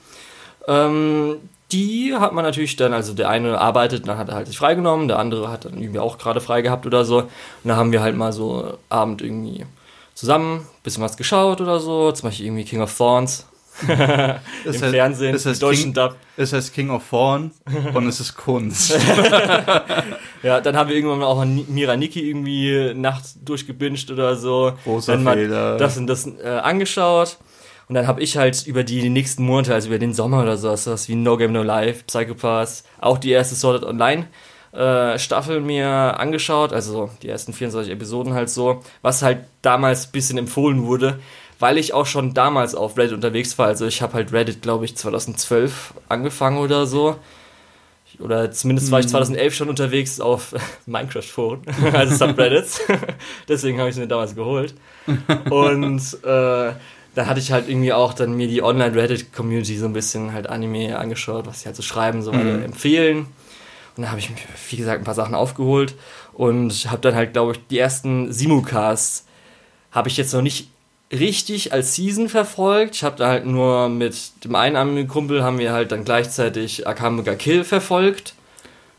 Ähm, 0.69 1.37
die 1.73 2.15
hat 2.15 2.35
man 2.35 2.45
natürlich 2.45 2.77
dann, 2.77 2.93
also 2.93 3.15
der 3.15 3.31
eine 3.31 3.59
arbeitet, 3.59 4.07
dann 4.07 4.19
hat 4.19 4.29
er 4.29 4.35
halt 4.35 4.49
sich 4.49 4.59
freigenommen, 4.59 5.09
der 5.09 5.21
andere 5.21 5.51
hat 5.51 5.65
dann 5.65 5.79
irgendwie 5.79 6.01
auch 6.01 6.19
gerade 6.19 6.43
frei 6.43 6.61
gehabt 6.61 6.85
oder 6.85 7.07
so. 7.07 7.21
Und 7.21 7.31
dann 7.65 7.77
haben 7.77 7.93
wir 7.93 8.03
halt 8.03 8.15
mal 8.15 8.35
so 8.35 8.77
Abend 8.91 9.23
irgendwie 9.23 9.65
zusammen, 10.13 10.67
bisschen 10.83 11.03
was 11.03 11.17
geschaut 11.17 11.63
oder 11.63 11.81
so, 11.81 12.13
zum 12.13 12.29
Beispiel 12.29 12.45
irgendwie 12.45 12.65
King 12.65 12.83
of 12.83 12.95
Thorns 12.95 13.47
im 13.89 14.73
heißt- 14.73 14.91
Fernsehen, 14.91 15.33
das 15.33 15.47
heißt 15.47 15.63
deutschen 15.63 15.83
King- 15.85 15.95
Dub. 15.95 16.17
Es 16.37 16.53
heißt 16.53 16.73
King 16.75 16.91
of 16.91 17.03
Thorn 17.09 17.51
und 17.95 18.07
es 18.07 18.21
ist 18.21 18.37
Kunst. 18.37 18.97
Ja, 20.43 20.61
dann 20.61 20.77
haben 20.77 20.91
wir 20.91 20.97
irgendwann 20.97 21.23
auch 21.23 21.41
an 21.41 21.65
Mira 21.69 21.97
Niki 21.97 22.29
irgendwie 22.29 22.93
nachts 22.95 23.39
durchgebinged 23.43 24.11
oder 24.11 24.37
so. 24.37 24.73
Großer 24.85 25.17
dann 25.17 25.25
Fehler. 25.35 25.77
das 25.79 25.97
und 25.97 26.07
das 26.07 26.27
äh, 26.27 26.47
angeschaut. 26.63 27.39
Und 27.89 27.95
dann 27.95 28.07
habe 28.07 28.21
ich 28.23 28.37
halt 28.37 28.67
über 28.67 28.85
die 28.85 29.09
nächsten 29.09 29.43
Monate, 29.45 29.73
also 29.73 29.89
über 29.89 29.99
den 29.99 30.13
Sommer 30.13 30.43
oder 30.43 30.57
so, 30.59 30.75
sowas 30.77 31.09
wie 31.09 31.15
No 31.15 31.37
Game 31.39 31.53
No 31.53 31.63
Life, 31.63 32.05
Psychopaths, 32.07 32.85
auch 33.01 33.17
die 33.19 33.31
erste 33.31 33.67
Art 33.67 33.85
Online 33.85 34.27
äh, 34.73 35.19
Staffel 35.19 35.61
mir 35.61 35.87
angeschaut, 35.89 36.73
also 36.73 37.09
die 37.23 37.29
ersten 37.29 37.53
24 37.53 37.93
Episoden 37.93 38.35
halt 38.35 38.51
so, 38.51 38.83
was 39.03 39.23
halt 39.23 39.45
damals 39.63 40.07
ein 40.09 40.13
bisschen 40.13 40.37
empfohlen 40.39 40.85
wurde, 40.87 41.21
weil 41.59 41.79
ich 41.79 41.95
auch 41.95 42.07
schon 42.07 42.35
damals 42.35 42.75
auf 42.75 42.97
Reddit 42.97 43.13
unterwegs 43.13 43.59
war. 43.59 43.67
Also 43.67 43.87
ich 43.87 44.03
habe 44.03 44.15
halt 44.15 44.33
Reddit, 44.33 44.63
glaube 44.63 44.85
ich, 44.85 44.97
2012 44.97 45.95
angefangen 46.09 46.59
oder 46.59 46.87
so. 46.87 47.17
Oder 48.21 48.53
zumindest 48.53 48.93
war 48.93 49.01
ich 49.01 49.09
2011 49.09 49.55
schon 49.55 49.69
unterwegs 49.69 50.21
auf 50.21 50.55
Minecraft-Foren, 50.87 51.63
also 51.93 52.15
Subreddits. 52.15 52.81
Deswegen 53.49 53.79
habe 53.79 53.89
ich 53.89 53.97
es 53.97 54.01
mir 54.01 54.07
damals 54.07 54.35
geholt. 54.35 54.75
Und 55.51 56.01
äh, 56.23 56.73
da 57.15 57.27
hatte 57.27 57.41
ich 57.41 57.53
halt 57.53 57.69
irgendwie 57.69 57.93
auch 57.93 58.15
dann 58.15 58.35
mir 58.35 58.49
die 58.49 58.63
Online-Reddit-Community 58.63 59.79
so 59.79 59.87
ein 59.87 59.93
bisschen 59.93 60.33
halt 60.33 60.49
Anime 60.49 60.97
angeschaut, 60.99 61.47
was 61.47 61.61
sie 61.61 61.67
halt 61.67 61.77
so 61.77 61.83
schreiben, 61.83 62.23
so 62.23 62.33
weiter 62.33 62.65
empfehlen. 62.65 63.27
Und 63.97 64.03
da 64.03 64.11
habe 64.11 64.19
ich 64.19 64.31
mir, 64.31 64.37
wie 64.71 64.77
gesagt, 64.77 65.01
ein 65.01 65.05
paar 65.05 65.15
Sachen 65.15 65.35
aufgeholt 65.35 65.95
und 66.33 66.91
habe 66.91 67.01
dann 67.01 67.15
halt, 67.15 67.33
glaube 67.33 67.53
ich, 67.53 67.61
die 67.69 67.79
ersten 67.79 68.33
Simucasts 68.33 69.27
habe 69.93 70.09
ich 70.09 70.17
jetzt 70.17 70.35
noch 70.35 70.43
nicht 70.43 70.69
richtig 71.13 71.73
als 71.73 71.95
Season 71.95 72.29
verfolgt. 72.29 72.97
Ich 72.97 73.05
habe 73.05 73.17
da 73.17 73.29
halt 73.29 73.47
nur 73.47 73.89
mit 73.89 74.45
dem 74.45 74.55
einen 74.55 74.77
Anime-Kumpel 74.77 75.43
haben 75.43 75.59
wir 75.59 75.73
halt 75.73 75.93
dann 75.93 76.05
gleichzeitig 76.05 76.87
Akame 76.87 77.23
ga 77.23 77.35
Kill 77.35 77.65
verfolgt. 77.65 78.35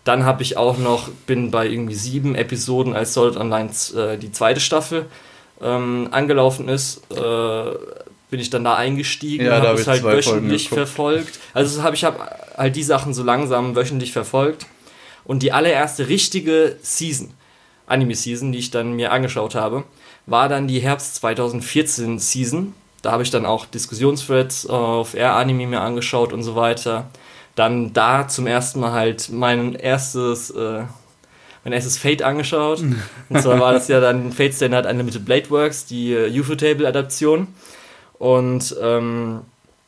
Dann 0.03 0.23
habe 0.23 0.43
ich 0.43 0.55
auch 0.55 0.77
noch, 0.77 1.09
bin 1.25 1.49
bei 1.49 1.67
irgendwie 1.67 1.95
sieben 1.95 2.35
Episoden, 2.35 2.95
als 2.95 3.13
Solid 3.13 3.37
Online 3.37 3.71
äh, 3.95 4.17
die 4.17 4.31
zweite 4.31 4.59
Staffel 4.59 5.07
ähm, 5.61 6.09
angelaufen 6.11 6.69
ist, 6.69 7.01
äh, 7.11 7.71
bin 8.29 8.39
ich 8.39 8.49
dann 8.49 8.63
da 8.63 8.75
eingestiegen 8.75 9.45
Ja, 9.45 9.57
habe 9.57 9.69
hab 9.69 9.77
es 9.77 9.87
halt 9.87 10.03
wöchentlich 10.03 10.69
verfolgt. 10.69 11.39
Also 11.53 11.81
habe 11.83 11.95
ich 11.95 12.03
hab 12.03 12.55
halt 12.57 12.75
die 12.75 12.83
Sachen 12.83 13.13
so 13.13 13.23
langsam 13.23 13.75
wöchentlich 13.75 14.11
verfolgt. 14.11 14.67
Und 15.23 15.41
die 15.41 15.51
allererste 15.51 16.07
richtige 16.07 16.77
Season, 16.81 17.33
Anime-Season, 17.87 18.51
die 18.51 18.59
ich 18.59 18.71
dann 18.71 18.93
mir 18.93 19.11
angeschaut 19.11 19.55
habe, 19.55 19.85
war 20.25 20.49
dann 20.49 20.67
die 20.67 20.79
Herbst 20.79 21.15
2014 21.15 22.19
Season. 22.19 22.73
Da 23.01 23.11
habe 23.11 23.23
ich 23.23 23.29
dann 23.29 23.45
auch 23.45 23.65
Diskussionsthreads 23.65 24.67
auf 24.67 25.13
R-Anime 25.13 25.67
mir 25.67 25.81
angeschaut 25.81 26.33
und 26.33 26.43
so 26.43 26.55
weiter. 26.55 27.07
Dann 27.55 27.93
da 27.93 28.27
zum 28.27 28.47
ersten 28.47 28.79
Mal 28.79 28.91
halt 28.91 29.29
mein 29.31 29.75
erstes, 29.75 30.49
äh, 30.49 30.83
mein 31.63 31.73
erstes 31.73 31.97
Fate 31.97 32.23
angeschaut. 32.23 32.79
Und 33.29 33.41
zwar 33.41 33.59
war 33.59 33.73
das 33.73 33.87
ja 33.87 33.99
dann 33.99 34.31
Fate 34.31 34.55
Standard 34.55 34.85
Unlimited 34.87 35.23
Blade 35.23 35.49
Works, 35.51 35.85
die 35.85 36.13
äh, 36.13 36.39
UFO-Table-Adaption. 36.39 37.47
Und 38.17 38.75
ähm, 38.81 39.41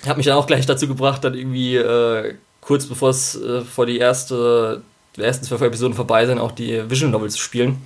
hat 0.06 0.18
mich 0.18 0.28
dann 0.28 0.38
auch 0.38 0.48
gleich 0.48 0.66
dazu 0.66 0.88
gebracht, 0.88 1.24
dann 1.24 1.34
irgendwie 1.34 1.76
äh, 1.76 2.36
kurz 2.62 2.86
bevor 2.86 3.10
es 3.10 3.36
äh, 3.42 3.62
vor 3.62 3.86
die 3.86 3.98
erste, 3.98 4.82
die 5.16 5.22
ersten 5.22 5.46
zwölf 5.46 5.62
Episoden 5.62 5.96
vorbei 5.96 6.26
sind, 6.26 6.38
auch 6.38 6.52
die 6.52 6.90
Visual 6.90 7.12
Novel 7.12 7.30
zu 7.30 7.40
spielen. 7.40 7.82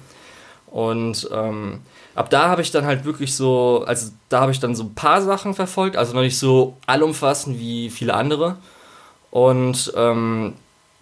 Und 0.68 1.30
ähm, 1.32 1.82
ab 2.16 2.30
da 2.30 2.50
habe 2.50 2.62
ich 2.62 2.72
dann 2.72 2.86
halt 2.86 3.06
wirklich 3.06 3.36
so, 3.36 3.84
also 3.86 4.12
da 4.30 4.42
habe 4.42 4.52
ich 4.52 4.60
dann 4.60 4.76
so 4.76 4.84
ein 4.84 4.94
paar 4.94 5.22
Sachen 5.22 5.54
verfolgt, 5.54 5.96
also 5.98 6.14
noch 6.14 6.22
nicht 6.22 6.38
so 6.38 6.78
allumfassend 6.88 7.60
wie 7.60 7.90
viele 7.90 8.14
andere. 8.14 8.58
Und 9.30 9.94
ähm, 9.96 10.54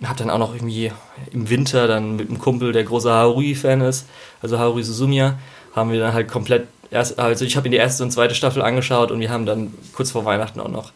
hab 0.03 0.18
dann 0.18 0.30
auch 0.30 0.38
noch 0.38 0.53
irgendwie 0.53 0.91
im 1.32 1.49
Winter 1.49 1.88
dann 1.88 2.16
mit 2.16 2.30
einem 2.30 2.39
Kumpel, 2.39 2.72
der 2.72 2.84
großer 2.84 3.12
Harui-Fan 3.12 3.82
ist, 3.82 4.07
also 4.41 4.60
Harui 4.60 4.84
Suzumiya, 4.84 5.38
haben 5.76 5.91
wir 5.91 5.99
dann 5.99 6.14
halt 6.14 6.30
komplett 6.30 6.68
erst, 6.91 7.20
also 7.20 7.45
ich 7.45 7.57
habe 7.57 7.68
ihn 7.68 7.72
die 7.72 7.78
erste 7.78 8.03
und 8.03 8.12
zweite 8.12 8.36
Staffel 8.36 8.62
angeschaut 8.62 9.12
und 9.12 9.20
wir 9.20 9.30
haben 9.30 9.45
dann 9.45 9.74
kurz 9.93 10.12
vor 10.12 10.26
Weihnachten 10.26 10.60
auch 10.60 10.70
noch 10.70 10.91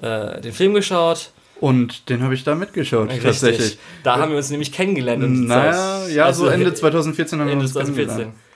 äh, 0.00 0.40
den 0.40 0.52
Film 0.52 0.74
geschaut. 0.74 1.30
Und 1.60 2.08
den 2.08 2.24
habe 2.24 2.34
ich 2.34 2.42
da 2.42 2.56
mitgeschaut, 2.56 3.08
Richtig. 3.08 3.22
tatsächlich. 3.22 3.78
Da 4.02 4.18
haben 4.18 4.32
wir 4.32 4.36
uns 4.36 4.50
nämlich 4.50 4.72
kennengelernt. 4.72 5.22
Und 5.22 5.46
Naja, 5.46 6.08
ja, 6.08 6.24
also 6.24 6.46
so 6.46 6.50
Ende 6.50 6.74
2014 6.74 7.38
haben 7.38 7.46
wir 7.46 7.52
Ende 7.52 7.62
uns 7.62 7.72
2014. 7.72 8.16
kennengelernt. 8.16 8.51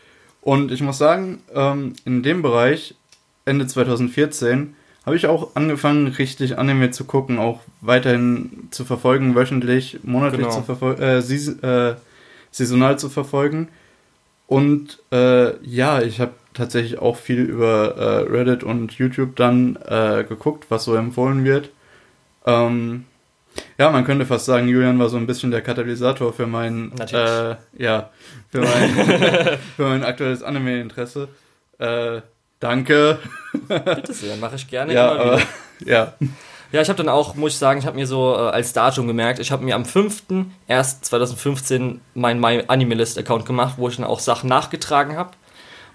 Und 0.47 0.70
ich 0.70 0.80
muss 0.80 0.97
sagen, 0.97 1.40
ähm, 1.53 1.94
in 2.05 2.22
dem 2.22 2.40
Bereich, 2.40 2.94
Ende 3.47 3.66
2014, 3.66 4.76
habe 5.05 5.16
ich 5.16 5.26
auch 5.26 5.57
angefangen, 5.57 6.07
richtig 6.07 6.57
Anime 6.57 6.92
zu 6.92 7.05
gucken, 7.05 7.40
auch 7.40 7.62
weiterhin 7.80 8.68
zu 8.70 8.84
verfolgen, 8.84 9.34
wöchentlich, 9.34 9.99
monatlich 10.05 10.42
Genau. 10.47 10.55
zu 10.55 10.62
verfolgen, 10.62 11.03
äh, 11.03 11.18
äh, 11.18 11.97
saisonal 12.53 12.97
zu 12.97 13.09
verfolgen. 13.09 13.66
Und 14.47 15.01
äh, 15.11 15.61
ja, 15.66 16.01
ich 16.03 16.20
habe 16.20 16.34
tatsächlich 16.55 17.01
auch 17.01 17.16
viel 17.16 17.40
über 17.40 17.97
äh, 17.97 18.30
Reddit 18.30 18.62
und 18.62 18.92
YouTube 18.92 19.34
dann 19.34 19.76
äh, 19.84 20.24
geguckt, 20.28 20.66
was 20.68 20.84
so 20.84 20.94
empfohlen 20.94 21.44
wird. 21.44 21.70
Ähm, 22.47 23.05
ja, 23.78 23.90
man 23.90 24.04
könnte 24.04 24.26
fast 24.26 24.46
sagen, 24.46 24.68
Julian 24.68 24.98
war 24.98 25.09
so 25.09 25.16
ein 25.16 25.26
bisschen 25.26 25.50
der 25.50 25.62
Katalysator 25.62 26.32
für 26.32 26.46
mein, 26.46 26.92
äh, 27.12 27.57
ja, 27.76 28.11
für 28.50 28.61
mein, 28.61 28.90
für 29.76 29.88
mein 29.88 30.04
aktuelles 30.04 30.42
Anime-Interesse. 30.42 31.28
Äh, 31.78 32.20
danke. 32.61 33.18
Bitte 33.68 34.12
sehr, 34.12 34.36
mache 34.36 34.57
ich 34.57 34.68
gerne 34.68 34.92
Ja, 34.94 35.12
aber, 35.12 35.40
ja. 35.84 36.14
Ja, 36.72 36.82
ich 36.82 36.88
habe 36.88 36.96
dann 36.96 37.09
auch, 37.09 37.36
muss 37.36 37.52
ich 37.52 37.59
sagen, 37.59 37.78
ich 37.78 37.86
habe 37.86 37.96
mir 37.96 38.07
so 38.07 38.34
äh, 38.34 38.50
als 38.50 38.72
Datum 38.72 39.07
gemerkt, 39.07 39.38
ich 39.38 39.52
habe 39.52 39.64
mir 39.64 39.76
am 39.76 39.84
5.1.2015 39.84 41.98
meinen 42.14 42.40
My 42.40 42.64
Animalist 42.66 43.16
Account 43.18 43.46
gemacht, 43.46 43.74
wo 43.76 43.88
ich 43.88 43.96
dann 43.96 44.04
auch 44.04 44.18
Sachen 44.20 44.48
nachgetragen 44.48 45.16
habe. 45.16 45.30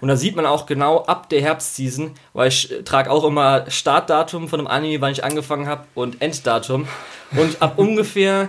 Und 0.02 0.08
da 0.08 0.16
sieht 0.16 0.34
man 0.34 0.46
auch 0.46 0.66
genau 0.66 1.04
ab 1.04 1.28
der 1.28 1.40
Herbstseason, 1.40 2.10
weil 2.32 2.48
ich 2.48 2.72
äh, 2.72 2.82
trage 2.82 3.08
auch 3.08 3.22
immer 3.22 3.70
Startdatum 3.70 4.48
von 4.48 4.58
einem 4.58 4.66
Anime, 4.66 5.00
wann 5.00 5.12
ich 5.12 5.22
angefangen 5.22 5.68
habe 5.68 5.84
und 5.94 6.20
Enddatum. 6.20 6.88
Und 7.36 7.62
ab 7.62 7.74
ungefähr, 7.76 8.48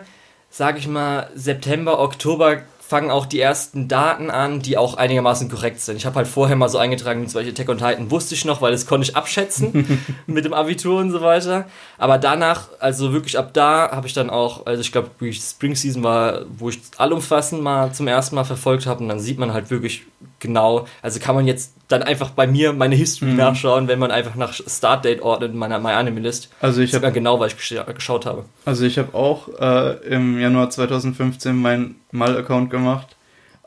sage 0.50 0.80
ich 0.80 0.88
mal, 0.88 1.30
September, 1.36 2.00
Oktober 2.00 2.64
fangen 2.80 3.12
auch 3.12 3.28
die 3.28 3.40
ersten 3.40 3.88
Daten 3.88 4.32
an, 4.32 4.62
die 4.62 4.78
auch 4.78 4.96
einigermaßen 4.96 5.48
korrekt 5.48 5.80
sind. 5.80 5.96
Ich 5.98 6.08
habe 6.08 6.16
halt 6.16 6.28
vorher 6.28 6.56
mal 6.56 6.70
so 6.70 6.80
eingetragen, 6.80 7.28
zum 7.28 7.40
Beispiel 7.40 7.54
Attack 7.54 7.70
on 7.70 7.78
Titan 7.78 8.10
wusste 8.10 8.34
ich 8.34 8.46
noch, 8.46 8.62
weil 8.62 8.72
das 8.72 8.88
konnte 8.88 9.08
ich 9.08 9.16
abschätzen 9.16 10.00
mit 10.26 10.46
dem 10.46 10.54
Abitur 10.54 11.00
und 11.00 11.12
so 11.12 11.22
weiter. 11.22 11.66
Aber 12.00 12.18
danach, 12.18 12.70
also 12.80 13.14
wirklich 13.14 13.38
ab 13.38 13.52
da, 13.54 13.92
habe 13.92 14.08
ich 14.08 14.14
dann 14.14 14.32
auch, 14.32 14.66
also 14.66 14.82
ich 14.82 14.92
glaube, 14.92 15.12
Spring 15.32 15.76
Season 15.76 16.02
war, 16.02 16.46
wo 16.58 16.70
ich 16.70 16.80
allumfassend 16.98 17.62
mal 17.62 17.94
zum 17.94 18.08
ersten 18.08 18.36
Mal 18.36 18.44
verfolgt 18.44 18.88
habe 18.88 19.04
und 19.04 19.10
dann 19.10 19.20
sieht 19.20 19.38
man 19.38 19.54
halt 19.54 19.70
wirklich 19.70 20.04
genau, 20.44 20.86
also 21.02 21.20
kann 21.20 21.34
man 21.34 21.48
jetzt 21.48 21.74
dann 21.88 22.04
einfach 22.04 22.30
bei 22.30 22.46
mir 22.46 22.72
meine 22.74 22.94
History 22.96 23.32
Mhm. 23.32 23.38
nachschauen, 23.38 23.88
wenn 23.88 23.98
man 23.98 24.12
einfach 24.12 24.36
nach 24.36 24.54
Startdate 24.54 25.22
ordnet 25.24 25.54
in 25.54 25.58
meiner 25.58 25.80
My 25.80 25.92
Anime 25.94 26.20
List. 26.20 26.50
Also 26.62 26.82
ich 26.82 26.94
habe 26.94 27.12
genau, 27.12 27.40
weil 27.40 27.48
ich 27.48 27.56
gescha- 27.56 27.92
geschaut 27.92 28.28
habe. 28.28 28.46
Also 28.66 28.86
ich 28.86 29.00
habe 29.00 29.16
auch 29.16 29.48
äh, 29.60 29.94
im 30.08 30.40
Januar 30.40 30.70
2015 30.70 31.56
meinen 31.56 31.96
Mal-Account 32.12 32.70
gemacht, 32.70 33.16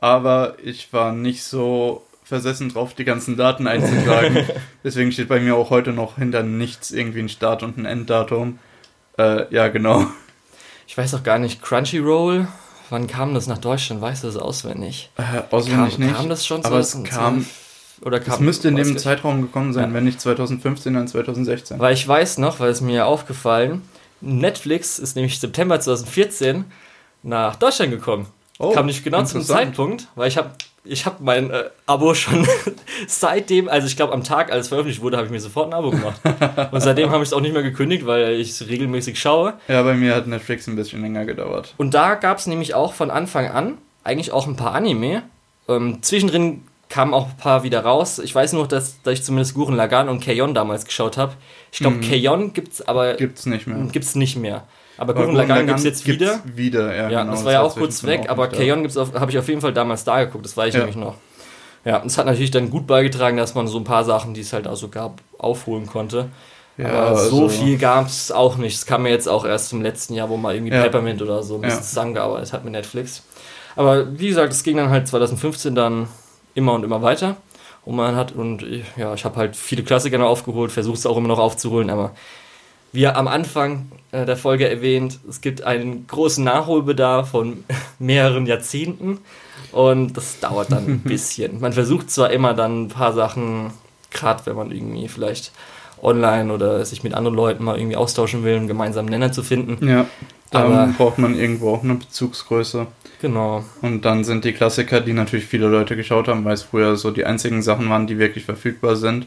aber 0.00 0.54
ich 0.62 0.92
war 0.92 1.10
nicht 1.12 1.42
so 1.42 2.04
versessen 2.22 2.68
drauf, 2.68 2.94
die 2.94 3.04
ganzen 3.04 3.36
Daten 3.36 3.66
einzutragen. 3.68 4.44
Deswegen 4.84 5.10
steht 5.12 5.28
bei 5.28 5.40
mir 5.40 5.56
auch 5.56 5.70
heute 5.70 5.92
noch 5.92 6.16
hinter 6.16 6.42
nichts 6.42 6.90
irgendwie 6.92 7.20
ein 7.20 7.28
Start- 7.28 7.62
und 7.62 7.78
ein 7.78 7.84
Enddatum. 7.86 8.58
Äh, 9.18 9.52
ja, 9.54 9.68
genau. 9.68 10.06
Ich 10.86 10.96
weiß 10.96 11.14
auch 11.14 11.22
gar 11.22 11.38
nicht, 11.38 11.62
Crunchyroll, 11.62 12.46
wann 12.90 13.06
kam 13.06 13.34
das 13.34 13.46
nach 13.46 13.58
Deutschland? 13.58 14.00
Weißt 14.00 14.22
du 14.22 14.28
das 14.28 14.36
auswendig? 14.36 15.10
Äh, 15.16 15.22
Kam, 15.22 15.42
auswendig 15.50 15.98
nicht. 15.98 16.14
kam 16.14 16.28
das 16.28 16.46
schon 16.46 16.64
aber 16.64 16.78
es 16.78 16.90
2012? 16.92 17.16
kam, 17.18 17.46
Oder 18.02 18.20
kam 18.20 18.34
es 18.34 18.40
müsste 18.40 18.68
in 18.68 18.76
dem. 18.76 18.96
Zeitraum 18.98 19.42
gekommen 19.42 19.72
sein, 19.72 19.88
Ja. 19.90 19.94
wenn 19.94 20.04
nicht 20.04 20.20
2015, 20.20 20.94
dann 20.94 21.08
2016. 21.08 21.78
Weil 21.78 21.94
ich 21.94 22.06
weiß 22.06 22.38
noch, 22.38 22.60
weil 22.60 22.70
es 22.70 22.80
mir 22.80 23.06
aufgefallen, 23.06 23.82
Netflix 24.20 24.98
ist 24.98 25.16
nämlich 25.16 25.38
September 25.38 25.78
2014 25.80 26.64
nach 27.22 27.56
Deutschland 27.56 27.90
gekommen. 27.90 28.26
Oh, 28.58 28.72
Kam 28.72 28.86
nicht 28.86 29.04
genau 29.04 29.22
zum. 29.24 29.42
Zeitpunkt, 29.42 30.08
weil 30.14 30.28
ich 30.28 30.38
habe 30.38 30.50
ich 30.88 31.06
hab 31.06 31.20
mein 31.20 31.50
äh, 31.50 31.64
Abo 31.86 32.14
schon 32.14 32.46
seitdem, 33.06 33.68
also 33.68 33.86
ich 33.86 33.96
glaube 33.96 34.12
am 34.12 34.24
Tag, 34.24 34.50
als 34.52 34.62
es 34.62 34.68
veröffentlicht 34.68 35.02
wurde, 35.02 35.16
habe 35.16 35.26
ich 35.26 35.32
mir 35.32 35.40
sofort 35.40 35.68
ein 35.68 35.74
Abo 35.74 35.90
gemacht. 35.90 36.20
Und 36.72 36.80
seitdem 36.80 37.10
habe 37.10 37.22
ich 37.22 37.28
es 37.28 37.32
auch 37.32 37.40
nicht 37.40 37.52
mehr 37.52 37.62
gekündigt, 37.62 38.06
weil 38.06 38.32
ich 38.40 38.50
es 38.50 38.68
regelmäßig 38.68 39.18
schaue. 39.18 39.54
Ja, 39.68 39.82
bei 39.82 39.94
mir 39.94 40.14
hat 40.14 40.26
Netflix 40.26 40.66
ein 40.66 40.76
bisschen 40.76 41.02
länger 41.02 41.24
gedauert. 41.24 41.74
Und 41.76 41.94
da 41.94 42.14
gab 42.14 42.38
es 42.38 42.46
nämlich 42.46 42.74
auch 42.74 42.92
von 42.94 43.10
Anfang 43.10 43.48
an 43.48 43.78
eigentlich 44.04 44.32
auch 44.32 44.46
ein 44.46 44.56
paar 44.56 44.74
Anime. 44.74 45.22
Ähm, 45.68 46.02
zwischendrin 46.02 46.62
kamen 46.88 47.12
auch 47.14 47.26
ein 47.30 47.36
paar 47.36 47.64
wieder 47.64 47.80
raus. 47.80 48.20
Ich 48.20 48.32
weiß 48.32 48.52
nur, 48.52 48.68
dass, 48.68 49.02
dass 49.02 49.14
ich 49.14 49.24
zumindest 49.24 49.54
Guren 49.54 49.74
Lagan 49.74 50.08
und 50.08 50.24
Kayon 50.24 50.54
damals 50.54 50.84
geschaut 50.84 51.16
habe. 51.16 51.32
Ich 51.72 51.80
glaube, 51.80 51.96
Mhm. 51.96 52.00
Kayon 52.02 52.52
gibt 52.52 52.74
es 52.74 52.86
aber 52.86 53.14
Gibt's 53.14 53.46
nicht 53.46 53.66
mehr. 53.66 53.76
gibt's 53.90 54.14
nicht 54.14 54.36
mehr. 54.36 54.62
Aber 54.98 55.14
Gurren 55.14 55.34
Lagann 55.34 55.66
gibt 55.66 55.78
es 55.78 55.84
jetzt 55.84 56.04
gibt's 56.04 56.20
wieder. 56.20 56.40
wieder, 56.44 56.94
ja, 56.96 57.10
Ja, 57.10 57.20
genau. 57.20 57.32
das 57.32 57.44
war 57.44 57.52
ja 57.52 57.62
auch 57.62 57.76
kurz 57.76 58.04
weg, 58.04 58.22
auch 58.26 58.30
aber. 58.30 58.48
Kayon 58.48 58.88
habe 59.14 59.30
ich 59.30 59.38
auf 59.38 59.48
jeden 59.48 59.60
Fall 59.60 59.72
damals 59.72 60.04
da 60.04 60.24
geguckt, 60.24 60.44
das 60.44 60.56
weiß 60.56 60.68
ich 60.68 60.74
Ja. 60.74 60.80
nämlich 60.80 60.96
noch. 60.96 61.14
Ja, 61.84 61.98
und 61.98 62.06
es 62.06 62.18
hat 62.18 62.26
natürlich 62.26 62.50
dann 62.50 62.70
gut 62.70 62.86
beigetragen, 62.86 63.36
dass 63.36 63.54
man 63.54 63.68
so 63.68 63.78
ein 63.78 63.84
paar 63.84 64.04
Sachen, 64.04 64.34
die 64.34 64.40
es 64.40 64.52
halt 64.52 64.66
auch 64.66 64.74
so 64.76 64.88
gab, 64.88 65.20
aufholen 65.38 65.86
konnte. 65.86 66.28
Ja, 66.78 66.88
aber 66.90 67.16
so 67.16 67.44
also- 67.44 67.48
viel 67.48 67.78
gab 67.78 68.06
es 68.08 68.32
auch 68.32 68.56
nicht. 68.56 68.74
Es 68.74 68.86
kam 68.86 69.02
mir 69.04 69.10
jetzt 69.10 69.28
auch 69.28 69.44
erst 69.44 69.72
im 69.72 69.82
letzten 69.82 70.14
Jahr, 70.14 70.28
wo 70.28 70.36
mal 70.36 70.54
irgendwie 70.54 70.74
Ja. 70.74 70.82
Peppermint 70.82 71.22
oder 71.22 71.42
so 71.42 71.54
ein 71.56 71.60
bisschen 71.60 71.78
Ja. 71.80 71.84
zusammengearbeitet 71.84 72.52
hat 72.52 72.64
mit 72.64 72.72
Netflix. 72.72 73.22
Aber 73.76 74.18
wie 74.18 74.28
gesagt, 74.28 74.52
es 74.52 74.62
ging 74.62 74.76
dann 74.78 74.90
halt 74.90 75.06
2015 75.08 75.74
dann 75.74 76.08
immer 76.54 76.72
und 76.72 76.82
immer 76.84 77.02
weiter. 77.02 77.36
Und 77.84 77.94
man 77.96 78.16
hat, 78.16 78.32
und 78.32 78.62
ich- 78.62 78.84
ja, 78.96 79.14
ich 79.14 79.24
habe 79.24 79.36
halt 79.36 79.54
viele 79.56 79.84
Klassiker 79.84 80.18
noch 80.18 80.26
aufgeholt, 80.28 80.72
versuche 80.72 80.96
es 80.96 81.06
auch 81.06 81.16
immer 81.16 81.28
noch 81.28 81.38
aufzuholen, 81.38 81.88
aber 81.88 82.12
wie 82.92 83.06
am 83.06 83.28
Anfang 83.28 83.90
äh, 84.12 84.24
der 84.24 84.36
Folge 84.36 84.68
erwähnt, 84.68 85.18
es 85.28 85.40
gibt 85.40 85.62
einen 85.62 86.06
großen 86.06 86.42
Nachholbedarf 86.42 87.30
von 87.30 87.64
mehreren 87.98 88.46
Jahrzehnten 88.46 89.18
und 89.72 90.16
das 90.16 90.40
dauert 90.40 90.72
dann 90.72 90.86
ein 90.86 90.98
bisschen. 91.04 91.60
Man 91.60 91.72
versucht 91.72 92.10
zwar 92.10 92.30
immer 92.30 92.54
dann 92.54 92.84
ein 92.84 92.88
paar 92.88 93.12
Sachen, 93.12 93.70
gerade 94.10 94.46
wenn 94.46 94.56
man 94.56 94.70
irgendwie 94.70 95.08
vielleicht 95.08 95.52
online 96.02 96.52
oder 96.52 96.84
sich 96.84 97.02
mit 97.02 97.14
anderen 97.14 97.36
Leuten 97.36 97.64
mal 97.64 97.78
irgendwie 97.78 97.96
austauschen 97.96 98.44
will, 98.44 98.56
einen 98.56 98.68
gemeinsamen 98.68 99.08
Nenner 99.08 99.32
zu 99.32 99.42
finden. 99.42 99.86
Ja, 99.86 100.06
dann 100.50 100.94
braucht 100.94 101.18
man 101.18 101.34
irgendwo 101.38 101.74
auch 101.74 101.82
eine 101.82 101.94
Bezugsgröße. 101.94 102.86
Genau. 103.20 103.64
Und 103.82 104.04
dann 104.04 104.24
sind 104.24 104.44
die 104.44 104.52
Klassiker, 104.52 105.00
die 105.00 105.12
natürlich 105.12 105.46
viele 105.46 105.68
Leute 105.68 105.96
geschaut 105.96 106.28
haben, 106.28 106.44
weil 106.44 106.54
es 106.54 106.62
früher 106.62 106.96
so 106.96 107.10
die 107.10 107.24
einzigen 107.24 107.62
Sachen 107.62 107.88
waren, 107.88 108.06
die 108.06 108.18
wirklich 108.18 108.44
verfügbar 108.44 108.96
sind, 108.96 109.26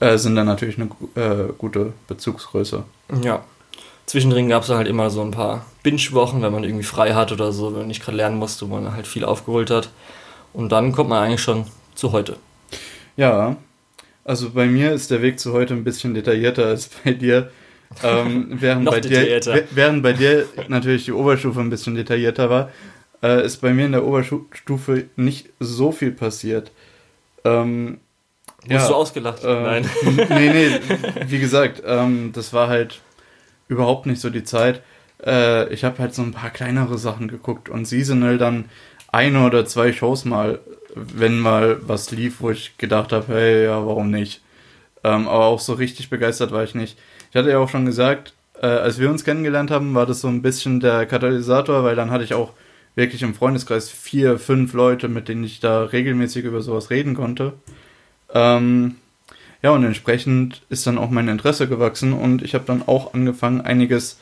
äh, 0.00 0.18
sind 0.18 0.36
dann 0.36 0.46
natürlich 0.46 0.78
eine 0.78 0.88
äh, 1.14 1.52
gute 1.56 1.92
Bezugsgröße. 2.08 2.84
Ja. 3.22 3.44
Zwischendrin 4.06 4.48
gab 4.48 4.64
es 4.64 4.68
halt 4.68 4.86
immer 4.86 5.08
so 5.08 5.22
ein 5.22 5.30
paar 5.30 5.64
Binge-Wochen, 5.82 6.42
wenn 6.42 6.52
man 6.52 6.64
irgendwie 6.64 6.84
frei 6.84 7.14
hat 7.14 7.32
oder 7.32 7.52
so, 7.52 7.72
wenn 7.72 7.80
man 7.80 7.88
nicht 7.88 8.02
gerade 8.02 8.16
lernen 8.16 8.38
musste, 8.38 8.68
wo 8.68 8.74
man 8.74 8.94
halt 8.94 9.06
viel 9.06 9.24
aufgeholt 9.24 9.70
hat. 9.70 9.88
Und 10.52 10.72
dann 10.72 10.92
kommt 10.92 11.08
man 11.08 11.22
eigentlich 11.22 11.42
schon 11.42 11.66
zu 11.94 12.12
heute. 12.12 12.36
Ja, 13.16 13.56
also 14.24 14.50
bei 14.50 14.66
mir 14.66 14.92
ist 14.92 15.10
der 15.10 15.22
Weg 15.22 15.38
zu 15.38 15.52
heute 15.52 15.74
ein 15.74 15.84
bisschen 15.84 16.14
detaillierter 16.14 16.66
als 16.66 16.88
bei 16.88 17.12
dir. 17.12 17.50
Ähm, 18.02 18.48
während, 18.60 18.84
Noch 18.84 18.92
bei 18.92 19.00
dir 19.00 19.40
während 19.70 20.02
bei 20.02 20.12
dir 20.12 20.46
natürlich 20.68 21.04
die 21.04 21.12
Oberstufe 21.12 21.60
ein 21.60 21.70
bisschen 21.70 21.94
detaillierter 21.94 22.50
war, 22.50 22.70
äh, 23.22 23.44
ist 23.44 23.58
bei 23.60 23.72
mir 23.72 23.86
in 23.86 23.92
der 23.92 24.04
Oberstufe 24.04 25.04
nicht 25.16 25.50
so 25.60 25.92
viel 25.92 26.10
passiert. 26.10 26.72
Ähm, 27.44 28.00
Wurdest 28.66 28.90
du 28.90 28.94
ausgelacht? 28.94 29.44
Äh, 29.44 29.62
Nein. 29.62 29.90
nee, 30.28 30.50
nee, 30.50 30.80
wie 31.28 31.38
gesagt, 31.38 31.82
ähm, 31.86 32.32
das 32.32 32.52
war 32.52 32.68
halt 32.68 33.00
überhaupt 33.68 34.06
nicht 34.06 34.20
so 34.20 34.30
die 34.30 34.44
Zeit. 34.44 34.82
Äh, 35.24 35.72
ich 35.72 35.84
habe 35.84 35.98
halt 35.98 36.14
so 36.14 36.22
ein 36.22 36.32
paar 36.32 36.50
kleinere 36.50 36.98
Sachen 36.98 37.28
geguckt 37.28 37.68
und 37.68 37.86
seasonal 37.86 38.38
dann 38.38 38.66
eine 39.08 39.44
oder 39.44 39.64
zwei 39.66 39.92
Shows 39.92 40.24
mal, 40.24 40.58
wenn 40.94 41.38
mal 41.38 41.78
was 41.82 42.10
lief, 42.10 42.40
wo 42.40 42.50
ich 42.50 42.76
gedacht 42.78 43.12
habe, 43.12 43.32
hey, 43.32 43.64
ja, 43.64 43.86
warum 43.86 44.10
nicht? 44.10 44.42
Ähm, 45.02 45.28
aber 45.28 45.46
auch 45.46 45.60
so 45.60 45.74
richtig 45.74 46.10
begeistert 46.10 46.50
war 46.50 46.64
ich 46.64 46.74
nicht. 46.74 46.98
Ich 47.30 47.36
hatte 47.36 47.50
ja 47.50 47.58
auch 47.58 47.68
schon 47.68 47.86
gesagt, 47.86 48.34
äh, 48.60 48.66
als 48.66 48.98
wir 48.98 49.10
uns 49.10 49.24
kennengelernt 49.24 49.70
haben, 49.70 49.94
war 49.94 50.06
das 50.06 50.20
so 50.20 50.28
ein 50.28 50.42
bisschen 50.42 50.80
der 50.80 51.06
Katalysator, 51.06 51.84
weil 51.84 51.96
dann 51.96 52.10
hatte 52.10 52.24
ich 52.24 52.34
auch 52.34 52.52
wirklich 52.94 53.22
im 53.22 53.34
Freundeskreis 53.34 53.90
vier, 53.90 54.38
fünf 54.38 54.72
Leute, 54.72 55.08
mit 55.08 55.28
denen 55.28 55.44
ich 55.44 55.60
da 55.60 55.84
regelmäßig 55.84 56.44
über 56.44 56.62
sowas 56.62 56.90
reden 56.90 57.14
konnte. 57.14 57.54
Ähm, 58.34 58.96
ja, 59.62 59.70
und 59.70 59.84
entsprechend 59.84 60.60
ist 60.68 60.86
dann 60.86 60.98
auch 60.98 61.08
mein 61.08 61.28
Interesse 61.28 61.68
gewachsen 61.68 62.12
und 62.12 62.42
ich 62.42 62.54
habe 62.54 62.64
dann 62.66 62.82
auch 62.86 63.14
angefangen, 63.14 63.62
einiges 63.62 64.18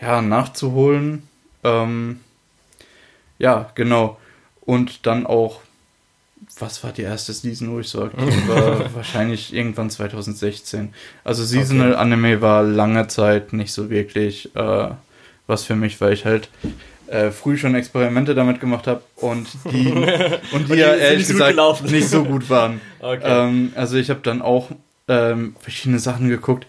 ja, 0.00 0.22
nachzuholen. 0.22 1.24
Ähm, 1.62 2.20
ja, 3.38 3.70
genau. 3.74 4.18
Und 4.62 5.06
dann 5.06 5.26
auch, 5.26 5.60
was 6.58 6.82
war 6.84 6.92
die 6.92 7.02
erste 7.02 7.32
Season, 7.32 7.70
wo 7.70 7.80
ich 7.80 7.88
so 7.88 8.02
aktiv 8.04 8.34
war? 8.48 8.94
Wahrscheinlich 8.94 9.52
irgendwann 9.52 9.90
2016. 9.90 10.94
Also 11.24 11.44
Seasonal 11.44 11.94
Anime 11.94 12.40
war 12.40 12.62
lange 12.62 13.08
Zeit 13.08 13.52
nicht 13.52 13.72
so 13.72 13.90
wirklich 13.90 14.54
äh, 14.56 14.90
was 15.46 15.64
für 15.64 15.76
mich, 15.76 16.00
weil 16.00 16.12
ich 16.12 16.24
halt 16.24 16.48
äh, 17.10 17.30
früh 17.30 17.56
schon 17.56 17.74
Experimente 17.74 18.34
damit 18.34 18.60
gemacht 18.60 18.86
habe 18.86 19.02
und 19.16 19.48
die, 19.72 19.92
und 20.52 20.68
die, 20.68 20.74
ja 20.74 20.94
ehrlich 20.94 21.28
nicht 21.28 21.38
so 21.38 21.44
gut 21.44 21.46
gesagt 21.48 21.90
nicht 21.90 22.08
so 22.08 22.24
gut 22.24 22.50
waren. 22.50 22.80
Okay. 23.00 23.22
Ähm, 23.24 23.72
also 23.74 23.96
ich 23.96 24.10
habe 24.10 24.20
dann 24.22 24.42
auch 24.42 24.70
ähm, 25.08 25.56
verschiedene 25.60 25.98
Sachen 25.98 26.28
geguckt, 26.28 26.66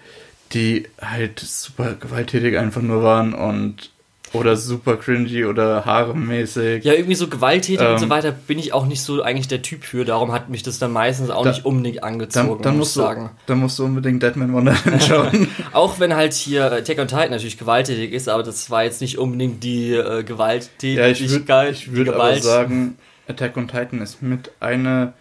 die 0.53 0.87
halt 1.01 1.39
super 1.39 1.93
gewalttätig 1.93 2.57
einfach 2.57 2.81
nur 2.81 3.03
waren 3.03 3.33
und 3.33 3.91
oder 4.33 4.55
super 4.55 4.95
cringy 4.97 5.45
oder 5.45 5.85
haaremäßig. 5.85 6.83
Ja, 6.83 6.93
irgendwie 6.93 7.15
so 7.15 7.27
gewalttätig 7.27 7.85
und 7.87 7.97
so 7.97 8.05
Ähm, 8.05 8.09
weiter 8.11 8.31
bin 8.31 8.59
ich 8.59 8.73
auch 8.73 8.85
nicht 8.85 9.01
so 9.01 9.21
eigentlich 9.21 9.47
der 9.47 9.61
Typ 9.61 9.83
für. 9.83 10.05
Darum 10.05 10.31
hat 10.31 10.49
mich 10.49 10.61
das 10.63 10.77
dann 10.79 10.91
meistens 10.91 11.29
auch 11.29 11.43
Da- 11.43 11.49
nicht 11.51 11.65
unbedingt 11.65 12.03
angezogen, 12.03 12.47
Dann, 12.49 12.61
dann, 12.61 12.77
muss 12.77 12.95
musst 12.95 12.97
ich 12.97 13.01
du, 13.01 13.07
sagen. 13.07 13.29
dann 13.47 13.57
musst 13.59 13.79
du 13.79 13.85
unbedingt 13.85 14.21
Deadman 14.21 14.53
Wonderland 14.53 15.03
schauen. 15.07 15.47
Auch 15.73 15.99
wenn 15.99 16.15
halt 16.15 16.33
hier 16.33 16.71
Attack 16.71 16.99
on 16.99 17.07
Titan 17.07 17.31
natürlich 17.31 17.57
gewalttätig 17.57 18.13
ist, 18.13 18.29
aber 18.29 18.43
das 18.43 18.69
war 18.69 18.83
jetzt 18.83 19.01
nicht 19.01 19.17
unbedingt 19.17 19.63
die 19.63 19.93
äh, 19.93 19.95
ja, 19.95 20.19
ich 20.19 20.21
würde 20.21 20.23
Gewalttätigkeit. 20.25 21.71
ich 21.73 21.91
würd 21.93 22.09
aber 22.09 22.35
sagen, 22.39 22.97
Attack 23.27 23.57
on 23.57 23.67
Titan 23.67 24.01
ist 24.01 24.21
mit 24.21 24.51
einer 24.59 25.13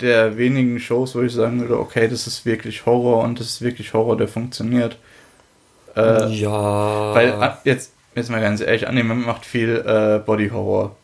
der 0.00 0.36
wenigen 0.36 0.78
Shows, 0.78 1.14
wo 1.16 1.22
ich 1.22 1.32
sagen 1.32 1.60
würde, 1.60 1.78
okay, 1.78 2.06
das 2.08 2.26
ist 2.26 2.44
wirklich 2.46 2.86
Horror 2.86 3.24
und 3.24 3.40
das 3.40 3.46
ist 3.48 3.62
wirklich 3.62 3.92
Horror, 3.94 4.16
der 4.16 4.28
funktioniert. 4.28 4.96
Äh, 5.96 6.28
ja. 6.34 7.14
Weil 7.14 7.32
ah, 7.32 7.58
jetzt, 7.64 7.92
jetzt 8.18 8.30
mal 8.30 8.40
ganz 8.40 8.60
ehrlich, 8.60 8.86
Anime 8.86 9.14
macht 9.14 9.46
viel 9.46 9.76
äh, 9.86 10.18
Body 10.24 10.50
Horror. 10.50 10.96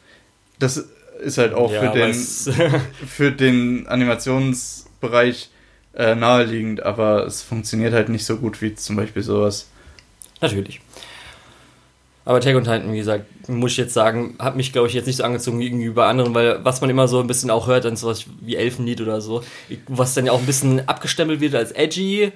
Das 0.59 0.85
ist 1.23 1.39
halt 1.39 1.55
auch 1.55 1.73
ja, 1.73 1.81
für, 1.81 1.99
den, 1.99 2.15
für 3.07 3.33
den 3.33 3.87
Animationsbereich 3.87 5.51
äh, 5.95 6.15
naheliegend, 6.15 6.83
aber 6.83 7.27
es 7.27 7.43
funktioniert 7.43 7.95
halt 7.95 8.09
nicht 8.09 8.27
so 8.27 8.37
gut 8.37 8.61
wie 8.61 8.75
zum 8.75 8.97
Beispiel 8.97 9.23
sowas. 9.23 9.69
Natürlich. 10.41 10.81
Aber 12.27 12.39
Attack 12.39 12.57
on 12.57 12.65
Titan, 12.65 12.93
wie 12.93 12.99
gesagt, 12.99 13.49
muss 13.49 13.73
ich 13.73 13.77
jetzt 13.77 13.93
sagen, 13.93 14.37
hat 14.39 14.57
mich, 14.57 14.73
glaube 14.73 14.89
ich, 14.89 14.95
jetzt 14.95 15.07
nicht 15.07 15.17
so 15.17 15.25
angezogen 15.25 15.61
gegenüber 15.61 16.07
anderen, 16.07 16.35
weil 16.35 16.65
was 16.65 16.81
man 16.81 16.89
immer 16.89 17.07
so 17.07 17.21
ein 17.21 17.27
bisschen 17.27 17.51
auch 17.51 17.67
hört, 17.67 17.85
dann 17.85 17.97
sowas 17.97 18.25
wie 18.41 18.57
Elfenlied 18.57 19.03
oder 19.03 19.21
so, 19.21 19.45
was 19.89 20.15
dann 20.15 20.25
ja 20.25 20.33
auch 20.33 20.39
ein 20.39 20.47
bisschen 20.47 20.89
abgestempelt 20.89 21.41
wird 21.41 21.55
als 21.55 21.73
edgy, 21.73 22.33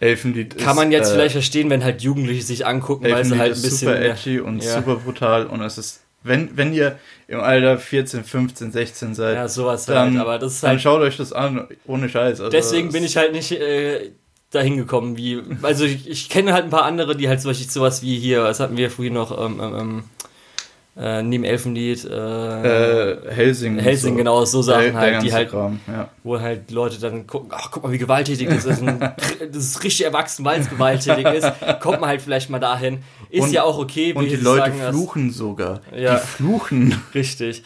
Elfenlied 0.00 0.58
kann 0.58 0.70
ist, 0.70 0.76
man 0.76 0.92
jetzt 0.92 1.10
äh, 1.10 1.14
vielleicht 1.14 1.32
verstehen, 1.32 1.70
wenn 1.70 1.84
halt 1.84 2.02
Jugendliche 2.02 2.42
sich 2.42 2.66
angucken, 2.66 3.04
weil 3.04 3.24
sie 3.24 3.32
Elfenlied 3.32 3.40
halt 3.40 3.56
ein 3.56 3.62
bisschen. 3.62 3.78
super 3.88 4.00
edgy 4.00 4.40
und 4.40 4.64
ja. 4.64 4.74
super 4.76 4.96
brutal 4.96 5.46
und 5.46 5.60
es 5.62 5.78
ist, 5.78 6.00
wenn, 6.22 6.56
wenn 6.56 6.72
ihr 6.74 6.98
im 7.28 7.40
Alter 7.40 7.78
14, 7.78 8.24
15, 8.24 8.72
16 8.72 9.14
seid, 9.14 9.36
Ja, 9.36 9.46
sowas 9.48 9.86
dann, 9.86 10.12
halt, 10.12 10.20
aber 10.20 10.38
das 10.38 10.54
ist 10.54 10.62
dann 10.62 10.70
halt. 10.72 10.80
schaut 10.82 11.00
euch 11.02 11.16
das 11.16 11.32
an, 11.32 11.66
ohne 11.86 12.08
Scheiß. 12.08 12.40
Also 12.40 12.50
Deswegen 12.50 12.88
es- 12.88 12.92
bin 12.94 13.04
ich 13.04 13.16
halt 13.16 13.32
nicht 13.32 13.52
äh, 13.52 14.10
dahin 14.50 14.76
gekommen, 14.76 15.16
wie. 15.16 15.40
Also 15.62 15.84
ich, 15.84 16.08
ich 16.08 16.28
kenne 16.28 16.52
halt 16.52 16.64
ein 16.64 16.70
paar 16.70 16.84
andere, 16.84 17.14
die 17.16 17.28
halt 17.28 17.40
zum 17.40 17.50
Beispiel 17.50 17.70
sowas 17.70 18.02
wie 18.02 18.18
hier, 18.18 18.42
was 18.42 18.58
hatten 18.60 18.76
wir 18.76 18.90
früher 18.90 19.10
noch, 19.12 19.30
ähm, 19.38 19.60
ähm, 19.62 19.74
ähm, 19.78 20.04
äh, 20.96 21.22
neben 21.22 21.44
Elfenlied, 21.44 22.04
äh, 22.04 22.10
äh, 23.12 23.32
Helsing. 23.32 23.78
Helsing, 23.78 24.12
so. 24.12 24.16
genau, 24.18 24.44
so 24.44 24.58
Der- 24.58 24.64
Sachen 24.64 24.82
der 24.82 24.94
halt, 24.94 25.08
die 25.10 25.14
ganze 25.28 25.32
halt 25.34 25.50
Kram, 25.50 25.80
ja. 25.86 26.08
wo 26.24 26.38
halt 26.40 26.68
die 26.68 26.74
Leute 26.74 27.00
dann 27.00 27.26
gucken, 27.26 27.50
ach, 27.54 27.70
guck 27.70 27.84
mal, 27.84 27.92
wie 27.92 27.98
gewalttätig 27.98 28.48
das 28.48 28.64
ist. 28.64 28.82
Ein, 28.82 28.98
das 29.52 29.64
ist 29.64 29.84
richtig 29.84 30.04
erwachsen, 30.04 30.44
weil 30.44 30.60
es 30.60 30.68
gewalttätig 30.68 31.24
ist. 31.26 31.48
Kommt 31.80 32.00
man 32.00 32.10
halt 32.10 32.20
vielleicht 32.22 32.50
mal 32.50 32.58
dahin. 32.58 32.98
Ist 33.30 33.44
Und- 33.44 33.52
ja 33.52 33.62
auch 33.62 33.78
okay. 33.78 34.12
Und 34.12 34.28
die 34.30 34.36
Leute 34.36 34.62
sagen, 34.64 34.78
dass- 34.80 34.90
fluchen 34.90 35.30
sogar. 35.30 35.80
Ja. 35.96 36.16
Die 36.16 36.26
fluchen. 36.26 37.00
Richtig. 37.14 37.62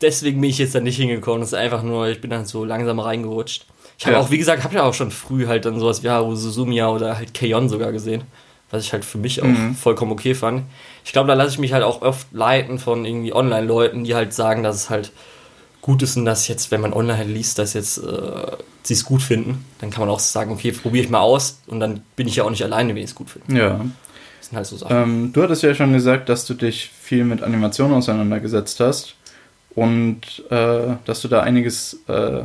Deswegen 0.00 0.40
bin 0.40 0.48
ich 0.50 0.58
jetzt 0.58 0.74
da 0.76 0.80
nicht 0.80 0.96
hingekommen. 0.96 1.40
Das 1.40 1.48
ist 1.48 1.58
einfach 1.58 1.82
nur, 1.82 2.06
ich 2.08 2.20
bin 2.20 2.30
dann 2.30 2.46
so 2.46 2.64
langsam 2.64 3.00
reingerutscht. 3.00 3.66
Ich 3.98 4.06
habe 4.06 4.14
Ja. 4.14 4.22
auch, 4.22 4.30
wie 4.30 4.38
gesagt, 4.38 4.62
habe 4.62 4.76
ja 4.76 4.84
auch 4.84 4.94
schon 4.94 5.10
früh 5.10 5.48
halt 5.48 5.64
dann 5.64 5.80
sowas 5.80 6.04
wie 6.04 6.08
Haru 6.08 6.36
Suzumiya 6.36 6.88
oder 6.88 7.16
halt 7.18 7.34
Keion 7.34 7.68
sogar 7.68 7.90
gesehen. 7.90 8.22
Was 8.70 8.84
ich 8.84 8.92
halt 8.92 9.04
für 9.04 9.18
mich 9.18 9.40
auch 9.42 9.46
Mhm. 9.46 9.74
vollkommen 9.74 10.12
okay 10.12 10.34
fand. 10.34 10.62
Ich 11.04 11.12
glaube, 11.12 11.28
da 11.28 11.34
lasse 11.34 11.52
ich 11.52 11.58
mich 11.58 11.72
halt 11.72 11.82
auch 11.84 12.02
oft 12.02 12.26
leiten 12.32 12.78
von 12.78 13.04
irgendwie 13.06 13.32
Online-Leuten, 13.32 14.04
die 14.04 14.14
halt 14.14 14.34
sagen, 14.34 14.62
dass 14.62 14.76
es 14.76 14.90
halt 14.90 15.10
gut 15.80 16.02
ist 16.02 16.16
und 16.18 16.26
dass 16.26 16.48
jetzt, 16.48 16.70
wenn 16.70 16.82
man 16.82 16.92
online 16.92 17.16
halt 17.16 17.28
liest, 17.28 17.58
dass 17.58 17.72
jetzt 17.72 17.96
äh, 17.98 18.02
sie 18.82 18.92
es 18.94 19.04
gut 19.06 19.22
finden, 19.22 19.64
dann 19.80 19.90
kann 19.90 20.00
man 20.00 20.10
auch 20.10 20.18
sagen, 20.20 20.52
okay, 20.52 20.72
probiere 20.72 21.04
ich 21.04 21.10
mal 21.10 21.20
aus 21.20 21.60
und 21.66 21.80
dann 21.80 22.02
bin 22.16 22.28
ich 22.28 22.36
ja 22.36 22.44
auch 22.44 22.50
nicht 22.50 22.62
alleine, 22.62 22.90
wenn 22.90 22.98
ich 23.02 23.10
es 23.10 23.14
gut 23.14 23.30
finde. 23.30 23.56
Ja. 23.58 23.80
Das 24.38 24.48
sind 24.48 24.56
halt 24.56 24.66
so 24.66 24.76
Sachen. 24.76 24.94
Ähm, 24.96 25.32
du 25.32 25.42
hattest 25.42 25.62
ja 25.62 25.74
schon 25.74 25.92
gesagt, 25.94 26.28
dass 26.28 26.44
du 26.44 26.52
dich 26.54 26.90
viel 27.00 27.24
mit 27.24 27.42
Animation 27.42 27.92
auseinandergesetzt 27.94 28.80
hast 28.80 29.14
und 29.74 30.20
äh, 30.50 30.96
dass 31.06 31.22
du 31.22 31.28
da 31.28 31.40
einiges 31.40 32.00
äh, 32.08 32.42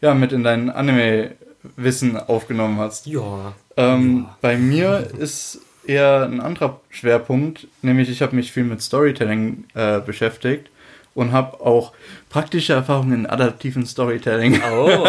ja, 0.00 0.14
mit 0.14 0.30
in 0.32 0.44
dein 0.44 0.70
Anime-Wissen 0.70 2.16
aufgenommen 2.16 2.78
hast. 2.78 3.06
ja. 3.06 3.54
Ähm, 3.78 4.26
Ja. 4.26 4.36
Bei 4.40 4.56
mir 4.58 5.08
ist 5.18 5.60
eher 5.86 6.24
ein 6.24 6.40
anderer 6.40 6.80
Schwerpunkt, 6.90 7.66
nämlich 7.80 8.10
ich 8.10 8.20
habe 8.20 8.36
mich 8.36 8.52
viel 8.52 8.64
mit 8.64 8.82
Storytelling 8.82 9.64
äh, 9.74 10.00
beschäftigt 10.00 10.68
und 11.14 11.32
habe 11.32 11.60
auch 11.60 11.92
praktische 12.28 12.74
Erfahrungen 12.74 13.12
in 13.20 13.26
adaptiven 13.26 13.86
Storytelling. 13.86 14.60
Oh. 14.70 15.06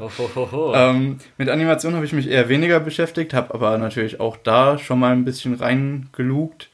oh, 0.00 0.10
ho, 0.34 0.48
ho. 0.52 0.72
Ähm, 0.74 1.18
mit 1.36 1.48
Animation 1.48 1.94
habe 1.94 2.04
ich 2.04 2.12
mich 2.12 2.28
eher 2.28 2.48
weniger 2.48 2.80
beschäftigt, 2.80 3.32
habe 3.32 3.54
aber 3.54 3.78
natürlich 3.78 4.20
auch 4.20 4.36
da 4.36 4.78
schon 4.78 4.98
mal 4.98 5.12
ein 5.12 5.24
bisschen 5.24 5.54
reingelugt. 5.54 6.68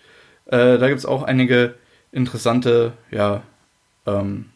Äh, 0.46 0.78
da 0.78 0.88
gibt 0.88 0.98
es 0.98 1.06
auch 1.06 1.22
einige 1.22 1.74
interessante 2.12 2.92
ja, 3.10 3.42
ähm, 4.06 4.46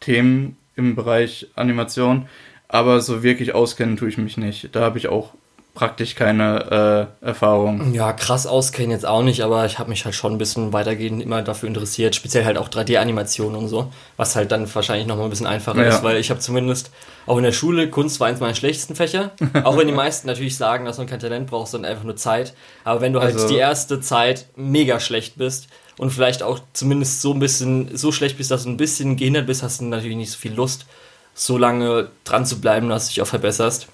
Themen 0.00 0.56
im 0.76 0.94
Bereich 0.94 1.46
Animation, 1.54 2.28
aber 2.68 3.00
so 3.00 3.22
wirklich 3.22 3.54
auskennen 3.54 3.96
tue 3.96 4.08
ich 4.08 4.18
mich 4.18 4.36
nicht. 4.36 4.74
Da 4.74 4.80
habe 4.80 4.98
ich 4.98 5.08
auch 5.08 5.32
praktisch 5.74 6.14
keine 6.14 7.08
äh, 7.22 7.26
Erfahrung. 7.26 7.92
Ja, 7.94 8.12
krass 8.12 8.46
auskennen 8.46 8.92
jetzt 8.92 9.04
auch 9.04 9.22
nicht, 9.22 9.42
aber 9.42 9.66
ich 9.66 9.78
habe 9.80 9.90
mich 9.90 10.04
halt 10.04 10.14
schon 10.14 10.32
ein 10.32 10.38
bisschen 10.38 10.72
weitergehend 10.72 11.20
immer 11.20 11.42
dafür 11.42 11.66
interessiert, 11.68 12.14
speziell 12.14 12.44
halt 12.44 12.56
auch 12.58 12.68
3D-Animationen 12.68 13.56
und 13.58 13.68
so, 13.68 13.90
was 14.16 14.36
halt 14.36 14.52
dann 14.52 14.72
wahrscheinlich 14.72 15.06
nochmal 15.08 15.24
ein 15.26 15.30
bisschen 15.30 15.48
einfacher 15.48 15.82
Ja. 15.82 15.88
ist, 15.88 16.02
weil 16.04 16.16
ich 16.18 16.30
habe 16.30 16.38
zumindest 16.40 16.90
auch 17.26 17.36
in 17.38 17.42
der 17.42 17.52
Schule, 17.52 17.90
Kunst 17.90 18.20
war 18.20 18.28
eins 18.28 18.38
meiner 18.40 18.54
schlechtesten 18.54 18.94
Fächer, 18.94 19.32
auch 19.64 19.76
wenn 19.76 19.88
die 19.88 19.92
meisten 19.92 20.28
natürlich 20.28 20.56
sagen, 20.56 20.84
dass 20.84 20.98
man 20.98 21.08
kein 21.08 21.18
Talent 21.20 21.48
braucht, 21.48 21.68
sondern 21.72 21.90
einfach 21.90 22.04
nur 22.04 22.16
Zeit, 22.16 22.54
aber 22.84 23.00
wenn 23.00 23.12
du 23.12 23.20
halt 23.20 23.34
Also- 23.34 23.48
die 23.48 23.56
erste 23.56 24.00
Zeit 24.00 24.46
mega 24.54 25.00
schlecht 25.00 25.36
bist 25.38 25.66
und 25.98 26.10
vielleicht 26.10 26.44
auch 26.44 26.60
zumindest 26.72 27.20
so 27.20 27.32
ein 27.32 27.40
bisschen, 27.40 27.96
so 27.96 28.12
schlecht 28.12 28.36
bist, 28.38 28.50
dass 28.52 28.62
du 28.62 28.68
ein 28.70 28.76
bisschen 28.76 29.16
gehindert 29.16 29.46
bist, 29.46 29.64
hast 29.64 29.80
du 29.80 29.86
natürlich 29.86 30.16
nicht 30.16 30.30
so 30.30 30.38
viel 30.38 30.54
Lust, 30.54 30.86
so 31.34 31.58
lange 31.58 32.10
dran 32.22 32.46
zu 32.46 32.60
bleiben, 32.60 32.88
dass 32.88 33.06
du 33.06 33.14
dich 33.14 33.22
auch 33.22 33.26
verbesserst. 33.26 33.88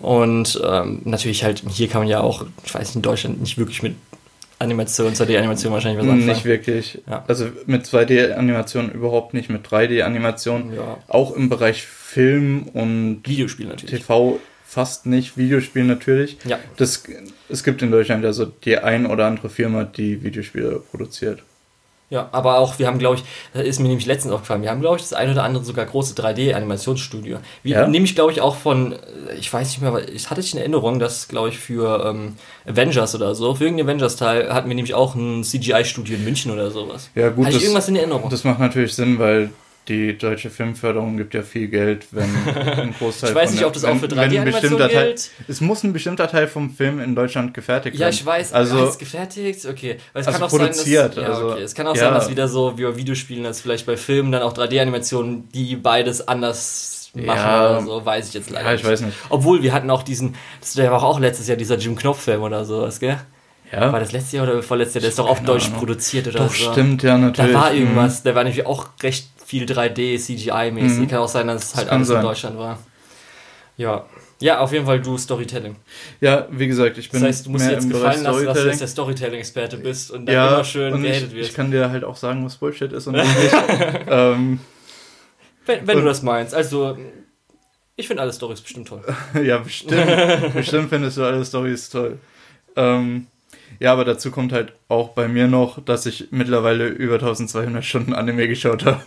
Und 0.00 0.60
ähm, 0.64 1.02
natürlich 1.04 1.44
halt, 1.44 1.62
hier 1.68 1.88
kann 1.88 2.02
man 2.02 2.08
ja 2.08 2.20
auch, 2.20 2.44
ich 2.64 2.74
weiß 2.74 2.88
nicht, 2.88 2.96
in 2.96 3.02
Deutschland 3.02 3.40
nicht 3.40 3.58
wirklich 3.58 3.82
mit 3.82 3.94
Animation, 4.58 5.12
2D-Animation 5.12 5.72
wahrscheinlich 5.72 6.02
was 6.02 6.10
anfangen. 6.10 6.26
Nicht 6.26 6.44
wirklich. 6.44 7.02
Ja. 7.08 7.24
Also 7.26 7.48
mit 7.66 7.84
2D-Animation 7.84 8.90
überhaupt 8.90 9.34
nicht, 9.34 9.50
mit 9.50 9.66
3D-Animation. 9.66 10.72
Ja. 10.74 10.98
Auch 11.08 11.32
im 11.32 11.48
Bereich 11.48 11.82
Film 11.82 12.64
und 12.72 13.22
Videospiel 13.24 13.66
natürlich. 13.66 14.00
TV 14.00 14.40
fast 14.64 15.06
nicht, 15.06 15.36
Videospiel 15.36 15.84
natürlich. 15.84 16.38
Ja. 16.44 16.58
Das, 16.76 17.04
es 17.48 17.62
gibt 17.62 17.82
in 17.82 17.90
Deutschland 17.90 18.24
also 18.24 18.44
die 18.44 18.78
ein 18.78 19.06
oder 19.06 19.26
andere 19.26 19.48
Firma, 19.48 19.84
die 19.84 20.22
Videospiele 20.22 20.82
produziert. 20.90 21.42
Ja, 22.14 22.28
aber 22.30 22.58
auch, 22.60 22.78
wir 22.78 22.86
haben, 22.86 23.00
glaube 23.00 23.16
ich, 23.16 23.24
das 23.52 23.64
ist 23.64 23.80
mir 23.80 23.88
nämlich 23.88 24.06
letztens 24.06 24.32
aufgefallen, 24.32 24.62
wir 24.62 24.70
haben, 24.70 24.80
glaube 24.80 24.96
ich, 24.96 25.02
das 25.02 25.12
ein 25.14 25.30
oder 25.32 25.42
andere 25.42 25.64
sogar 25.64 25.84
große 25.84 26.14
3D-Animationsstudio. 26.14 27.38
Wir 27.64 27.76
Ja? 27.76 27.88
nehme 27.88 28.04
ich, 28.04 28.14
glaube 28.14 28.30
ich, 28.30 28.40
auch 28.40 28.54
von, 28.54 28.92
äh, 28.92 28.96
ich 29.36 29.52
weiß 29.52 29.66
nicht 29.68 29.80
mehr, 29.80 29.90
aber 29.90 30.08
ich 30.08 30.30
hatte 30.30 30.40
ich 30.40 30.52
in 30.52 30.58
Erinnerung, 30.60 31.00
dass, 31.00 31.26
glaube 31.26 31.48
ich, 31.48 31.58
für 31.58 32.06
ähm, 32.06 32.36
Avengers 32.68 33.16
oder 33.16 33.34
so, 33.34 33.56
für 33.56 33.64
irgendeinen 33.64 33.88
Avengers-Teil 33.88 34.54
hatten 34.54 34.68
wir 34.68 34.76
nämlich 34.76 34.94
auch 34.94 35.16
ein 35.16 35.42
CGI-Studio 35.42 36.14
in 36.16 36.24
München 36.24 36.52
oder 36.52 36.70
sowas. 36.70 37.10
Ja 37.16 37.30
gut, 37.30 37.46
Hatte 37.46 37.56
ich 37.56 37.56
das, 37.56 37.62
irgendwas 37.64 37.88
in 37.88 37.96
Erinnerung? 37.96 38.30
das 38.30 38.44
macht 38.44 38.60
natürlich 38.60 38.94
Sinn, 38.94 39.18
weil 39.18 39.50
die 39.88 40.16
deutsche 40.16 40.48
Filmförderung 40.50 41.16
gibt 41.16 41.34
ja 41.34 41.42
viel 41.42 41.68
Geld, 41.68 42.06
wenn 42.12 42.24
ein 42.56 42.94
Großteil 42.98 43.30
Ich 43.30 43.36
weiß 43.36 43.44
von 43.44 43.50
nicht, 43.52 43.60
der- 43.60 43.66
ob 43.66 43.72
das 43.74 43.84
auch 43.84 43.96
für 43.96 44.02
wenn- 44.02 44.10
wenn 44.12 44.18
ein 44.18 44.30
3D-Animation 44.30 44.60
bestimmter 44.62 44.88
Teil- 44.88 45.06
gilt. 45.08 45.30
Es 45.48 45.60
muss 45.60 45.82
ein 45.84 45.92
bestimmter 45.92 46.28
Teil 46.28 46.48
vom 46.48 46.70
Film 46.70 47.00
in 47.00 47.14
Deutschland 47.14 47.52
gefertigt 47.54 47.96
Ja, 47.96 48.00
werden. 48.06 48.14
ich 48.14 48.24
weiß, 48.24 48.52
Also 48.52 48.86
heißt 48.88 48.98
gefertigt, 48.98 49.66
okay. 49.66 49.96
Weil 50.12 50.22
es 50.22 50.26
Also 50.28 50.38
kann 50.38 50.46
auch 50.46 50.50
produziert, 50.50 51.14
sein, 51.14 51.24
dass, 51.24 51.30
ja, 51.38 51.42
also, 51.44 51.52
okay. 51.52 51.62
Es 51.62 51.74
kann 51.74 51.86
auch 51.86 51.94
ja. 51.96 52.00
sein, 52.04 52.14
dass 52.14 52.30
wieder 52.30 52.48
so 52.48 52.78
wie 52.78 52.84
bei 52.84 52.96
Videospielen, 52.96 53.44
dass 53.44 53.60
vielleicht 53.60 53.84
bei 53.86 53.96
Filmen 53.96 54.32
dann 54.32 54.42
auch 54.42 54.54
3D-Animationen, 54.54 55.48
die 55.54 55.76
beides 55.76 56.26
anders 56.26 57.10
machen 57.14 57.26
Ja. 57.36 57.70
oder 57.78 57.80
so, 57.86 58.04
weiß 58.06 58.28
ich 58.28 58.34
jetzt 58.34 58.50
leider 58.50 58.66
ja, 58.68 58.74
ich 58.74 58.82
nicht. 58.82 58.90
weiß 58.90 59.00
nicht. 59.02 59.16
Obwohl, 59.28 59.62
wir 59.62 59.72
hatten 59.72 59.90
auch 59.90 60.02
diesen, 60.02 60.34
das 60.60 60.72
der 60.72 60.90
war 60.90 61.02
auch 61.04 61.20
letztes 61.20 61.46
Jahr 61.46 61.56
dieser 61.56 61.76
Jim 61.76 61.94
Knopf-Film 61.94 62.42
oder 62.42 62.64
sowas, 62.64 62.98
gell? 63.00 63.18
Ja, 63.72 63.90
War 63.92 63.98
das 63.98 64.12
letztes 64.12 64.32
Jahr 64.32 64.44
oder 64.48 64.62
vorletztes 64.62 64.94
Jahr? 64.94 65.00
Der 65.00 65.10
ist 65.10 65.18
doch 65.18 65.28
auf 65.28 65.40
Deutsch 65.42 65.68
produziert 65.70 66.28
oder 66.28 66.40
doch 66.40 66.54
so. 66.54 66.70
stimmt 66.72 67.02
ja 67.02 67.18
natürlich. 67.18 67.52
Da 67.52 67.58
war 67.60 67.72
Mhm. 67.72 67.78
irgendwas, 67.80 68.22
der 68.22 68.34
war 68.36 68.44
nämlich 68.44 68.66
auch 68.66 68.88
recht 69.02 69.28
viel 69.44 69.64
3D, 69.64 70.16
CGI-mäßig. 70.18 71.00
Mhm. 71.00 71.08
Kann 71.08 71.18
auch 71.18 71.28
sein, 71.28 71.46
dass 71.46 71.62
es 71.64 71.70
Das 71.70 71.76
halt 71.78 71.88
kann 71.88 71.96
alles 71.98 72.08
in 72.08 72.14
sein. 72.14 72.22
Deutschland 72.24 72.58
war. 72.58 72.78
Ja. 73.76 74.06
Ja, 74.40 74.58
auf 74.60 74.72
jeden 74.72 74.84
Fall 74.84 75.00
du 75.00 75.16
Storytelling. 75.16 75.76
Ja, 76.20 76.46
wie 76.50 76.66
gesagt, 76.66 76.98
ich 76.98 77.10
bin 77.10 77.20
Das 77.20 77.28
heißt, 77.28 77.46
du 77.46 77.50
musst 77.50 77.66
dir 77.66 77.72
jetzt 77.72 77.88
gefallen 77.88 78.22
lassen, 78.22 78.44
dass 78.44 78.62
du 78.62 78.68
jetzt 78.68 78.80
der 78.80 78.88
Storytelling-Experte 78.88 79.76
bist 79.78 80.10
und 80.10 80.26
dann 80.26 80.34
ja, 80.34 80.54
immer 80.54 80.64
schön 80.64 81.00
gehatet 81.02 81.28
ich, 81.28 81.34
wirst. 81.34 81.50
ich 81.50 81.54
kann 81.54 81.70
dir 81.70 81.90
halt 81.90 82.04
auch 82.04 82.16
sagen, 82.16 82.44
was 82.44 82.56
Bullshit 82.56 82.92
ist 82.92 83.06
und 83.06 83.14
was 83.14 83.26
nicht. 83.26 83.54
ähm, 84.08 84.60
wenn 85.66 85.86
wenn 85.86 85.96
du 85.96 86.02
und- 86.02 86.06
das 86.06 86.22
meinst. 86.22 86.54
Also, 86.54 86.98
ich 87.96 88.06
finde 88.08 88.22
alle 88.22 88.32
Storys 88.32 88.60
bestimmt 88.60 88.88
toll. 88.88 89.02
ja, 89.42 89.58
bestimmt. 89.58 90.52
bestimmt 90.52 90.88
findest 90.90 91.16
du 91.16 91.22
alle 91.24 91.44
Storys 91.44 91.88
toll. 91.88 92.18
Ähm, 92.76 93.28
Ja, 93.80 93.92
aber 93.92 94.04
dazu 94.04 94.30
kommt 94.30 94.52
halt 94.52 94.72
auch 94.88 95.10
bei 95.10 95.28
mir 95.28 95.46
noch, 95.46 95.84
dass 95.84 96.06
ich 96.06 96.28
mittlerweile 96.30 96.86
über 96.86 97.14
1200 97.14 97.84
Stunden 97.84 98.14
Anime 98.14 98.48
geschaut 98.48 98.84
habe, 98.84 99.00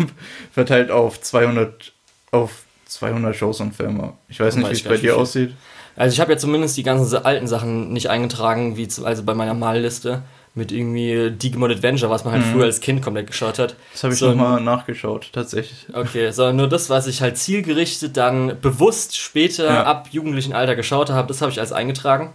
verteilt 0.52 0.92
auf 0.92 1.22
200 1.22 1.94
auf 2.32 2.64
200 2.86 3.36
Shows 3.36 3.60
und 3.62 3.76
Filme. 3.76 4.14
Ich 4.30 4.40
weiß 4.40 4.56
nicht, 4.56 4.70
wie 4.70 4.74
es 4.74 4.84
bei 4.84 4.98
dir 4.98 5.18
aussieht. 5.18 5.54
Also 5.96 6.14
ich 6.14 6.20
habe 6.20 6.32
ja 6.32 6.38
zumindest 6.38 6.78
die 6.78 6.84
ganzen 6.84 7.18
alten 7.26 7.48
Sachen 7.48 7.92
nicht 7.92 8.10
eingetragen, 8.10 8.78
wie 8.78 8.88
also 9.04 9.24
bei 9.24 9.34
meiner 9.34 9.54
Malliste 9.54 10.22
mit 10.58 10.72
irgendwie 10.72 11.32
Digimon 11.32 11.72
Adventure, 11.72 12.12
was 12.12 12.26
man 12.26 12.34
halt 12.34 12.46
mhm. 12.46 12.52
früher 12.52 12.66
als 12.66 12.82
Kind 12.82 13.02
komplett 13.02 13.28
geschaut 13.28 13.60
hat. 13.60 13.76
Das 13.94 14.04
habe 14.04 14.14
ich 14.14 14.20
so, 14.20 14.30
nochmal 14.30 14.60
nachgeschaut, 14.60 15.30
tatsächlich. 15.32 15.86
Okay, 15.94 16.32
sondern 16.32 16.56
nur 16.56 16.68
das, 16.68 16.90
was 16.90 17.08
ich 17.08 17.22
halt 17.22 17.38
zielgerichtet 17.38 18.18
dann 18.18 18.60
bewusst 18.60 19.16
später 19.16 19.66
ja. 19.66 19.84
ab 19.84 20.10
jugendlichen 20.12 20.54
Alter 20.54 20.76
geschaut 20.76 21.10
habe, 21.12 21.28
das 21.28 21.42
habe 21.42 21.52
ich 21.52 21.60
als 21.60 21.72
eingetragen. 21.72 22.32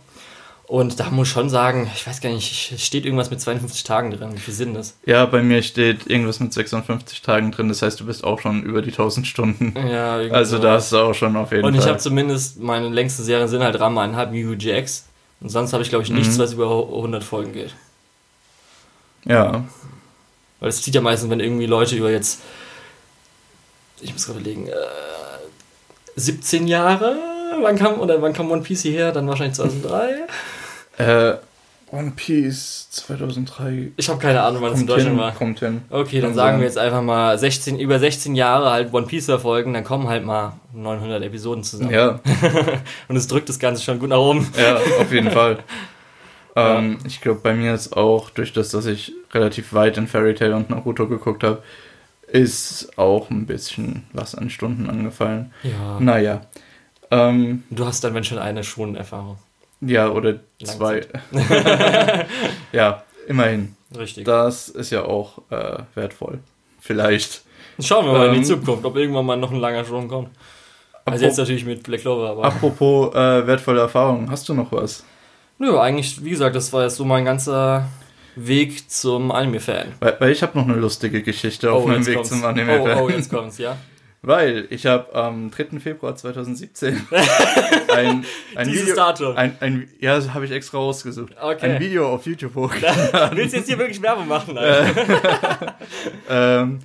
Und 0.72 1.00
da 1.00 1.10
muss 1.10 1.28
ich 1.28 1.34
schon 1.34 1.50
sagen, 1.50 1.90
ich 1.94 2.06
weiß 2.06 2.22
gar 2.22 2.30
nicht, 2.30 2.80
steht 2.80 3.04
irgendwas 3.04 3.30
mit 3.30 3.42
52 3.42 3.84
Tagen 3.84 4.10
drin. 4.10 4.30
Wie 4.32 4.38
viel 4.38 4.54
sind 4.54 4.72
das? 4.72 4.96
Ja, 5.04 5.26
bei 5.26 5.42
mir 5.42 5.62
steht 5.62 6.06
irgendwas 6.06 6.40
mit 6.40 6.54
56 6.54 7.20
Tagen 7.20 7.52
drin. 7.52 7.68
Das 7.68 7.82
heißt, 7.82 8.00
du 8.00 8.06
bist 8.06 8.24
auch 8.24 8.40
schon 8.40 8.62
über 8.62 8.80
die 8.80 8.88
1000 8.88 9.26
Stunden. 9.26 9.74
Ja, 9.76 10.16
irgendwie 10.16 10.34
Also 10.34 10.56
da 10.56 10.72
hast 10.72 10.90
du 10.90 10.96
auch 10.96 11.12
schon 11.12 11.36
auf 11.36 11.50
jeden 11.50 11.66
Und 11.66 11.72
Fall. 11.72 11.78
Und 11.78 11.84
ich 11.84 11.86
habe 11.86 11.98
zumindest, 11.98 12.58
meine 12.58 12.88
längsten 12.88 13.22
Serien 13.22 13.48
sind 13.48 13.62
halt 13.62 13.78
Rama 13.78 14.02
einhalb 14.02 14.32
Yu 14.32 14.56
GX. 14.56 15.04
Und 15.42 15.50
sonst 15.50 15.74
habe 15.74 15.82
ich, 15.82 15.90
glaube 15.90 16.04
ich, 16.04 16.10
nichts, 16.10 16.38
mhm. 16.38 16.42
was 16.42 16.54
über 16.54 16.70
100 16.70 17.22
Folgen 17.22 17.52
geht. 17.52 17.74
Ja. 19.26 19.64
Weil 20.60 20.68
es 20.70 20.80
zieht 20.80 20.94
ja 20.94 21.02
meistens, 21.02 21.28
wenn 21.28 21.40
irgendwie 21.40 21.66
Leute 21.66 21.96
über 21.96 22.10
jetzt, 22.10 22.40
ich 24.00 24.10
muss 24.14 24.24
gerade 24.24 24.38
überlegen, 24.38 24.68
äh, 24.68 24.72
17 26.16 26.66
Jahre, 26.66 27.18
wann 27.60 27.76
kam, 27.76 28.00
oder 28.00 28.22
wann 28.22 28.32
kam 28.32 28.50
One 28.50 28.62
Piece 28.62 28.80
hierher? 28.80 29.12
Dann 29.12 29.28
wahrscheinlich 29.28 29.56
2003? 29.56 30.28
Äh, 30.99 31.34
One 31.93 32.12
Piece 32.16 32.88
2003. 32.90 33.93
Ich 33.99 34.09
habe 34.09 34.18
keine 34.18 34.43
Ahnung, 34.43 34.62
wann 34.62 34.72
es 34.72 34.80
in 34.80 34.86
Deutschland 34.86 35.11
hin, 35.11 35.18
war. 35.18 35.32
Kommt 35.32 35.59
hin. 35.61 35.82
Okay, 35.90 36.22
dann 36.22 36.32
sagen 36.32 36.59
wir 36.59 36.64
jetzt 36.64 36.78
einfach 36.78 37.03
mal 37.03 37.38
16, 37.38 37.78
über 37.78 37.99
16 37.99 38.34
Jahre 38.34 38.70
halt 38.70 38.95
One 38.95 39.07
Piece 39.07 39.26
verfolgen, 39.26 39.74
dann 39.74 39.84
kommen 39.84 40.09
halt 40.09 40.24
mal 40.24 40.55
900 40.72 41.22
Episoden 41.22 41.62
zusammen. 41.62 41.90
Ja. 41.90 42.20
Und 43.09 43.16
es 43.16 43.26
drückt 43.26 43.51
das 43.51 43.59
Ganze 43.59 43.82
schon 43.82 43.99
gut 43.99 44.09
nach 44.09 44.16
oben. 44.16 44.51
Ja, 44.59 44.76
auf 45.01 45.12
jeden 45.12 45.30
Fall. 45.32 45.59
Ähm, 46.57 46.99
ich 47.07 47.20
glaube, 47.20 47.40
bei 47.43 47.53
mir 47.53 47.74
ist 47.74 47.95
auch 47.95 48.30
durch 48.30 48.55
das, 48.55 48.70
dass 48.70 48.86
ich 48.86 49.12
relativ 49.32 49.74
weit 49.74 49.99
in 49.99 50.07
Fairy 50.07 50.34
Tail 50.34 50.55
und 50.55 50.70
Naruto 50.70 51.07
geguckt 51.07 51.45
habe, 51.45 51.62
ist 52.26 52.99
auch 52.99 53.28
ein 53.28 53.45
bisschen 53.45 54.05
was 54.14 54.34
an 54.34 54.49
Stunden 54.49 54.88
angefallen. 54.88 55.53
Ja. 55.62 56.01
Naja. 56.01 56.40
Ähm, 57.11 57.64
du 57.68 57.84
hast 57.84 58.03
dann, 58.03 58.14
wenn 58.14 58.24
schon 58.24 58.38
eine 58.38 58.64
Stundenerfahrung. 58.64 59.36
Ja, 59.84 60.10
oder 60.10 60.36
zwei. 60.62 61.02
ja, 62.72 63.02
immerhin. 63.26 63.76
Richtig. 63.96 64.24
Das 64.24 64.68
ist 64.68 64.90
ja 64.90 65.04
auch 65.04 65.38
äh, 65.50 65.78
wertvoll. 65.94 66.38
Vielleicht. 66.80 67.42
Schauen 67.80 68.06
wir 68.06 68.12
mal 68.12 68.28
ähm, 68.28 68.34
in 68.34 68.42
die 68.42 68.50
ähm, 68.50 68.60
Zukunft, 68.60 68.84
ob 68.84 68.96
irgendwann 68.96 69.26
mal 69.26 69.36
noch 69.36 69.50
ein 69.50 69.58
langer 69.58 69.84
Sturm 69.84 70.08
kommt. 70.08 70.30
Also 71.04 71.24
jetzt 71.24 71.36
natürlich 71.36 71.64
mit 71.64 71.82
Black 71.82 72.02
Clover, 72.02 72.30
aber. 72.30 72.44
Apropos 72.44 73.14
äh, 73.14 73.46
wertvolle 73.46 73.80
Erfahrungen, 73.80 74.30
hast 74.30 74.48
du 74.48 74.54
noch 74.54 74.70
was? 74.70 75.04
Nö, 75.58 75.78
eigentlich, 75.78 76.24
wie 76.24 76.30
gesagt, 76.30 76.54
das 76.54 76.72
war 76.72 76.84
jetzt 76.84 76.96
so 76.96 77.04
mein 77.04 77.24
ganzer 77.24 77.88
Weg 78.36 78.88
zum 78.88 79.32
Anime-Fan. 79.32 79.94
Weil, 80.00 80.16
weil, 80.20 80.32
ich 80.32 80.42
habe 80.42 80.56
noch 80.58 80.66
eine 80.66 80.76
lustige 80.76 81.22
Geschichte 81.22 81.72
auf 81.72 81.84
oh, 81.84 81.88
meinem 81.88 82.06
Weg 82.06 82.14
kommt's. 82.14 82.30
zum 82.30 82.44
Anime-Fan. 82.44 82.98
Oh, 82.98 83.04
oh, 83.04 83.08
jetzt 83.10 83.30
kommt's, 83.30 83.58
ja. 83.58 83.76
Weil 84.24 84.68
ich 84.70 84.86
habe 84.86 85.12
am 85.16 85.50
3. 85.50 85.80
Februar 85.80 86.14
2017 86.14 87.08
ein, 87.92 88.24
ein 88.54 88.68
Dieses 88.68 88.84
Video, 88.84 88.94
Datum. 88.94 89.36
Ein, 89.36 89.56
ein, 89.58 89.88
ja, 89.98 90.14
das 90.14 90.32
habe 90.32 90.44
ich 90.44 90.52
extra 90.52 90.78
rausgesucht. 90.78 91.34
Okay. 91.40 91.72
Ein 91.72 91.80
Video 91.80 92.08
auf 92.08 92.24
YouTube 92.24 92.54
hochgeladen. 92.54 93.36
Willst 93.36 93.52
du 93.52 93.58
jetzt 93.58 93.66
hier 93.66 93.78
wirklich 93.78 94.00
Werbung 94.00 94.28
machen? 94.28 94.56
Alter? 94.58 95.76
ähm, 96.30 96.78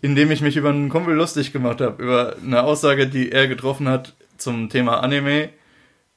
indem 0.00 0.30
ich 0.30 0.42
mich 0.42 0.56
über 0.56 0.68
einen 0.68 0.90
Kumpel 0.90 1.14
lustig 1.16 1.52
gemacht 1.52 1.80
habe, 1.80 2.00
über 2.00 2.36
eine 2.40 2.62
Aussage, 2.62 3.08
die 3.08 3.32
er 3.32 3.48
getroffen 3.48 3.88
hat 3.88 4.14
zum 4.36 4.68
Thema 4.68 5.00
Anime. 5.00 5.48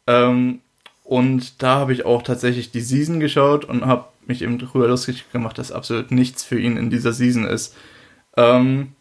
Ähm, 0.05 0.61
und 1.03 1.63
da 1.63 1.77
habe 1.77 1.93
ich 1.93 2.05
auch 2.05 2.21
tatsächlich 2.21 2.69
die 2.69 2.81
Season 2.81 3.19
geschaut 3.19 3.65
und 3.65 3.88
habe 3.88 4.05
mich 4.27 4.43
eben 4.43 4.59
darüber 4.59 4.88
lustig 4.88 5.25
gemacht, 5.31 5.57
dass 5.57 5.71
absolut 5.71 6.11
nichts 6.11 6.43
für 6.43 6.59
ihn 6.59 6.77
in 6.77 6.91
dieser 6.91 7.13
Season 7.13 7.45
ist. 7.45 7.75
Ähm, 8.35 8.93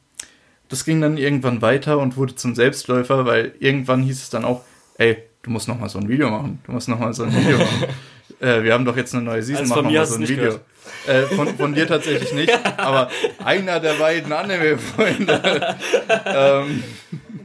das 0.69 0.85
ging 0.85 1.01
dann 1.01 1.17
irgendwann 1.17 1.63
weiter 1.63 1.99
und 1.99 2.17
wurde 2.17 2.35
zum 2.35 2.55
Selbstläufer, 2.55 3.27
weil 3.27 3.53
irgendwann 3.59 4.03
hieß 4.03 4.23
es 4.23 4.31
dann 4.31 4.45
auch, 4.45 4.63
ey, 4.99 5.19
du 5.43 5.51
musst 5.51 5.69
noch 5.69 5.79
mal 5.79 5.89
so 5.89 5.99
ein 5.99 6.09
Video 6.09 6.31
machen. 6.31 6.61
Du 6.67 6.73
musst 6.73 6.89
noch 6.89 6.99
mal 6.99 7.13
so 7.13 7.25
ein 7.25 7.33
Video 7.33 7.59
machen. 7.59 7.85
äh, 8.41 8.63
wir 8.63 8.73
haben 8.73 8.85
doch 8.85 8.97
jetzt 8.97 9.15
eine 9.15 9.23
neue 9.23 9.43
Season, 9.43 9.63
also 9.63 9.75
machen 9.77 9.93
wir 9.93 10.01
mal 10.01 10.07
so 10.07 10.17
ein 10.17 10.29
Video. 10.29 10.59
Äh, 11.07 11.23
von, 11.23 11.49
von 11.57 11.75
dir 11.75 11.87
tatsächlich 11.87 12.33
nicht, 12.33 12.53
aber 12.77 13.11
einer 13.45 13.81
der 13.81 13.95
beiden 13.95 14.33
Anime-Freunde. 14.33 15.77
ähm, 16.27 16.83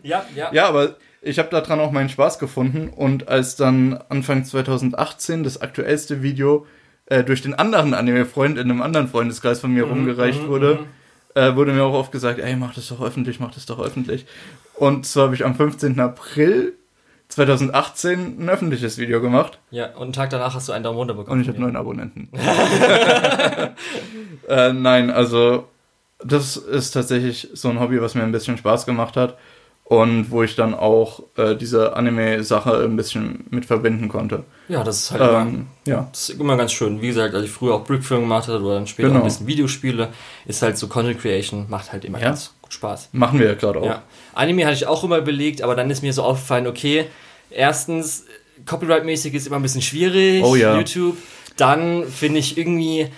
ja, 0.03 0.25
ja. 0.35 0.51
Ja, 0.51 0.67
aber 0.67 0.95
ich 1.21 1.37
habe 1.37 1.49
daran 1.49 1.79
auch 1.79 1.91
meinen 1.91 2.09
Spaß 2.09 2.39
gefunden 2.39 2.89
und 2.89 3.27
als 3.27 3.55
dann 3.55 3.99
Anfang 4.09 4.43
2018 4.43 5.43
das 5.43 5.61
aktuellste 5.61 6.23
Video 6.23 6.65
äh, 7.05 7.23
durch 7.23 7.41
den 7.41 7.53
anderen 7.53 7.93
Anime-Freund 7.93 8.57
in 8.57 8.71
einem 8.71 8.81
anderen 8.81 9.07
Freundeskreis 9.07 9.59
von 9.59 9.71
mir 9.71 9.85
mhm, 9.85 9.91
rumgereicht 9.91 10.43
mhm, 10.43 10.47
wurde, 10.47 10.75
mhm. 10.81 10.85
Äh, 11.35 11.55
wurde 11.55 11.73
mir 11.73 11.83
auch 11.83 11.93
oft 11.93 12.11
gesagt, 12.11 12.39
ey, 12.39 12.55
mach 12.55 12.73
das 12.73 12.87
doch 12.87 13.01
öffentlich, 13.01 13.39
mach 13.39 13.53
das 13.53 13.65
doch 13.65 13.79
öffentlich. 13.79 14.25
Und 14.75 15.05
so 15.05 15.21
habe 15.21 15.35
ich 15.35 15.45
am 15.45 15.55
15. 15.55 15.99
April 15.99 16.73
2018 17.29 18.43
ein 18.43 18.49
öffentliches 18.49 18.97
Video 18.97 19.21
gemacht. 19.21 19.59
Ja, 19.69 19.95
und 19.95 20.03
einen 20.03 20.13
Tag 20.13 20.29
danach 20.31 20.53
hast 20.53 20.67
du 20.67 20.73
einen 20.73 20.83
Daumen 20.83 20.97
runter 20.97 21.13
bekommen. 21.13 21.37
Und 21.37 21.41
ich 21.41 21.47
habe 21.47 21.61
neun 21.61 21.75
Abonnenten. 21.75 22.29
äh, 24.47 24.73
nein, 24.73 25.09
also 25.09 25.67
das 26.23 26.57
ist 26.57 26.91
tatsächlich 26.91 27.49
so 27.53 27.69
ein 27.69 27.79
Hobby, 27.79 28.01
was 28.01 28.15
mir 28.15 28.23
ein 28.23 28.31
bisschen 28.31 28.57
Spaß 28.57 28.85
gemacht 28.85 29.15
hat 29.15 29.37
und 29.91 30.31
wo 30.31 30.41
ich 30.41 30.55
dann 30.55 30.73
auch 30.73 31.21
äh, 31.35 31.53
diese 31.53 31.97
Anime-Sache 31.97 32.85
ein 32.85 32.95
bisschen 32.95 33.43
mit 33.49 33.65
verbinden 33.65 34.07
konnte. 34.07 34.45
Ja, 34.69 34.85
das 34.85 34.99
ist 34.99 35.11
halt 35.11 35.21
ähm, 35.21 35.27
immer, 35.27 35.65
ja. 35.85 36.07
das 36.13 36.29
ist 36.29 36.39
immer 36.39 36.55
ganz 36.55 36.71
schön. 36.71 37.01
Wie 37.01 37.07
gesagt, 37.07 37.35
als 37.35 37.43
ich 37.43 37.51
früher 37.51 37.73
auch 37.73 37.83
Brickfilm 37.83 38.21
gemacht 38.21 38.47
habe 38.47 38.63
oder 38.63 38.75
dann 38.75 38.87
später 38.87 39.09
genau. 39.09 39.19
ein 39.19 39.25
bisschen 39.25 39.47
Videospiele, 39.47 40.07
ist 40.45 40.61
halt 40.61 40.77
so 40.77 40.87
Content 40.87 41.19
Creation, 41.19 41.65
macht 41.67 41.91
halt 41.91 42.05
immer 42.05 42.19
ja. 42.19 42.27
ganz 42.27 42.53
gut 42.61 42.71
Spaß. 42.71 43.09
Machen 43.11 43.37
wir 43.39 43.47
ja 43.47 43.55
gerade 43.55 43.79
auch. 43.79 43.85
Ja. 43.85 44.03
Anime 44.33 44.63
hatte 44.63 44.75
ich 44.75 44.87
auch 44.87 45.03
immer 45.03 45.19
belegt, 45.19 45.61
aber 45.61 45.75
dann 45.75 45.89
ist 45.91 46.03
mir 46.03 46.13
so 46.13 46.23
aufgefallen, 46.23 46.67
okay, 46.67 47.07
erstens, 47.49 48.23
Copyright-mäßig 48.65 49.33
ist 49.33 49.47
immer 49.47 49.57
ein 49.57 49.61
bisschen 49.61 49.81
schwierig, 49.81 50.41
oh, 50.45 50.55
ja. 50.55 50.77
YouTube. 50.77 51.17
Dann 51.57 52.05
finde 52.05 52.39
ich 52.39 52.57
irgendwie, 52.57 53.09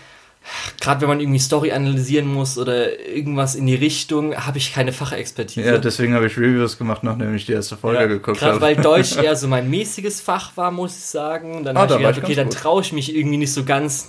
gerade 0.80 1.02
wenn 1.02 1.08
man 1.08 1.20
irgendwie 1.20 1.39
Story 1.39 1.72
analysieren 1.72 2.28
muss 2.28 2.58
oder 2.58 3.00
irgendwas 3.00 3.56
in 3.56 3.66
die 3.66 3.76
Richtung, 3.76 4.36
habe 4.36 4.58
ich 4.58 4.74
keine 4.74 4.91
Fachexpertise. 4.91 5.66
Ja, 5.66 5.78
deswegen 5.78 6.14
habe 6.14 6.28
ich 6.28 6.38
Reviews 6.38 6.78
gemacht, 6.78 7.04
nachdem 7.04 7.34
ich 7.36 7.46
die 7.46 7.54
erste 7.54 7.78
Folge 7.78 8.02
ja, 8.02 8.08
geguckt 8.08 8.41
habe. 8.41 8.60
Gerade 8.60 8.62
weil 8.62 8.76
Deutsch 8.76 9.16
eher 9.24 9.36
so 9.36 9.48
mein 9.48 9.70
mäßiges 9.70 10.22
Fach 10.22 10.56
war, 10.56 10.72
muss 10.72 10.98
ich 10.98 11.06
sagen. 11.06 11.64
Dann 11.64 11.78
ah, 11.78 11.82
habe 11.82 11.94
ich 11.94 12.00
gedacht, 12.00 12.24
okay, 12.24 12.36
dann 12.36 12.50
traue 12.50 12.82
ich 12.82 12.91
mich 12.91 13.16
irgendwie 13.16 13.38
nicht 13.38 13.54
so 13.54 13.64
ganz 13.64 14.08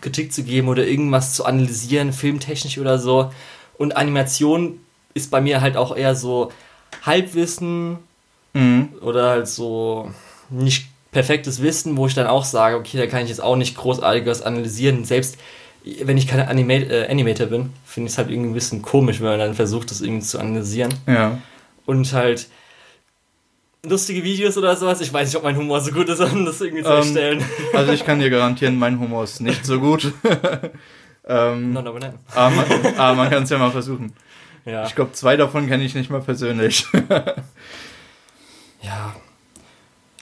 Kritik 0.00 0.32
zu 0.32 0.44
geben 0.44 0.68
oder 0.68 0.86
irgendwas 0.86 1.34
zu 1.34 1.44
analysieren, 1.44 2.12
filmtechnisch 2.12 2.78
oder 2.78 2.98
so. 2.98 3.32
Und 3.76 3.96
Animation 3.96 4.80
ist 5.14 5.30
bei 5.30 5.40
mir 5.40 5.60
halt 5.60 5.76
auch 5.76 5.96
eher 5.96 6.14
so 6.14 6.52
Halbwissen 7.04 7.98
mhm. 8.52 8.90
oder 9.00 9.30
halt 9.30 9.48
so 9.48 10.10
nicht 10.50 10.86
perfektes 11.10 11.62
Wissen, 11.62 11.96
wo 11.96 12.06
ich 12.06 12.14
dann 12.14 12.26
auch 12.26 12.44
sage, 12.44 12.76
okay, 12.76 12.96
da 12.96 13.06
kann 13.06 13.22
ich 13.22 13.28
jetzt 13.28 13.42
auch 13.42 13.56
nicht 13.56 13.76
großartiges 13.76 14.42
analysieren. 14.42 15.04
Selbst 15.04 15.36
wenn 16.02 16.16
ich 16.16 16.26
kein 16.26 16.40
Anima 16.40 16.74
äh, 16.74 17.08
Animator 17.08 17.46
bin, 17.46 17.70
finde 17.84 18.06
ich 18.06 18.12
es 18.12 18.18
halt 18.18 18.30
irgendwie 18.30 18.50
ein 18.50 18.54
bisschen 18.54 18.82
komisch, 18.82 19.20
wenn 19.20 19.28
man 19.28 19.38
dann 19.38 19.54
versucht, 19.54 19.90
das 19.90 20.00
irgendwie 20.00 20.24
zu 20.24 20.38
analysieren. 20.38 20.94
Ja. 21.06 21.38
Und 21.86 22.12
halt 22.12 22.48
lustige 23.84 24.22
Videos 24.22 24.56
oder 24.56 24.76
sowas. 24.76 25.00
Ich 25.00 25.12
weiß 25.12 25.28
nicht, 25.28 25.36
ob 25.36 25.42
mein 25.42 25.56
Humor 25.56 25.80
so 25.80 25.90
gut 25.90 26.08
ist, 26.08 26.20
um 26.20 26.44
das 26.44 26.60
irgendwie 26.60 26.84
zu 26.84 26.90
ähm, 26.90 26.96
erstellen. 26.98 27.44
Also 27.72 27.92
ich 27.92 28.04
kann 28.04 28.20
dir 28.20 28.30
garantieren, 28.30 28.78
mein 28.78 28.98
Humor 28.98 29.24
ist 29.24 29.40
nicht 29.40 29.66
so 29.66 29.80
gut. 29.80 30.12
ähm, 31.26 31.76
aber, 31.76 31.98
nein. 31.98 32.18
aber 32.32 32.54
man, 32.54 32.66
aber 32.96 33.16
man 33.16 33.30
kann 33.30 33.42
es 33.42 33.50
ja 33.50 33.58
mal 33.58 33.72
versuchen. 33.72 34.12
Ja. 34.64 34.86
Ich 34.86 34.94
glaube, 34.94 35.12
zwei 35.12 35.36
davon 35.36 35.66
kenne 35.66 35.82
ich 35.82 35.94
nicht 35.94 36.10
mal 36.10 36.20
persönlich. 36.20 36.86
ja, 38.82 39.16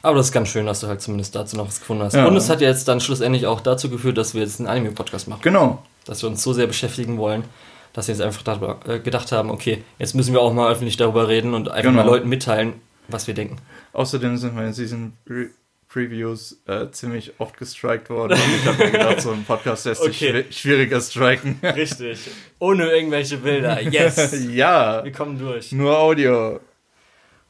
aber 0.03 0.17
das 0.17 0.27
ist 0.27 0.33
ganz 0.33 0.49
schön, 0.49 0.67
dass 0.67 0.81
du 0.81 0.87
halt 0.87 1.03
zumindest 1.03 1.35
dazu 1.35 1.57
noch 1.57 1.69
was 1.69 1.81
gefunden 1.81 2.05
hast. 2.05 2.15
Ja. 2.15 2.27
Und 2.27 2.37
es 2.37 2.49
hat 2.49 2.61
jetzt 2.61 2.89
dann 2.89 3.01
schlussendlich 3.01 3.47
auch 3.47 3.61
dazu 3.61 3.91
geführt, 3.91 4.17
dass 4.19 4.35
wir 4.35 4.43
jetzt 4.43 4.59
einen 4.61 4.69
Anime-Podcast 4.69 5.29
machen. 5.29 5.43
Genau. 5.43 5.83
Dass 6.05 6.23
wir 6.23 6.29
uns 6.29 6.43
so 6.43 6.53
sehr 6.53 6.67
beschäftigen 6.67 7.19
wollen, 7.19 7.45
dass 7.93 8.09
wir 8.09 8.15
jetzt 8.15 8.23
einfach 8.23 8.43
darüber, 8.43 8.81
äh, 8.87 8.99
gedacht 8.99 9.33
haben, 9.33 9.51
okay, 9.51 9.85
jetzt 9.99 10.15
müssen 10.15 10.33
wir 10.33 10.41
auch 10.41 10.53
mal 10.53 10.71
öffentlich 10.73 10.97
darüber 10.97 11.29
reden 11.29 11.55
und 11.55 11.69
einfach 11.69 11.91
genau. 11.91 12.03
mal 12.03 12.09
Leuten 12.09 12.29
mitteilen, 12.29 12.75
was 13.09 13.27
wir 13.27 13.35
denken. 13.35 13.57
Außerdem 13.93 14.37
sind 14.37 14.55
meine 14.55 14.73
Season 14.73 15.13
Previews 15.89 16.63
äh, 16.67 16.91
ziemlich 16.93 17.33
oft 17.39 17.57
gestrikt 17.59 18.11
worden. 18.11 18.39
Ich 18.61 18.67
habe 18.67 18.85
mir 18.85 18.91
gedacht, 18.93 19.21
so 19.21 19.33
ein 19.33 19.45
Podcast 19.45 19.87
lässt 19.87 20.03
sich 20.03 20.23
okay. 20.23 20.45
schwieriger 20.51 21.01
striken. 21.01 21.59
Richtig. 21.63 22.21
Ohne 22.61 22.91
irgendwelche 22.91 23.39
Bilder. 23.39 23.83
Yes. 23.83 24.47
ja. 24.51 25.03
Wir 25.05 25.13
kommen 25.13 25.39
durch. 25.39 25.73
Nur 25.73 25.99
Audio. 25.99 26.61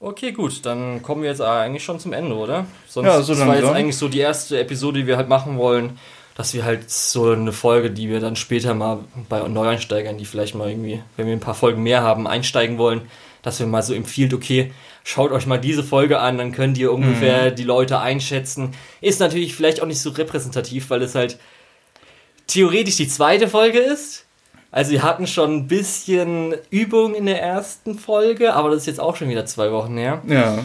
Okay, 0.02 0.32
gut, 0.32 0.64
dann 0.64 1.02
kommen 1.02 1.22
wir 1.22 1.28
jetzt 1.28 1.42
eigentlich 1.42 1.84
schon 1.84 2.00
zum 2.00 2.14
Ende, 2.14 2.34
oder? 2.34 2.66
Sonst 2.88 3.06
ja, 3.06 3.20
so 3.20 3.34
das 3.34 3.46
war 3.46 3.54
jetzt 3.54 3.68
eigentlich 3.68 3.98
so 3.98 4.08
die 4.08 4.20
erste 4.20 4.58
Episode, 4.58 5.00
die 5.00 5.06
wir 5.06 5.18
halt 5.18 5.28
machen 5.28 5.58
wollen. 5.58 5.98
dass 6.36 6.54
wir 6.54 6.64
halt 6.64 6.90
so 6.90 7.32
eine 7.32 7.52
Folge, 7.52 7.90
die 7.90 8.08
wir 8.08 8.18
dann 8.18 8.34
später 8.34 8.72
mal 8.72 9.00
bei 9.28 9.46
Neueinsteigern, 9.46 10.16
die 10.16 10.24
vielleicht 10.24 10.54
mal 10.54 10.70
irgendwie, 10.70 11.02
wenn 11.18 11.26
wir 11.26 11.34
ein 11.34 11.40
paar 11.40 11.54
Folgen 11.54 11.82
mehr 11.82 12.02
haben, 12.02 12.26
einsteigen 12.26 12.78
wollen, 12.78 13.02
dass 13.42 13.60
wir 13.60 13.66
mal 13.66 13.82
so 13.82 13.92
empfiehlt, 13.92 14.32
okay, 14.32 14.72
schaut 15.04 15.32
euch 15.32 15.44
mal 15.44 15.58
diese 15.58 15.82
Folge 15.84 16.18
an, 16.18 16.38
dann 16.38 16.52
könnt 16.52 16.78
ihr 16.78 16.94
ungefähr 16.94 17.50
mhm. 17.50 17.56
die 17.56 17.64
Leute 17.64 18.00
einschätzen. 18.00 18.72
Ist 19.02 19.20
natürlich 19.20 19.54
vielleicht 19.54 19.82
auch 19.82 19.86
nicht 19.86 20.00
so 20.00 20.10
repräsentativ, 20.10 20.88
weil 20.88 21.02
es 21.02 21.14
halt 21.14 21.38
theoretisch 22.46 22.96
die 22.96 23.08
zweite 23.08 23.46
Folge 23.46 23.78
ist. 23.78 24.24
Also 24.72 24.92
wir 24.92 25.02
hatten 25.02 25.26
schon 25.26 25.56
ein 25.56 25.66
bisschen 25.66 26.54
Übung 26.70 27.14
in 27.14 27.26
der 27.26 27.42
ersten 27.42 27.98
Folge, 27.98 28.54
aber 28.54 28.70
das 28.70 28.78
ist 28.78 28.86
jetzt 28.86 29.00
auch 29.00 29.16
schon 29.16 29.28
wieder 29.28 29.44
zwei 29.46 29.72
Wochen 29.72 29.96
her. 29.96 30.22
Ja. 30.28 30.64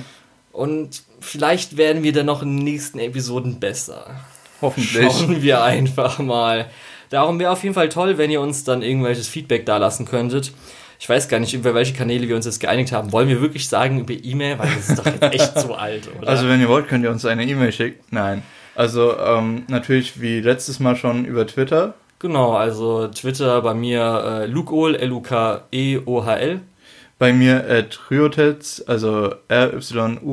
Und 0.51 1.03
vielleicht 1.19 1.77
werden 1.77 2.03
wir 2.03 2.13
dann 2.13 2.27
noch 2.27 2.41
in 2.41 2.57
den 2.57 2.63
nächsten 2.63 2.99
Episoden 2.99 3.59
besser. 3.59 4.05
Hoffentlich. 4.61 5.11
Schauen 5.11 5.41
wir 5.41 5.63
einfach 5.63 6.19
mal. 6.19 6.67
Darum 7.09 7.39
wäre 7.39 7.51
auf 7.51 7.63
jeden 7.63 7.75
Fall 7.75 7.89
toll, 7.89 8.17
wenn 8.17 8.31
ihr 8.31 8.41
uns 8.41 8.63
dann 8.63 8.81
irgendwelches 8.81 9.27
Feedback 9.27 9.65
da 9.65 9.77
lassen 9.77 10.05
könntet. 10.05 10.53
Ich 10.99 11.09
weiß 11.09 11.27
gar 11.27 11.39
nicht, 11.39 11.53
über 11.53 11.73
welche 11.73 11.93
Kanäle 11.93 12.27
wir 12.27 12.35
uns 12.35 12.45
jetzt 12.45 12.59
geeinigt 12.59 12.91
haben. 12.91 13.11
Wollen 13.11 13.27
wir 13.27 13.41
wirklich 13.41 13.67
sagen 13.67 13.99
über 13.99 14.13
E-Mail? 14.13 14.57
Weil 14.59 14.69
das 14.75 14.89
ist 14.89 14.99
doch 14.99 15.05
jetzt 15.05 15.23
echt 15.23 15.59
so 15.59 15.73
alt, 15.73 16.09
oder? 16.17 16.27
Also 16.27 16.47
wenn 16.47 16.61
ihr 16.61 16.69
wollt, 16.69 16.87
könnt 16.87 17.03
ihr 17.03 17.11
uns 17.11 17.25
eine 17.25 17.43
E-Mail 17.43 17.71
schicken. 17.71 17.99
Nein. 18.11 18.43
Also 18.75 19.17
ähm, 19.17 19.63
natürlich 19.67 20.21
wie 20.21 20.39
letztes 20.39 20.79
Mal 20.79 20.95
schon 20.95 21.25
über 21.25 21.45
Twitter. 21.47 21.95
Genau, 22.19 22.53
also 22.53 23.07
Twitter 23.07 23.61
bei 23.61 23.73
mir 23.73 24.41
äh, 24.43 24.45
Lukeol, 24.45 24.95
L-U-K-E-O-H-L. 24.95 26.61
Bei 27.17 27.31
mir 27.31 27.65
at 27.69 27.99
Ryoteds, 28.11 28.81
also 28.87 29.35
R-Y-U-T-E-D-Z. 29.47 30.27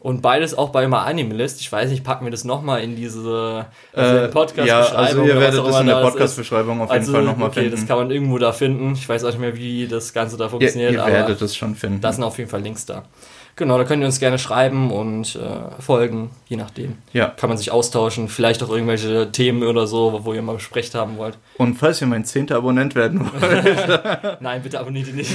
Und 0.00 0.22
beides 0.22 0.56
auch 0.56 0.70
bei 0.70 0.86
My 0.86 0.96
Animalist. 0.96 1.60
Ich 1.60 1.72
weiß 1.72 1.90
nicht, 1.90 2.04
packen 2.04 2.24
wir 2.24 2.30
das 2.30 2.44
nochmal 2.44 2.82
in 2.82 2.94
diese 2.94 3.66
also 3.92 4.16
äh, 4.16 4.28
Podcast-Beschreibung. 4.28 4.92
Ja, 4.92 4.96
also 4.96 5.24
ihr 5.24 5.40
werdet 5.40 5.66
das 5.66 5.80
in 5.80 5.86
der 5.86 6.02
Podcast-Beschreibung 6.02 6.80
auf 6.80 6.90
jeden 6.90 7.00
also, 7.00 7.12
Fall 7.12 7.24
nochmal 7.24 7.48
okay, 7.48 7.62
finden. 7.62 7.76
das 7.76 7.86
kann 7.86 7.98
man 7.98 8.10
irgendwo 8.10 8.38
da 8.38 8.52
finden. 8.52 8.92
Ich 8.92 9.08
weiß 9.08 9.24
auch 9.24 9.30
nicht 9.30 9.40
mehr, 9.40 9.56
wie 9.56 9.88
das 9.88 10.12
Ganze 10.12 10.36
da 10.36 10.48
funktioniert. 10.48 10.92
Ja, 10.92 11.06
ihr 11.06 11.12
werdet 11.12 11.42
es 11.42 11.56
schon 11.56 11.74
finden. 11.74 12.00
Da 12.00 12.12
sind 12.12 12.22
auf 12.22 12.38
jeden 12.38 12.48
Fall 12.48 12.62
Links 12.62 12.86
da. 12.86 13.04
Genau, 13.58 13.76
da 13.76 13.82
könnt 13.82 14.00
ihr 14.00 14.06
uns 14.06 14.20
gerne 14.20 14.38
schreiben 14.38 14.92
und 14.92 15.34
äh, 15.34 15.82
folgen, 15.82 16.30
je 16.46 16.56
nachdem. 16.56 16.96
Ja. 17.12 17.26
Kann 17.26 17.48
man 17.48 17.58
sich 17.58 17.72
austauschen, 17.72 18.28
vielleicht 18.28 18.62
auch 18.62 18.70
irgendwelche 18.70 19.32
Themen 19.32 19.64
oder 19.64 19.88
so, 19.88 20.20
wo 20.22 20.32
ihr 20.32 20.42
mal 20.42 20.54
besprecht 20.54 20.94
haben 20.94 21.18
wollt. 21.18 21.36
Und 21.56 21.74
falls 21.74 22.00
ihr 22.00 22.06
mein 22.06 22.24
zehnter 22.24 22.54
Abonnent 22.54 22.94
werden 22.94 23.20
wollt. 23.20 24.40
Nein, 24.40 24.62
bitte 24.62 24.78
abonniert 24.78 25.08
ihn 25.08 25.16
nicht. 25.16 25.34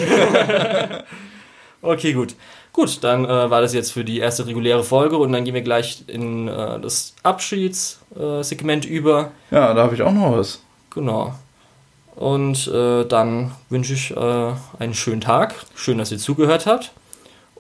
okay, 1.82 2.14
gut. 2.14 2.36
Gut, 2.72 3.04
dann 3.04 3.26
äh, 3.26 3.28
war 3.28 3.60
das 3.60 3.74
jetzt 3.74 3.92
für 3.92 4.06
die 4.06 4.20
erste 4.20 4.48
reguläre 4.48 4.86
Folge 4.86 5.18
und 5.18 5.34
dann 5.34 5.44
gehen 5.44 5.54
wir 5.54 5.62
gleich 5.62 6.06
in 6.08 6.48
äh, 6.48 6.80
das 6.80 7.16
Abschiedssegment 7.24 8.86
über. 8.86 9.32
Ja, 9.52 9.74
da 9.74 9.84
habe 9.84 9.96
ich 9.96 10.02
auch 10.02 10.14
noch 10.14 10.38
was. 10.38 10.64
Genau. 10.92 11.36
Und 12.16 12.70
äh, 12.70 13.04
dann 13.04 13.52
wünsche 13.70 13.94
ich 13.94 14.16
äh, 14.16 14.52
einen 14.80 14.94
schönen 14.94 15.20
Tag. 15.20 15.56
Schön, 15.76 15.98
dass 15.98 16.10
ihr 16.14 16.20
zugehört 16.20 16.68
habt. 16.68 16.94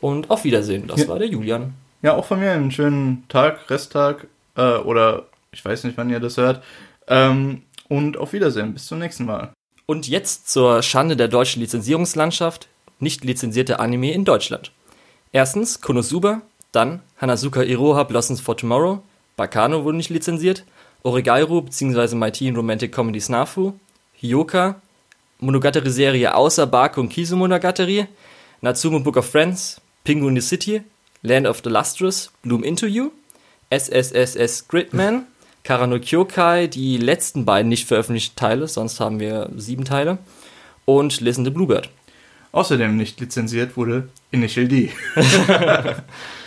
Und 0.03 0.29
auf 0.29 0.43
Wiedersehen. 0.43 0.85
Das 0.87 0.99
ja. 0.99 1.07
war 1.07 1.17
der 1.17 1.29
Julian. 1.29 1.75
Ja, 2.01 2.15
auch 2.15 2.25
von 2.25 2.37
mir 2.37 2.51
einen 2.51 2.71
schönen 2.71 3.23
Tag, 3.29 3.69
Resttag 3.69 4.27
äh, 4.57 4.75
oder 4.79 5.27
ich 5.53 5.63
weiß 5.63 5.85
nicht, 5.85 5.97
wann 5.97 6.09
ihr 6.09 6.19
das 6.19 6.35
hört. 6.35 6.61
Ähm, 7.07 7.61
und 7.87 8.17
auf 8.17 8.33
Wiedersehen. 8.33 8.73
Bis 8.73 8.85
zum 8.87 8.99
nächsten 8.99 9.23
Mal. 9.23 9.53
Und 9.85 10.09
jetzt 10.09 10.51
zur 10.51 10.83
Schande 10.83 11.15
der 11.15 11.29
deutschen 11.29 11.61
Lizenzierungslandschaft. 11.61 12.67
Nicht 12.99 13.23
lizenzierte 13.23 13.79
Anime 13.79 14.11
in 14.11 14.25
Deutschland. 14.25 14.73
Erstens 15.31 15.79
Konosuba, 15.79 16.41
dann 16.73 16.99
Hanazuka 17.21 17.63
Iroha 17.63 18.03
Blossoms 18.03 18.41
for 18.41 18.57
Tomorrow, 18.57 19.01
Bakano 19.37 19.85
wurde 19.85 19.95
nicht 19.95 20.09
lizenziert, 20.09 20.65
Oregairu 21.03 21.61
bzw. 21.61 22.15
My 22.15 22.29
Teen 22.29 22.57
Romantic 22.57 22.91
Comedy 22.91 23.21
Snafu, 23.21 23.71
Hyoka, 24.15 24.81
Monogatari-Serie 25.39 26.35
außer 26.35 26.67
Baku 26.67 26.99
und 26.99 27.09
Kisu 27.09 27.37
Monogatari, 27.37 28.07
Natsumo 28.61 28.99
Book 28.99 29.17
of 29.17 29.29
Friends, 29.29 29.81
Pingu 30.03 30.27
in 30.27 30.35
the 30.35 30.41
City, 30.41 30.81
Land 31.21 31.47
of 31.47 31.61
the 31.63 31.69
Lustrous, 31.69 32.31
Bloom 32.41 32.63
Into 32.63 32.87
You, 32.87 33.11
SSSS 33.69 34.67
Gridman, 34.67 35.27
Karano 35.63 35.99
Kyokai, 35.99 36.67
die 36.67 36.97
letzten 36.97 37.45
beiden 37.45 37.69
nicht 37.69 37.87
veröffentlichten 37.87 38.35
Teile, 38.35 38.67
sonst 38.67 38.99
haben 38.99 39.19
wir 39.19 39.49
sieben 39.55 39.85
Teile, 39.85 40.17
und 40.85 41.21
Listen 41.21 41.45
the 41.45 41.51
Bluebird. 41.51 41.89
Außerdem 42.51 42.97
nicht 42.97 43.19
lizenziert 43.19 43.77
wurde 43.77 44.09
Initial 44.31 44.67
D. 44.67 44.91